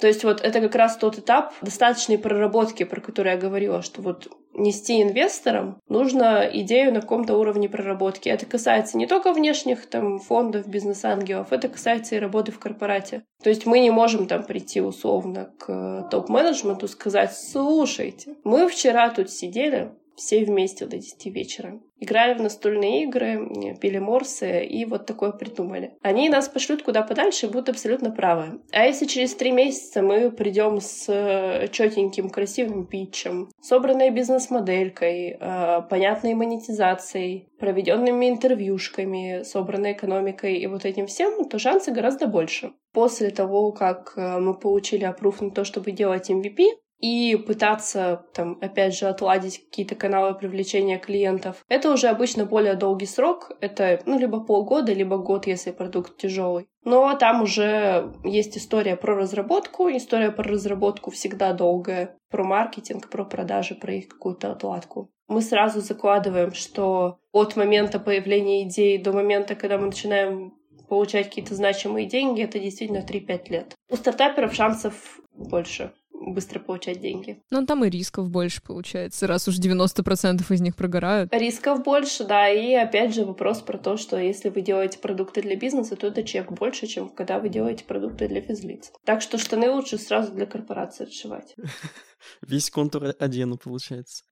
То 0.00 0.06
есть 0.06 0.24
вот 0.24 0.40
это 0.40 0.60
как 0.60 0.74
раз 0.74 0.96
тот 0.96 1.18
этап 1.18 1.52
достаточной 1.62 2.18
проработки, 2.18 2.84
про 2.84 3.00
который 3.00 3.32
я 3.32 3.38
говорила, 3.38 3.82
что 3.82 4.02
вот 4.02 4.28
нести 4.52 5.02
инвесторам, 5.02 5.80
нужно 5.88 6.48
идею 6.52 6.92
на 6.92 7.00
каком-то 7.00 7.36
уровне 7.36 7.68
проработки. 7.68 8.28
Это 8.28 8.46
касается 8.46 8.96
не 8.96 9.06
только 9.06 9.32
внешних 9.32 9.86
там, 9.86 10.18
фондов, 10.18 10.68
бизнес-ангелов, 10.68 11.52
это 11.52 11.68
касается 11.68 12.14
и 12.14 12.18
работы 12.18 12.52
в 12.52 12.58
корпорате. 12.58 13.24
То 13.42 13.50
есть 13.50 13.66
мы 13.66 13.80
не 13.80 13.90
можем 13.90 14.26
там 14.26 14.44
прийти 14.44 14.80
условно 14.80 15.52
к 15.58 16.08
топ-менеджменту 16.10 16.88
сказать, 16.88 17.36
слушайте, 17.36 18.36
мы 18.44 18.68
вчера 18.68 19.10
тут 19.10 19.30
сидели, 19.30 19.92
все 20.16 20.44
вместе 20.44 20.86
до 20.86 20.96
10 20.96 21.26
вечера. 21.26 21.80
Играли 22.04 22.34
в 22.34 22.42
настольные 22.42 23.04
игры, 23.04 23.48
пили 23.80 23.98
морсы 23.98 24.62
и 24.62 24.84
вот 24.84 25.06
такое 25.06 25.32
придумали. 25.32 25.94
Они 26.02 26.28
нас 26.28 26.48
пошлют 26.48 26.82
куда 26.82 27.02
подальше 27.02 27.46
и 27.46 27.48
будут 27.48 27.70
абсолютно 27.70 28.10
правы. 28.10 28.60
А 28.72 28.84
если 28.84 29.06
через 29.06 29.34
три 29.34 29.52
месяца 29.52 30.02
мы 30.02 30.30
придем 30.30 30.80
с 30.82 31.06
э, 31.08 31.68
четеньким, 31.68 32.28
красивым 32.28 32.86
питчем, 32.86 33.48
собранной 33.62 34.10
бизнес-моделькой, 34.10 35.38
э, 35.40 35.82
понятной 35.88 36.34
монетизацией, 36.34 37.48
проведенными 37.58 38.28
интервьюшками, 38.28 39.42
собранной 39.42 39.92
экономикой 39.92 40.58
и 40.58 40.66
вот 40.66 40.84
этим 40.84 41.06
всем, 41.06 41.48
то 41.48 41.58
шансы 41.58 41.90
гораздо 41.90 42.26
больше. 42.26 42.72
После 42.92 43.30
того, 43.30 43.72
как 43.72 44.12
э, 44.16 44.38
мы 44.38 44.52
получили 44.52 45.04
опруф 45.04 45.40
на 45.40 45.50
то, 45.50 45.64
чтобы 45.64 45.92
делать 45.92 46.30
MVP, 46.30 46.66
и 46.98 47.36
пытаться, 47.36 48.24
там, 48.32 48.58
опять 48.60 48.96
же, 48.96 49.06
отладить 49.06 49.64
какие-то 49.64 49.94
каналы 49.94 50.34
привлечения 50.34 50.98
клиентов. 50.98 51.64
Это 51.68 51.92
уже 51.92 52.08
обычно 52.08 52.46
более 52.46 52.74
долгий 52.74 53.06
срок. 53.06 53.52
Это, 53.60 54.00
ну, 54.06 54.18
либо 54.18 54.40
полгода, 54.40 54.92
либо 54.92 55.18
год, 55.18 55.46
если 55.46 55.70
продукт 55.70 56.16
тяжелый. 56.16 56.66
Но 56.84 57.14
там 57.16 57.42
уже 57.42 58.12
есть 58.24 58.56
история 58.56 58.96
про 58.96 59.16
разработку. 59.16 59.88
История 59.88 60.30
про 60.30 60.44
разработку 60.44 61.10
всегда 61.10 61.52
долгая. 61.52 62.16
Про 62.30 62.44
маркетинг, 62.44 63.10
про 63.10 63.24
продажи, 63.24 63.74
про 63.74 63.94
их 63.94 64.08
какую-то 64.08 64.52
отладку. 64.52 65.10
Мы 65.26 65.40
сразу 65.40 65.80
закладываем, 65.80 66.52
что 66.52 67.18
от 67.32 67.56
момента 67.56 67.98
появления 67.98 68.64
идеи 68.64 68.98
до 68.98 69.12
момента, 69.12 69.54
когда 69.54 69.78
мы 69.78 69.86
начинаем 69.86 70.54
получать 70.88 71.28
какие-то 71.28 71.54
значимые 71.54 72.06
деньги, 72.06 72.42
это 72.42 72.58
действительно 72.58 72.98
3-5 72.98 73.50
лет. 73.50 73.74
У 73.90 73.96
стартаперов 73.96 74.54
шансов 74.54 75.18
больше 75.32 75.92
быстро 76.32 76.58
получать 76.60 77.00
деньги. 77.00 77.42
Ну, 77.50 77.66
там 77.66 77.84
и 77.84 77.90
рисков 77.90 78.30
больше 78.30 78.62
получается, 78.62 79.26
раз 79.26 79.48
уж 79.48 79.58
90% 79.58 80.42
из 80.48 80.60
них 80.60 80.76
прогорают. 80.76 81.32
Рисков 81.34 81.82
больше, 81.82 82.24
да, 82.24 82.48
и 82.48 82.74
опять 82.74 83.14
же 83.14 83.24
вопрос 83.24 83.60
про 83.60 83.78
то, 83.78 83.96
что 83.96 84.16
если 84.16 84.48
вы 84.48 84.62
делаете 84.62 84.98
продукты 84.98 85.42
для 85.42 85.56
бизнеса, 85.56 85.96
то 85.96 86.06
это 86.06 86.22
чек 86.22 86.52
больше, 86.52 86.86
чем 86.86 87.08
когда 87.08 87.38
вы 87.38 87.48
делаете 87.48 87.84
продукты 87.84 88.28
для 88.28 88.40
физлиц. 88.40 88.92
Так 89.04 89.20
что 89.20 89.38
штаны 89.38 89.70
лучше 89.70 89.98
сразу 89.98 90.32
для 90.32 90.46
корпорации 90.46 91.04
отшивать. 91.04 91.54
Весь 92.42 92.70
контур 92.70 93.14
одену, 93.18 93.58
получается. 93.58 94.24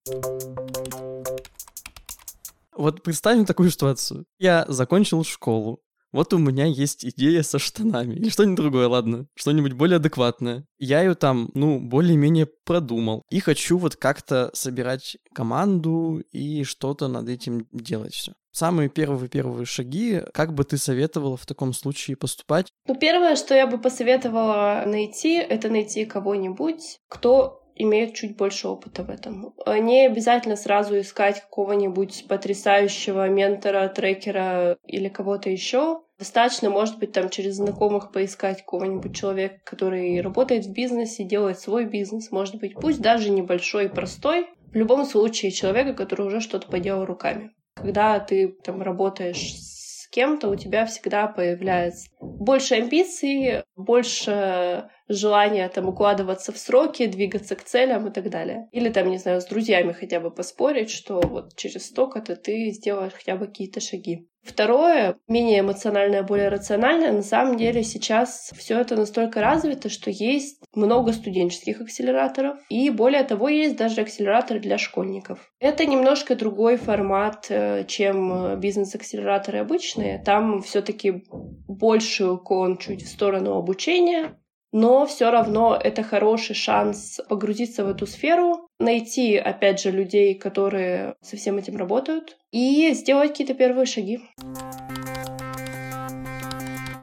Вот 2.74 3.02
представим 3.02 3.44
такую 3.44 3.70
ситуацию. 3.70 4.24
Я 4.38 4.64
закончил 4.66 5.22
школу, 5.24 5.82
вот 6.12 6.32
у 6.34 6.38
меня 6.38 6.66
есть 6.66 7.04
идея 7.04 7.42
со 7.42 7.58
штанами. 7.58 8.14
Или 8.14 8.28
что-нибудь 8.28 8.56
другое, 8.56 8.88
ладно. 8.88 9.26
Что-нибудь 9.34 9.72
более 9.72 9.96
адекватное. 9.96 10.64
Я 10.78 11.00
ее 11.00 11.14
там, 11.14 11.50
ну, 11.54 11.80
более-менее 11.80 12.46
продумал. 12.64 13.22
И 13.30 13.40
хочу 13.40 13.78
вот 13.78 13.96
как-то 13.96 14.50
собирать 14.52 15.16
команду 15.34 16.22
и 16.30 16.64
что-то 16.64 17.08
над 17.08 17.28
этим 17.28 17.66
делать 17.72 18.14
все. 18.14 18.32
Самые 18.52 18.90
первые-первые 18.90 19.64
шаги, 19.64 20.20
как 20.34 20.52
бы 20.52 20.64
ты 20.64 20.76
советовала 20.76 21.38
в 21.38 21.46
таком 21.46 21.72
случае 21.72 22.18
поступать? 22.18 22.68
Ну, 22.86 22.94
первое, 22.94 23.34
что 23.36 23.54
я 23.54 23.66
бы 23.66 23.78
посоветовала 23.78 24.82
найти, 24.84 25.36
это 25.36 25.70
найти 25.70 26.04
кого-нибудь, 26.04 26.98
кто 27.08 27.61
имеют 27.82 28.14
чуть 28.14 28.36
больше 28.36 28.68
опыта 28.68 29.02
в 29.02 29.10
этом. 29.10 29.54
Не 29.66 30.06
обязательно 30.06 30.56
сразу 30.56 30.98
искать 30.98 31.40
какого-нибудь 31.40 32.26
потрясающего 32.28 33.28
ментора, 33.28 33.88
трекера 33.88 34.78
или 34.86 35.08
кого-то 35.08 35.50
еще. 35.50 36.02
Достаточно, 36.18 36.70
может 36.70 36.98
быть, 36.98 37.12
там 37.12 37.30
через 37.30 37.56
знакомых 37.56 38.12
поискать 38.12 38.60
какого-нибудь 38.60 39.16
человека, 39.16 39.60
который 39.64 40.20
работает 40.20 40.66
в 40.66 40.72
бизнесе, 40.72 41.24
делает 41.24 41.58
свой 41.58 41.84
бизнес, 41.84 42.30
может 42.30 42.56
быть, 42.60 42.74
пусть 42.74 43.00
даже 43.00 43.30
небольшой 43.30 43.86
и 43.86 43.88
простой. 43.88 44.46
В 44.72 44.76
любом 44.76 45.04
случае, 45.04 45.50
человека, 45.50 45.94
который 45.94 46.26
уже 46.26 46.40
что-то 46.40 46.68
поделал 46.68 47.04
руками. 47.04 47.50
Когда 47.74 48.20
ты 48.20 48.48
там 48.62 48.82
работаешь 48.82 49.54
с 49.56 50.08
кем-то, 50.08 50.48
у 50.48 50.56
тебя 50.56 50.86
всегда 50.86 51.26
появляется 51.26 52.08
больше 52.20 52.76
амбиций, 52.76 53.64
больше 53.76 54.88
желание 55.14 55.68
там 55.68 55.88
укладываться 55.88 56.52
в 56.52 56.58
сроки, 56.58 57.06
двигаться 57.06 57.56
к 57.56 57.64
целям 57.64 58.06
и 58.08 58.10
так 58.10 58.30
далее. 58.30 58.68
Или 58.72 58.88
там, 58.90 59.10
не 59.10 59.18
знаю, 59.18 59.40
с 59.40 59.46
друзьями 59.46 59.92
хотя 59.92 60.20
бы 60.20 60.30
поспорить, 60.30 60.90
что 60.90 61.20
вот 61.20 61.56
через 61.56 61.86
столько-то 61.86 62.36
ты 62.36 62.70
сделаешь 62.70 63.12
хотя 63.12 63.36
бы 63.36 63.46
какие-то 63.46 63.80
шаги. 63.80 64.28
Второе, 64.42 65.18
менее 65.28 65.60
эмоциональное, 65.60 66.24
более 66.24 66.48
рациональное, 66.48 67.12
на 67.12 67.22
самом 67.22 67.56
деле 67.56 67.84
сейчас 67.84 68.52
все 68.56 68.80
это 68.80 68.96
настолько 68.96 69.40
развито, 69.40 69.88
что 69.88 70.10
есть 70.10 70.60
много 70.74 71.12
студенческих 71.12 71.80
акселераторов, 71.80 72.58
и 72.68 72.90
более 72.90 73.22
того, 73.22 73.48
есть 73.48 73.76
даже 73.76 74.00
акселераторы 74.00 74.58
для 74.58 74.78
школьников. 74.78 75.52
Это 75.60 75.86
немножко 75.86 76.34
другой 76.34 76.76
формат, 76.76 77.46
э, 77.50 77.84
чем 77.86 78.58
бизнес-акселераторы 78.58 79.58
обычные. 79.58 80.20
Там 80.24 80.60
все-таки 80.62 81.22
больше 81.30 82.26
уклон 82.26 82.78
чуть 82.78 83.04
в 83.04 83.08
сторону 83.08 83.56
обучения, 83.56 84.36
но 84.72 85.06
все 85.06 85.30
равно 85.30 85.78
это 85.80 86.02
хороший 86.02 86.54
шанс 86.54 87.20
погрузиться 87.28 87.84
в 87.84 87.88
эту 87.88 88.06
сферу, 88.06 88.68
найти, 88.78 89.36
опять 89.36 89.80
же, 89.80 89.90
людей, 89.90 90.34
которые 90.34 91.14
со 91.20 91.36
всем 91.36 91.58
этим 91.58 91.76
работают, 91.76 92.38
и 92.50 92.92
сделать 92.94 93.30
какие-то 93.30 93.54
первые 93.54 93.86
шаги. 93.86 94.20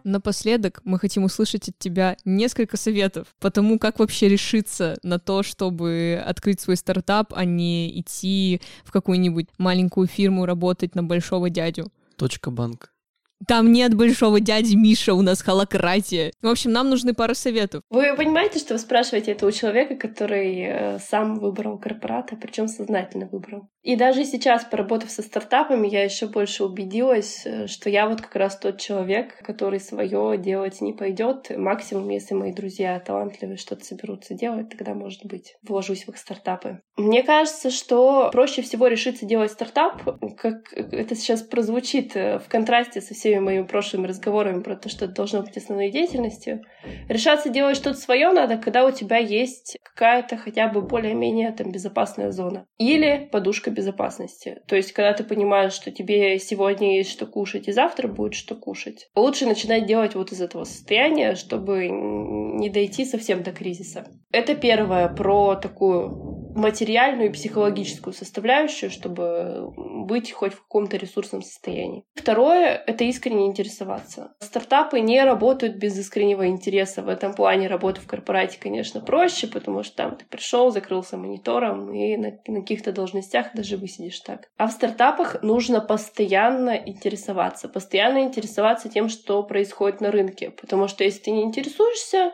Напоследок 0.03 0.81
мы 0.85 0.97
хотим 0.97 1.23
услышать 1.23 1.69
от 1.69 1.77
тебя 1.77 2.17
несколько 2.25 2.77
советов 2.77 3.27
по 3.39 3.51
тому, 3.51 3.77
как 3.77 3.99
вообще 3.99 4.27
решиться 4.27 4.97
на 5.03 5.19
то, 5.19 5.43
чтобы 5.43 6.21
открыть 6.25 6.59
свой 6.61 6.77
стартап, 6.77 7.33
а 7.35 7.45
не 7.45 7.99
идти 7.99 8.59
в 8.83 8.91
какую-нибудь 8.91 9.47
маленькую 9.59 10.07
фирму 10.07 10.47
работать 10.47 10.95
на 10.95 11.03
большого 11.03 11.51
дядю. 11.51 11.91
Точка 12.15 12.49
банк. 12.49 12.91
Там 13.47 13.71
нет 13.71 13.93
большого 13.93 14.39
дяди 14.39 14.75
Миша, 14.75 15.13
у 15.13 15.21
нас 15.21 15.41
холократия. 15.41 16.31
В 16.41 16.47
общем, 16.47 16.71
нам 16.71 16.89
нужны 16.89 17.13
пара 17.13 17.33
советов. 17.33 17.83
Вы 17.89 18.13
понимаете, 18.15 18.59
что 18.59 18.73
вы 18.73 18.79
спрашиваете 18.79 19.31
это 19.31 19.45
у 19.45 19.51
человека, 19.51 19.95
который 19.95 20.61
э, 20.61 20.99
сам 20.99 21.39
выбрал 21.39 21.77
корпората, 21.77 22.35
причем 22.35 22.67
сознательно 22.67 23.27
выбрал. 23.31 23.69
И 23.81 23.95
даже 23.95 24.25
сейчас, 24.25 24.65
поработав 24.65 25.09
со 25.09 25.21
стартапами, 25.21 25.87
я 25.87 26.03
еще 26.03 26.27
больше 26.27 26.65
убедилась, 26.65 27.45
э, 27.45 27.67
что 27.67 27.89
я 27.89 28.07
вот 28.07 28.21
как 28.21 28.35
раз 28.35 28.57
тот 28.57 28.79
человек, 28.79 29.37
который 29.41 29.79
свое 29.79 30.37
делать 30.37 30.81
не 30.81 30.93
пойдет. 30.93 31.49
Максимум, 31.55 32.09
если 32.09 32.35
мои 32.35 32.53
друзья 32.53 32.99
талантливые 32.99 33.57
что-то 33.57 33.85
соберутся 33.85 34.33
делать, 34.33 34.69
тогда, 34.69 34.93
может 34.93 35.25
быть, 35.25 35.55
вложусь 35.65 36.03
в 36.05 36.09
их 36.09 36.17
стартапы. 36.17 36.81
Мне 36.97 37.23
кажется, 37.23 37.69
что 37.69 38.29
проще 38.31 38.61
всего 38.61 38.87
решиться 38.87 39.25
делать 39.25 39.51
стартап, 39.51 40.03
как 40.37 40.73
это 40.73 41.15
сейчас 41.15 41.41
прозвучит 41.41 42.17
э, 42.17 42.39
в 42.39 42.49
контрасте 42.49 42.99
со 42.99 43.13
всеми 43.13 43.39
моими 43.39 43.63
прошлыми 43.63 44.07
разговорами 44.07 44.61
про 44.61 44.75
то, 44.75 44.89
что 44.89 45.05
это 45.05 45.13
должно 45.13 45.41
быть 45.41 45.55
основной 45.55 45.89
деятельностью. 45.89 46.61
Решаться 47.07 47.49
делать 47.49 47.77
что-то 47.77 47.97
свое 47.97 48.31
надо, 48.31 48.57
когда 48.57 48.85
у 48.85 48.91
тебя 48.91 49.17
есть 49.17 49.77
какая-то 49.83 50.35
хотя 50.37 50.67
бы 50.67 50.81
более-менее 50.81 51.51
там 51.53 51.71
безопасная 51.71 52.31
зона. 52.31 52.65
Или 52.77 53.29
подушка 53.31 53.68
безопасности. 53.71 54.61
То 54.67 54.75
есть, 54.75 54.91
когда 54.91 55.13
ты 55.13 55.23
понимаешь, 55.23 55.73
что 55.73 55.91
тебе 55.91 56.39
сегодня 56.39 56.97
есть 56.97 57.11
что 57.11 57.25
кушать, 57.25 57.67
и 57.67 57.71
завтра 57.71 58.07
будет 58.07 58.33
что 58.33 58.55
кушать. 58.55 59.09
Лучше 59.15 59.45
начинать 59.45 59.85
делать 59.85 60.15
вот 60.15 60.31
из 60.31 60.41
этого 60.41 60.63
состояния, 60.63 61.35
чтобы 61.35 61.89
не 61.89 62.69
дойти 62.69 63.05
совсем 63.05 63.43
до 63.43 63.51
кризиса. 63.51 64.07
Это 64.31 64.55
первое 64.55 65.07
про 65.09 65.55
такую 65.55 66.38
материальную 66.59 67.29
и 67.29 67.33
психологическую 67.33 68.13
составляющую, 68.13 68.89
чтобы 68.91 69.71
быть 69.75 70.31
хоть 70.31 70.53
в 70.53 70.61
каком-то 70.63 70.97
ресурсном 70.97 71.41
состоянии. 71.41 72.03
Второе— 72.15 72.81
это 72.87 73.03
искренне 73.03 73.47
интересоваться. 73.47 74.33
Стартапы 74.39 74.99
не 74.99 75.23
работают 75.23 75.77
без 75.77 75.97
искреннего 75.97 76.47
интереса. 76.47 77.01
В 77.01 77.09
этом 77.09 77.33
плане 77.33 77.67
работа 77.67 78.01
в 78.01 78.07
корпорате, 78.07 78.59
конечно, 78.59 79.01
проще, 79.01 79.47
потому 79.47 79.83
что 79.83 79.95
там 79.95 80.15
ты 80.15 80.25
пришел, 80.25 80.71
закрылся 80.71 81.17
монитором, 81.17 81.93
и 81.93 82.17
на, 82.17 82.31
на 82.47 82.61
каких-то 82.61 82.91
должностях 82.91 83.53
даже 83.53 83.77
высидишь 83.77 84.19
так. 84.19 84.49
А 84.57 84.67
в 84.67 84.71
стартапах 84.71 85.41
нужно 85.41 85.81
постоянно 85.81 86.75
интересоваться, 86.75 87.69
постоянно 87.69 88.19
интересоваться 88.23 88.89
тем, 88.89 89.09
что 89.09 89.43
происходит 89.43 90.01
на 90.01 90.11
рынке. 90.11 90.51
Потому 90.51 90.87
что 90.87 91.03
если 91.03 91.23
ты 91.23 91.31
не 91.31 91.43
интересуешься, 91.43 92.33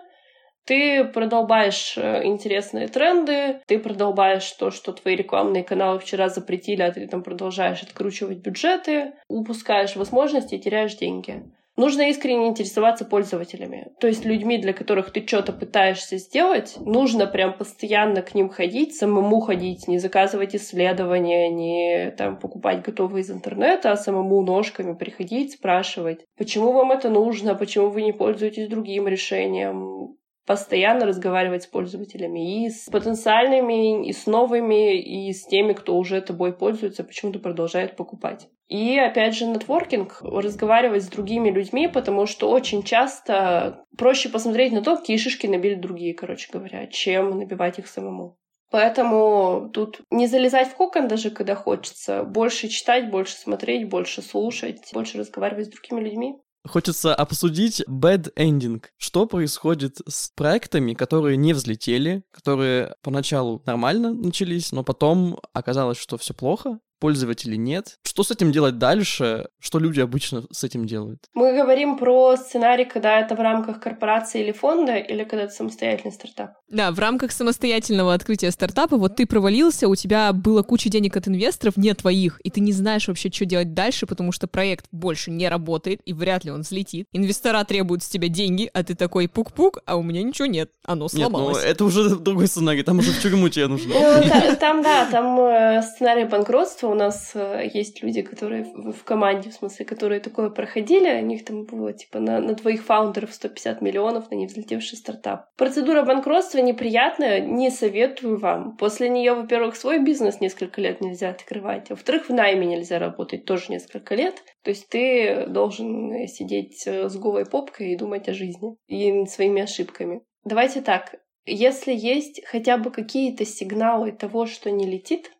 ты 0.66 1.04
продолбаешь 1.04 1.94
э, 1.98 2.26
интересные 2.26 2.88
тренды, 2.88 3.62
ты 3.68 3.80
продолбаешь 3.80 4.50
то, 4.52 4.72
что 4.72 4.92
твои 4.92 5.16
рекламные 5.16 5.64
каналы 5.64 6.00
вчера 6.00 6.30
запретили, 6.30 6.82
а 6.82 6.92
ты 6.92 7.08
там 7.08 7.24
продолжаешь 7.24 7.84
откручивать 7.84 8.40
бюджеты, 8.40 9.14
упускаешь 9.28 9.96
возможности 9.96 10.56
и 10.56 10.60
теряешь 10.60 10.96
деньги. 10.96 11.44
Нужно 11.78 12.10
искренне 12.10 12.48
интересоваться 12.48 13.04
пользователями. 13.04 13.90
То 14.00 14.08
есть 14.08 14.24
людьми, 14.24 14.58
для 14.58 14.72
которых 14.72 15.12
ты 15.12 15.28
что-то 15.28 15.52
пытаешься 15.52 16.18
сделать, 16.18 16.78
нужно 16.80 17.28
прям 17.28 17.54
постоянно 17.54 18.22
к 18.22 18.34
ним 18.34 18.48
ходить, 18.48 18.96
самому 18.96 19.42
ходить, 19.42 19.86
не 19.90 20.00
заказывать 20.00 20.56
исследования, 20.56 21.50
не 21.50 22.12
там 22.12 22.40
покупать 22.40 22.82
готовые 22.82 23.24
из 23.24 23.30
интернета, 23.30 23.92
а 23.92 23.98
самому 23.98 24.42
ножками 24.42 24.94
приходить, 24.94 25.54
спрашивать, 25.54 26.22
почему 26.38 26.72
вам 26.72 26.94
это 26.94 27.10
нужно, 27.10 27.56
почему 27.56 27.90
вы 27.90 28.04
не 28.04 28.14
пользуетесь 28.14 28.70
другим 28.70 29.10
решением, 29.10 30.16
постоянно 30.46 31.06
разговаривать 31.06 31.64
с 31.64 31.68
пользователями 31.68 32.66
и 32.66 32.70
с 32.70 32.90
потенциальными, 32.90 34.08
и 34.08 34.14
с 34.14 34.26
новыми, 34.28 35.00
и 35.00 35.34
с 35.34 35.46
теми, 35.46 35.74
кто 35.74 35.98
уже 35.98 36.22
тобой 36.22 36.54
пользуется, 36.54 37.04
почему-то 37.04 37.40
продолжает 37.40 37.96
покупать. 37.96 38.48
И 38.68 38.98
опять 38.98 39.36
же, 39.36 39.46
нетворкинг, 39.46 40.22
разговаривать 40.22 41.04
с 41.04 41.10
другими 41.10 41.50
людьми, 41.50 41.88
потому 41.88 42.26
что 42.26 42.50
очень 42.50 42.84
часто 42.84 43.86
проще 43.98 44.30
посмотреть 44.30 44.74
на 44.74 44.82
то, 44.82 44.98
какие 44.98 45.18
шишки 45.18 45.48
набили 45.48 45.76
другие, 45.76 46.14
короче 46.14 46.50
говоря, 46.52 46.88
чем 46.88 47.38
набивать 47.38 47.80
их 47.80 47.88
самому. 47.88 48.38
Поэтому 48.72 49.70
тут 49.72 50.02
не 50.10 50.28
залезать 50.28 50.70
в 50.70 50.76
кокон 50.76 51.08
даже, 51.08 51.30
когда 51.30 51.56
хочется. 51.56 52.24
Больше 52.24 52.68
читать, 52.68 53.12
больше 53.12 53.36
смотреть, 53.36 53.88
больше 53.88 54.22
слушать, 54.22 54.90
больше 54.94 55.20
разговаривать 55.20 55.68
с 55.68 55.70
другими 55.70 56.02
людьми. 56.02 56.36
Хочется 56.68 57.14
обсудить 57.14 57.84
bad 57.88 58.34
ending. 58.36 58.84
Что 58.98 59.28
происходит 59.28 60.00
с 60.08 60.32
проектами, 60.36 60.94
которые 60.94 61.38
не 61.38 61.54
взлетели, 61.54 62.24
которые 62.32 62.96
поначалу 63.02 63.62
нормально 63.66 64.14
начались, 64.14 64.72
но 64.72 64.84
потом 64.84 65.40
оказалось, 65.54 65.98
что 65.98 66.18
все 66.18 66.34
плохо, 66.34 66.80
пользователей 67.00 67.58
нет. 67.58 67.98
Что 68.04 68.24
с 68.24 68.32
этим 68.32 68.52
делать 68.52 68.78
дальше? 68.78 69.48
Что 69.60 69.80
люди 69.80 70.00
обычно 70.00 70.44
с 70.52 70.64
этим 70.64 70.86
делают? 70.86 71.26
Мы 71.34 71.54
говорим 71.54 71.98
про 71.98 72.36
сценарий, 72.38 72.86
когда 72.86 73.20
это 73.20 73.36
в 73.36 73.40
рамках 73.40 73.80
корпорации 73.80 74.42
или 74.42 74.52
фонда, 74.52 74.98
или 74.98 75.24
когда 75.24 75.44
это 75.44 75.54
самостоятельный 75.54 76.14
стартап. 76.14 76.54
Да, 76.70 76.92
в 76.92 77.00
рамках 77.00 77.32
самостоятельного 77.32 78.14
открытия 78.14 78.52
стартапа 78.52 78.98
вот 78.98 79.16
ты 79.16 79.26
провалился, 79.26 79.88
у 79.88 79.96
тебя 79.96 80.34
было 80.34 80.64
куча 80.64 80.90
денег 80.90 81.16
от 81.18 81.28
инвесторов, 81.28 81.78
не 81.78 81.94
твоих, 81.94 82.40
и 82.44 82.50
ты 82.50 82.60
не 82.60 82.72
знаешь 82.72 83.08
вообще, 83.08 83.30
что 83.32 83.46
делать 83.46 83.74
дальше, 83.74 84.08
потому 84.08 84.32
что 84.32 84.48
проект 84.48 84.86
больше 84.92 85.32
не 85.32 85.48
работает, 85.48 86.02
и 86.06 86.14
вряд 86.14 86.46
ли 86.46 86.52
он 86.52 86.62
взлетит. 86.62 87.08
Инвестора 87.12 87.64
требуют 87.64 88.04
с 88.04 88.08
тебя 88.08 88.28
деньги, 88.30 88.70
а 88.74 88.84
ты 88.84 88.96
такой 88.96 89.28
пук-пук, 89.28 89.80
а 89.86 89.98
у 89.98 90.04
меня 90.04 90.24
ничего 90.24 90.48
нет, 90.48 90.72
оно 90.84 91.08
сломалось. 91.08 91.58
Нет, 91.58 91.66
ну 91.66 91.72
это 91.72 91.86
уже 91.86 92.16
другой 92.16 92.48
сценарий, 92.48 92.84
там 92.84 93.00
уже 93.00 93.12
в 93.12 93.22
тюрьму 93.22 93.50
тебе 93.50 93.68
нужно. 93.68 93.94
Ну, 93.94 94.56
там, 94.60 94.82
да, 94.82 95.06
там 95.12 95.40
э, 95.40 95.82
сценарий 95.84 96.26
банкротства, 96.26 96.85
у 96.88 96.94
нас 96.94 97.32
э, 97.36 97.70
есть 97.74 98.02
люди, 98.04 98.22
которые 98.22 98.64
в 98.64 99.04
команде, 99.04 99.50
в 99.50 99.54
смысле, 99.54 99.86
которые 99.86 100.20
такое 100.20 100.50
проходили, 100.50 101.22
у 101.22 101.26
них 101.26 101.46
там 101.46 101.66
было 101.66 101.94
типа 101.94 102.20
на, 102.20 102.40
на 102.40 102.56
твоих 102.56 102.84
фаундеров 102.84 103.34
150 103.34 103.82
миллионов 103.82 104.32
на 104.32 104.36
невзлетевший 104.36 104.98
стартап. 104.98 105.48
Процедура 105.58 106.04
банкротства 106.04 106.60
неприятная, 106.60 107.40
не 107.40 107.70
советую 107.70 108.38
вам. 108.38 108.78
После 108.78 109.10
нее, 109.10 109.34
во-первых, 109.34 109.76
свой 109.76 110.04
бизнес 110.04 110.42
несколько 110.42 110.82
лет 110.82 111.02
нельзя 111.02 111.30
открывать, 111.30 111.92
а 111.92 111.96
во-вторых, 111.96 112.30
в 112.30 112.34
найме 112.34 112.66
нельзя 112.66 113.00
работать 113.00 113.46
тоже 113.46 113.66
несколько 113.70 114.16
лет. 114.16 114.36
То 114.64 114.70
есть 114.70 114.90
ты 114.90 115.46
должен 115.48 116.28
сидеть 116.28 116.84
э, 116.88 117.10
с 117.10 117.16
голой 117.16 117.46
попкой 117.46 117.94
и 117.94 117.98
думать 117.98 118.28
о 118.30 118.34
жизни 118.34 118.76
и 118.88 119.26
своими 119.26 119.62
ошибками. 119.62 120.22
Давайте 120.44 120.82
так, 120.82 121.16
если 121.46 121.94
есть 121.94 122.44
хотя 122.46 122.78
бы 122.78 122.92
какие-то 122.92 123.46
сигналы 123.46 124.12
того, 124.12 124.46
что 124.46 124.72
не 124.72 124.86
летит, 124.86 125.32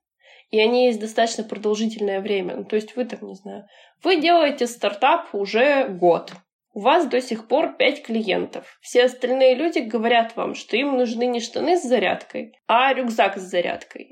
и 0.50 0.60
они 0.60 0.88
есть 0.88 1.00
достаточно 1.00 1.44
продолжительное 1.44 2.22
время. 2.22 2.56
Ну, 2.56 2.66
то 2.66 2.76
есть 2.76 2.96
вы 2.96 3.06
там, 3.06 3.28
не 3.28 3.36
знаю, 3.36 3.66
вы 4.04 4.20
делаете 4.20 4.68
стартап 4.68 5.34
уже 5.34 5.88
год, 5.88 6.32
у 6.76 6.82
вас 6.82 7.08
до 7.08 7.22
сих 7.22 7.48
пор 7.48 7.78
5 7.78 8.04
клиентов. 8.04 8.78
Все 8.82 9.06
остальные 9.06 9.56
люди 9.56 9.80
говорят 9.80 10.36
вам, 10.36 10.56
что 10.56 10.76
им 10.76 10.98
нужны 10.98 11.26
не 11.26 11.40
штаны 11.40 11.78
с 11.78 11.84
зарядкой, 11.84 12.52
а 12.68 12.94
рюкзак 12.94 13.38
с 13.38 13.42
зарядкой. 13.42 14.10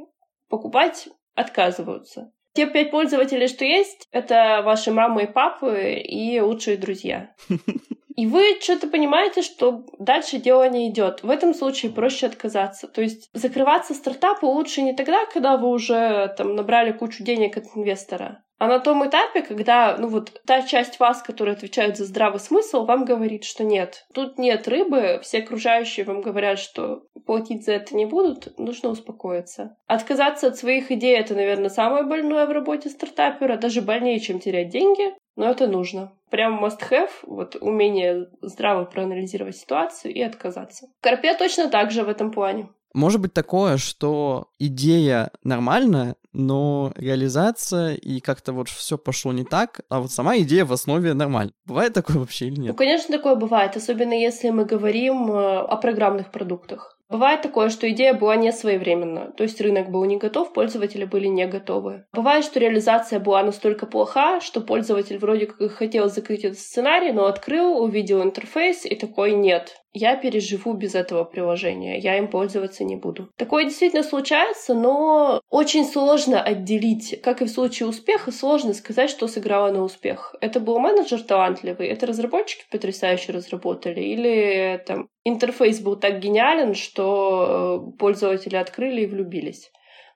Покупать 0.48 1.10
отказываются. 1.36 2.32
Те 2.54 2.68
пять 2.68 2.92
пользователей, 2.92 3.48
что 3.48 3.66
есть, 3.66 4.08
это 4.12 4.62
ваши 4.64 4.92
мамы 4.92 5.24
и 5.24 5.28
папы 5.28 5.96
и 5.96 6.40
лучшие 6.40 6.78
друзья. 6.78 7.36
И 8.16 8.28
вы 8.28 8.58
что-то 8.62 8.88
понимаете, 8.88 9.42
что 9.42 9.86
дальше 9.98 10.38
дело 10.38 10.70
не 10.70 10.90
идет. 10.90 11.24
В 11.24 11.30
этом 11.30 11.54
случае 11.54 11.92
проще 11.92 12.28
отказаться. 12.28 12.88
То 12.88 13.02
есть 13.02 13.30
закрываться 13.34 13.94
стартапу 13.94 14.48
лучше 14.48 14.82
не 14.82 14.94
тогда, 14.94 15.26
когда 15.26 15.58
вы 15.58 15.70
уже 15.70 16.34
там 16.38 16.56
набрали 16.56 16.92
кучу 16.92 17.24
денег 17.24 17.58
от 17.58 17.66
инвестора, 17.76 18.44
а 18.64 18.68
на 18.68 18.80
том 18.80 19.06
этапе, 19.06 19.42
когда, 19.42 19.98
ну 19.98 20.08
вот, 20.08 20.42
та 20.46 20.62
часть 20.62 20.98
вас, 20.98 21.22
которая 21.22 21.54
отвечает 21.54 21.98
за 21.98 22.06
здравый 22.06 22.40
смысл, 22.40 22.86
вам 22.86 23.04
говорит, 23.04 23.44
что 23.44 23.66
нет, 23.66 24.06
тут 24.14 24.38
нет 24.38 24.70
рыбы, 24.70 25.20
все 25.22 25.40
окружающие 25.40 26.06
вам 26.06 26.22
говорят, 26.22 26.60
что 26.60 27.04
платить 27.26 27.66
за 27.66 27.74
это 27.74 27.94
не 27.94 28.06
будут, 28.06 28.58
нужно 28.58 28.90
успокоиться. 28.90 29.76
Отказаться 29.88 30.48
от 30.48 30.56
своих 30.56 30.92
идей— 30.92 31.16
это, 31.18 31.36
наверное, 31.36 31.70
самое 31.70 32.06
больное 32.06 32.46
в 32.46 32.52
работе 32.52 32.90
стартапера, 32.90 33.58
даже 33.58 33.82
больнее, 33.82 34.22
чем 34.22 34.40
терять 34.40 34.70
деньги, 34.70 35.14
но 35.36 35.50
это 35.50 35.68
нужно. 35.68 36.12
Прям 36.30 36.64
must 36.64 36.80
have, 36.90 37.12
вот 37.24 37.56
умение 37.60 38.30
здраво 38.42 38.86
проанализировать 38.86 39.56
ситуацию 39.56 40.14
и 40.14 40.22
отказаться. 40.22 40.88
Карпе 41.02 41.36
точно 41.36 41.70
так 41.70 41.92
же 41.92 42.04
в 42.04 42.10
этом 42.10 42.32
плане. 42.32 42.70
Может 42.94 43.22
быть 43.22 43.34
такое, 43.34 43.78
что 43.78 44.50
идея 44.60 45.32
нормальная, 45.44 46.16
но 46.32 46.94
реализация 46.96 47.96
и 47.96 48.20
как-то 48.20 48.54
вот 48.54 48.70
все 48.70 48.98
пошло 48.98 49.34
не 49.34 49.44
так, 49.44 49.82
а 49.90 50.00
вот 50.00 50.12
сама 50.12 50.38
идея 50.40 50.66
в 50.66 50.74
основе 50.74 51.14
нормальная. 51.14 51.54
Бывает 51.66 51.94
такое 51.94 52.18
вообще 52.18 52.48
или 52.48 52.60
нет? 52.60 52.70
Ну, 52.70 52.76
конечно, 52.76 53.16
такое 53.16 53.36
бывает, 53.36 53.76
особенно 53.76 54.14
если 54.14 54.50
мы 54.50 54.66
говорим 54.66 55.32
э, 55.32 55.60
о 55.60 55.76
программных 55.78 56.32
продуктах. 56.32 56.93
Бывает 57.14 57.44
такое, 57.44 57.70
что 57.70 57.88
идея 57.92 58.16
была 58.16 58.36
не 58.38 58.52
своевременна, 58.52 59.34
то 59.38 59.44
есть 59.44 59.62
рынок 59.62 59.92
был 59.92 60.04
не 60.06 60.18
готов, 60.18 60.52
пользователи 60.52 61.06
были 61.06 61.28
не 61.28 61.46
готовы. 61.46 62.06
Бывает, 62.12 62.44
что 62.44 62.60
реализация 62.60 63.20
была 63.20 63.44
настолько 63.44 63.86
плоха, 63.86 64.42
что 64.42 64.62
пользователь 64.62 65.20
вроде 65.20 65.46
как 65.46 65.74
хотел 65.74 66.10
закрыть 66.10 66.44
этот 66.44 66.58
сценарий, 66.58 67.12
но 67.12 67.28
открыл, 67.28 67.80
увидел 67.84 68.24
интерфейс 68.24 68.84
и 68.84 68.96
такой 68.96 69.34
нет 69.34 69.83
я 69.94 70.16
переживу 70.16 70.74
без 70.74 70.96
этого 70.96 71.24
приложения, 71.24 72.00
я 72.00 72.18
им 72.18 72.28
пользоваться 72.28 72.84
не 72.84 72.96
буду. 72.96 73.30
Такое 73.38 73.66
действительно 73.66 74.04
случается, 74.04 74.74
но 74.74 75.42
очень 75.50 75.86
сложно 75.86 76.42
отделить, 76.42 77.22
как 77.22 77.42
и 77.42 77.46
в 77.46 77.50
случае 77.50 77.88
успеха, 77.88 78.32
сложно 78.32 78.74
сказать, 78.74 79.10
что 79.10 79.28
сыграло 79.28 79.72
на 79.72 79.84
успех. 79.84 80.36
Это 80.42 80.60
был 80.60 80.80
менеджер 80.80 81.22
талантливый, 81.22 81.88
это 81.88 82.08
разработчики 82.08 82.66
потрясающе 82.72 83.32
разработали, 83.34 84.02
или 84.02 84.84
там 84.86 85.10
интерфейс 85.24 85.80
был 85.80 85.96
так 85.96 86.20
гениален, 86.20 86.74
что 86.74 87.92
э, 87.94 87.98
пользователи 87.98 88.56
открыли 88.56 89.02
и 89.02 89.08
влюбились. 89.08 89.72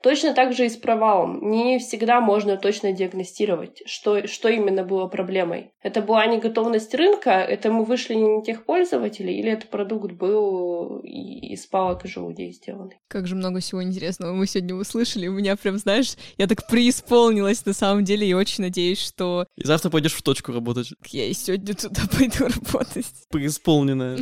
Точно 0.07 0.33
так 0.33 0.53
же 0.53 0.65
и 0.65 0.69
с 0.69 0.77
провалом. 0.77 1.51
Не 1.51 1.79
всегда 1.79 2.21
можно 2.21 2.55
точно 2.55 2.93
диагностировать, 2.93 3.81
что, 3.85 4.25
что 4.25 4.47
именно 4.47 4.85
было 4.85 5.07
проблемой. 5.07 5.71
Это 5.81 6.01
была 6.01 6.25
неготовность 6.27 6.95
рынка, 6.95 7.31
это 7.31 7.69
мы 7.73 7.83
вышли 7.83 8.13
не 8.13 8.37
на 8.37 8.41
тех 8.41 8.63
пользователей, 8.63 9.37
или 9.37 9.51
этот 9.51 9.69
продукт 9.69 10.13
был 10.13 10.99
из 11.03 11.65
палок 11.65 12.05
и 12.05 12.07
желудей 12.07 12.53
сделанный. 12.53 12.99
Как 13.09 13.27
же 13.27 13.35
много 13.35 13.59
всего 13.59 13.83
интересного 13.83 14.31
мы 14.31 14.47
сегодня 14.47 14.75
услышали. 14.75 15.27
У 15.27 15.33
меня 15.33 15.57
прям, 15.57 15.77
знаешь, 15.77 16.15
я 16.37 16.47
так 16.47 16.65
преисполнилась 16.67 17.65
на 17.65 17.73
самом 17.73 18.05
деле 18.05 18.25
и 18.25 18.33
очень 18.33 18.63
надеюсь, 18.63 19.05
что... 19.05 19.45
И 19.57 19.67
завтра 19.67 19.89
пойдешь 19.89 20.13
в 20.13 20.21
точку 20.21 20.53
работать. 20.53 20.93
Я 21.07 21.25
и 21.25 21.33
сегодня 21.33 21.75
туда 21.75 22.03
пойду 22.17 22.45
работать. 22.45 23.07
Преисполненная. 23.29 24.17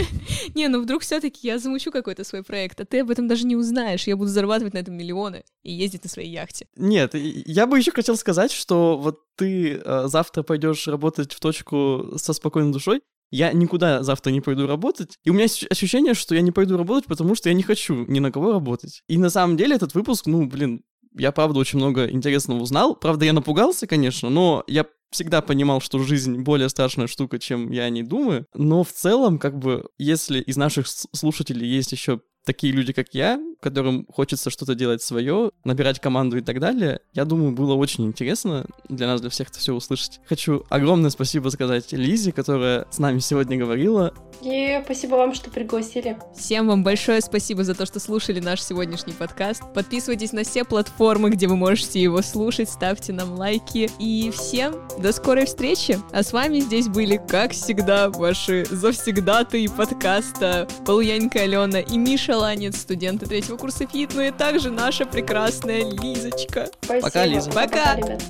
Не, 0.54 0.68
ну 0.68 0.80
вдруг 0.80 1.02
все 1.02 1.18
таки 1.18 1.48
я 1.48 1.58
замучу 1.58 1.90
какой-то 1.90 2.22
свой 2.22 2.44
проект, 2.44 2.80
а 2.80 2.84
ты 2.84 3.00
об 3.00 3.10
этом 3.10 3.26
даже 3.26 3.46
не 3.46 3.56
узнаешь. 3.56 4.06
Я 4.06 4.16
буду 4.16 4.30
зарабатывать 4.30 4.74
на 4.74 4.78
этом 4.78 4.96
миллион 4.96 5.23
миллионы 5.24 5.44
и 5.62 5.72
ездить 5.72 6.04
на 6.04 6.10
своей 6.10 6.30
яхте. 6.30 6.66
Нет, 6.76 7.14
я 7.14 7.66
бы 7.66 7.78
еще 7.78 7.92
хотел 7.92 8.16
сказать, 8.16 8.52
что 8.52 8.98
вот 8.98 9.20
ты 9.36 9.74
э, 9.84 10.04
завтра 10.06 10.42
пойдешь 10.42 10.86
работать 10.88 11.32
в 11.32 11.40
точку 11.40 12.14
со 12.16 12.32
спокойной 12.32 12.72
душой, 12.72 13.00
я 13.30 13.52
никуда 13.52 14.02
завтра 14.02 14.30
не 14.30 14.40
пойду 14.40 14.66
работать. 14.66 15.18
И 15.24 15.30
у 15.30 15.32
меня 15.32 15.44
есть 15.44 15.66
ощущение, 15.68 16.14
что 16.14 16.34
я 16.34 16.40
не 16.40 16.52
пойду 16.52 16.76
работать, 16.76 17.06
потому 17.06 17.34
что 17.34 17.48
я 17.48 17.54
не 17.54 17.62
хочу 17.62 18.04
ни 18.06 18.20
на 18.20 18.30
кого 18.30 18.52
работать. 18.52 19.02
И 19.08 19.18
на 19.18 19.30
самом 19.30 19.56
деле 19.56 19.74
этот 19.74 19.94
выпуск, 19.94 20.26
ну, 20.26 20.46
блин, 20.46 20.84
я 21.16 21.32
правда 21.32 21.58
очень 21.58 21.78
много 21.78 22.08
интересного 22.08 22.60
узнал. 22.60 22.94
Правда, 22.94 23.24
я 23.24 23.32
напугался, 23.32 23.86
конечно, 23.86 24.30
но 24.30 24.62
я 24.68 24.86
всегда 25.10 25.42
понимал, 25.42 25.80
что 25.80 25.98
жизнь 26.00 26.42
более 26.42 26.68
страшная 26.68 27.06
штука, 27.06 27.38
чем 27.38 27.70
я 27.70 27.84
о 27.84 27.90
ней 27.90 28.02
думаю. 28.02 28.46
Но 28.54 28.84
в 28.84 28.92
целом, 28.92 29.38
как 29.38 29.58
бы, 29.58 29.86
если 29.96 30.40
из 30.40 30.56
наших 30.56 30.86
слушателей 30.88 31.66
есть 31.68 31.92
еще 31.92 32.20
такие 32.44 32.72
люди, 32.72 32.92
как 32.92 33.08
я, 33.12 33.40
которым 33.60 34.06
хочется 34.12 34.50
что-то 34.50 34.74
делать 34.74 35.02
свое, 35.02 35.50
набирать 35.64 36.00
команду 36.00 36.36
и 36.36 36.42
так 36.42 36.60
далее, 36.60 37.00
я 37.14 37.24
думаю, 37.24 37.52
было 37.52 37.74
очень 37.74 38.04
интересно 38.04 38.66
для 38.88 39.06
нас, 39.06 39.20
для 39.20 39.30
всех 39.30 39.48
это 39.48 39.58
все 39.58 39.72
услышать. 39.74 40.20
Хочу 40.26 40.64
огромное 40.68 41.10
спасибо 41.10 41.48
сказать 41.48 41.92
Лизе, 41.92 42.32
которая 42.32 42.86
с 42.90 42.98
нами 42.98 43.18
сегодня 43.18 43.56
говорила. 43.56 44.12
И 44.42 44.80
спасибо 44.84 45.14
вам, 45.14 45.34
что 45.34 45.50
пригласили. 45.50 46.18
Всем 46.36 46.68
вам 46.68 46.84
большое 46.84 47.20
спасибо 47.20 47.64
за 47.64 47.74
то, 47.74 47.86
что 47.86 47.98
слушали 47.98 48.40
наш 48.40 48.62
сегодняшний 48.62 49.14
подкаст. 49.14 49.62
Подписывайтесь 49.74 50.32
на 50.32 50.44
все 50.44 50.64
платформы, 50.64 51.30
где 51.30 51.46
вы 51.46 51.56
можете 51.56 52.00
его 52.00 52.20
слушать, 52.20 52.68
ставьте 52.68 53.12
нам 53.12 53.34
лайки. 53.34 53.90
И 53.98 54.30
всем 54.30 54.74
до 54.98 55.12
скорой 55.12 55.46
встречи. 55.46 55.98
А 56.12 56.22
с 56.22 56.32
вами 56.32 56.60
здесь 56.60 56.88
были, 56.88 57.20
как 57.28 57.52
всегда, 57.52 58.10
ваши 58.10 58.66
завсегдаты 58.66 59.66
подкаста 59.68 60.68
Полуянька 60.84 61.40
Алена 61.40 61.80
и 61.80 61.96
Миша 61.96 62.33
Шаланец, 62.34 62.80
студенты 62.80 63.26
третьего 63.26 63.56
курса 63.56 63.86
ФИТ, 63.86 64.14
ну 64.14 64.22
и 64.22 64.32
также 64.32 64.68
наша 64.72 65.06
прекрасная 65.06 65.84
Лизочка. 65.84 66.68
Спасибо. 66.80 67.06
Пока, 67.06 67.26
Лиза. 67.26 67.50
Пока. 67.52 67.68
Пока 67.68 67.94
ребят. 67.94 68.22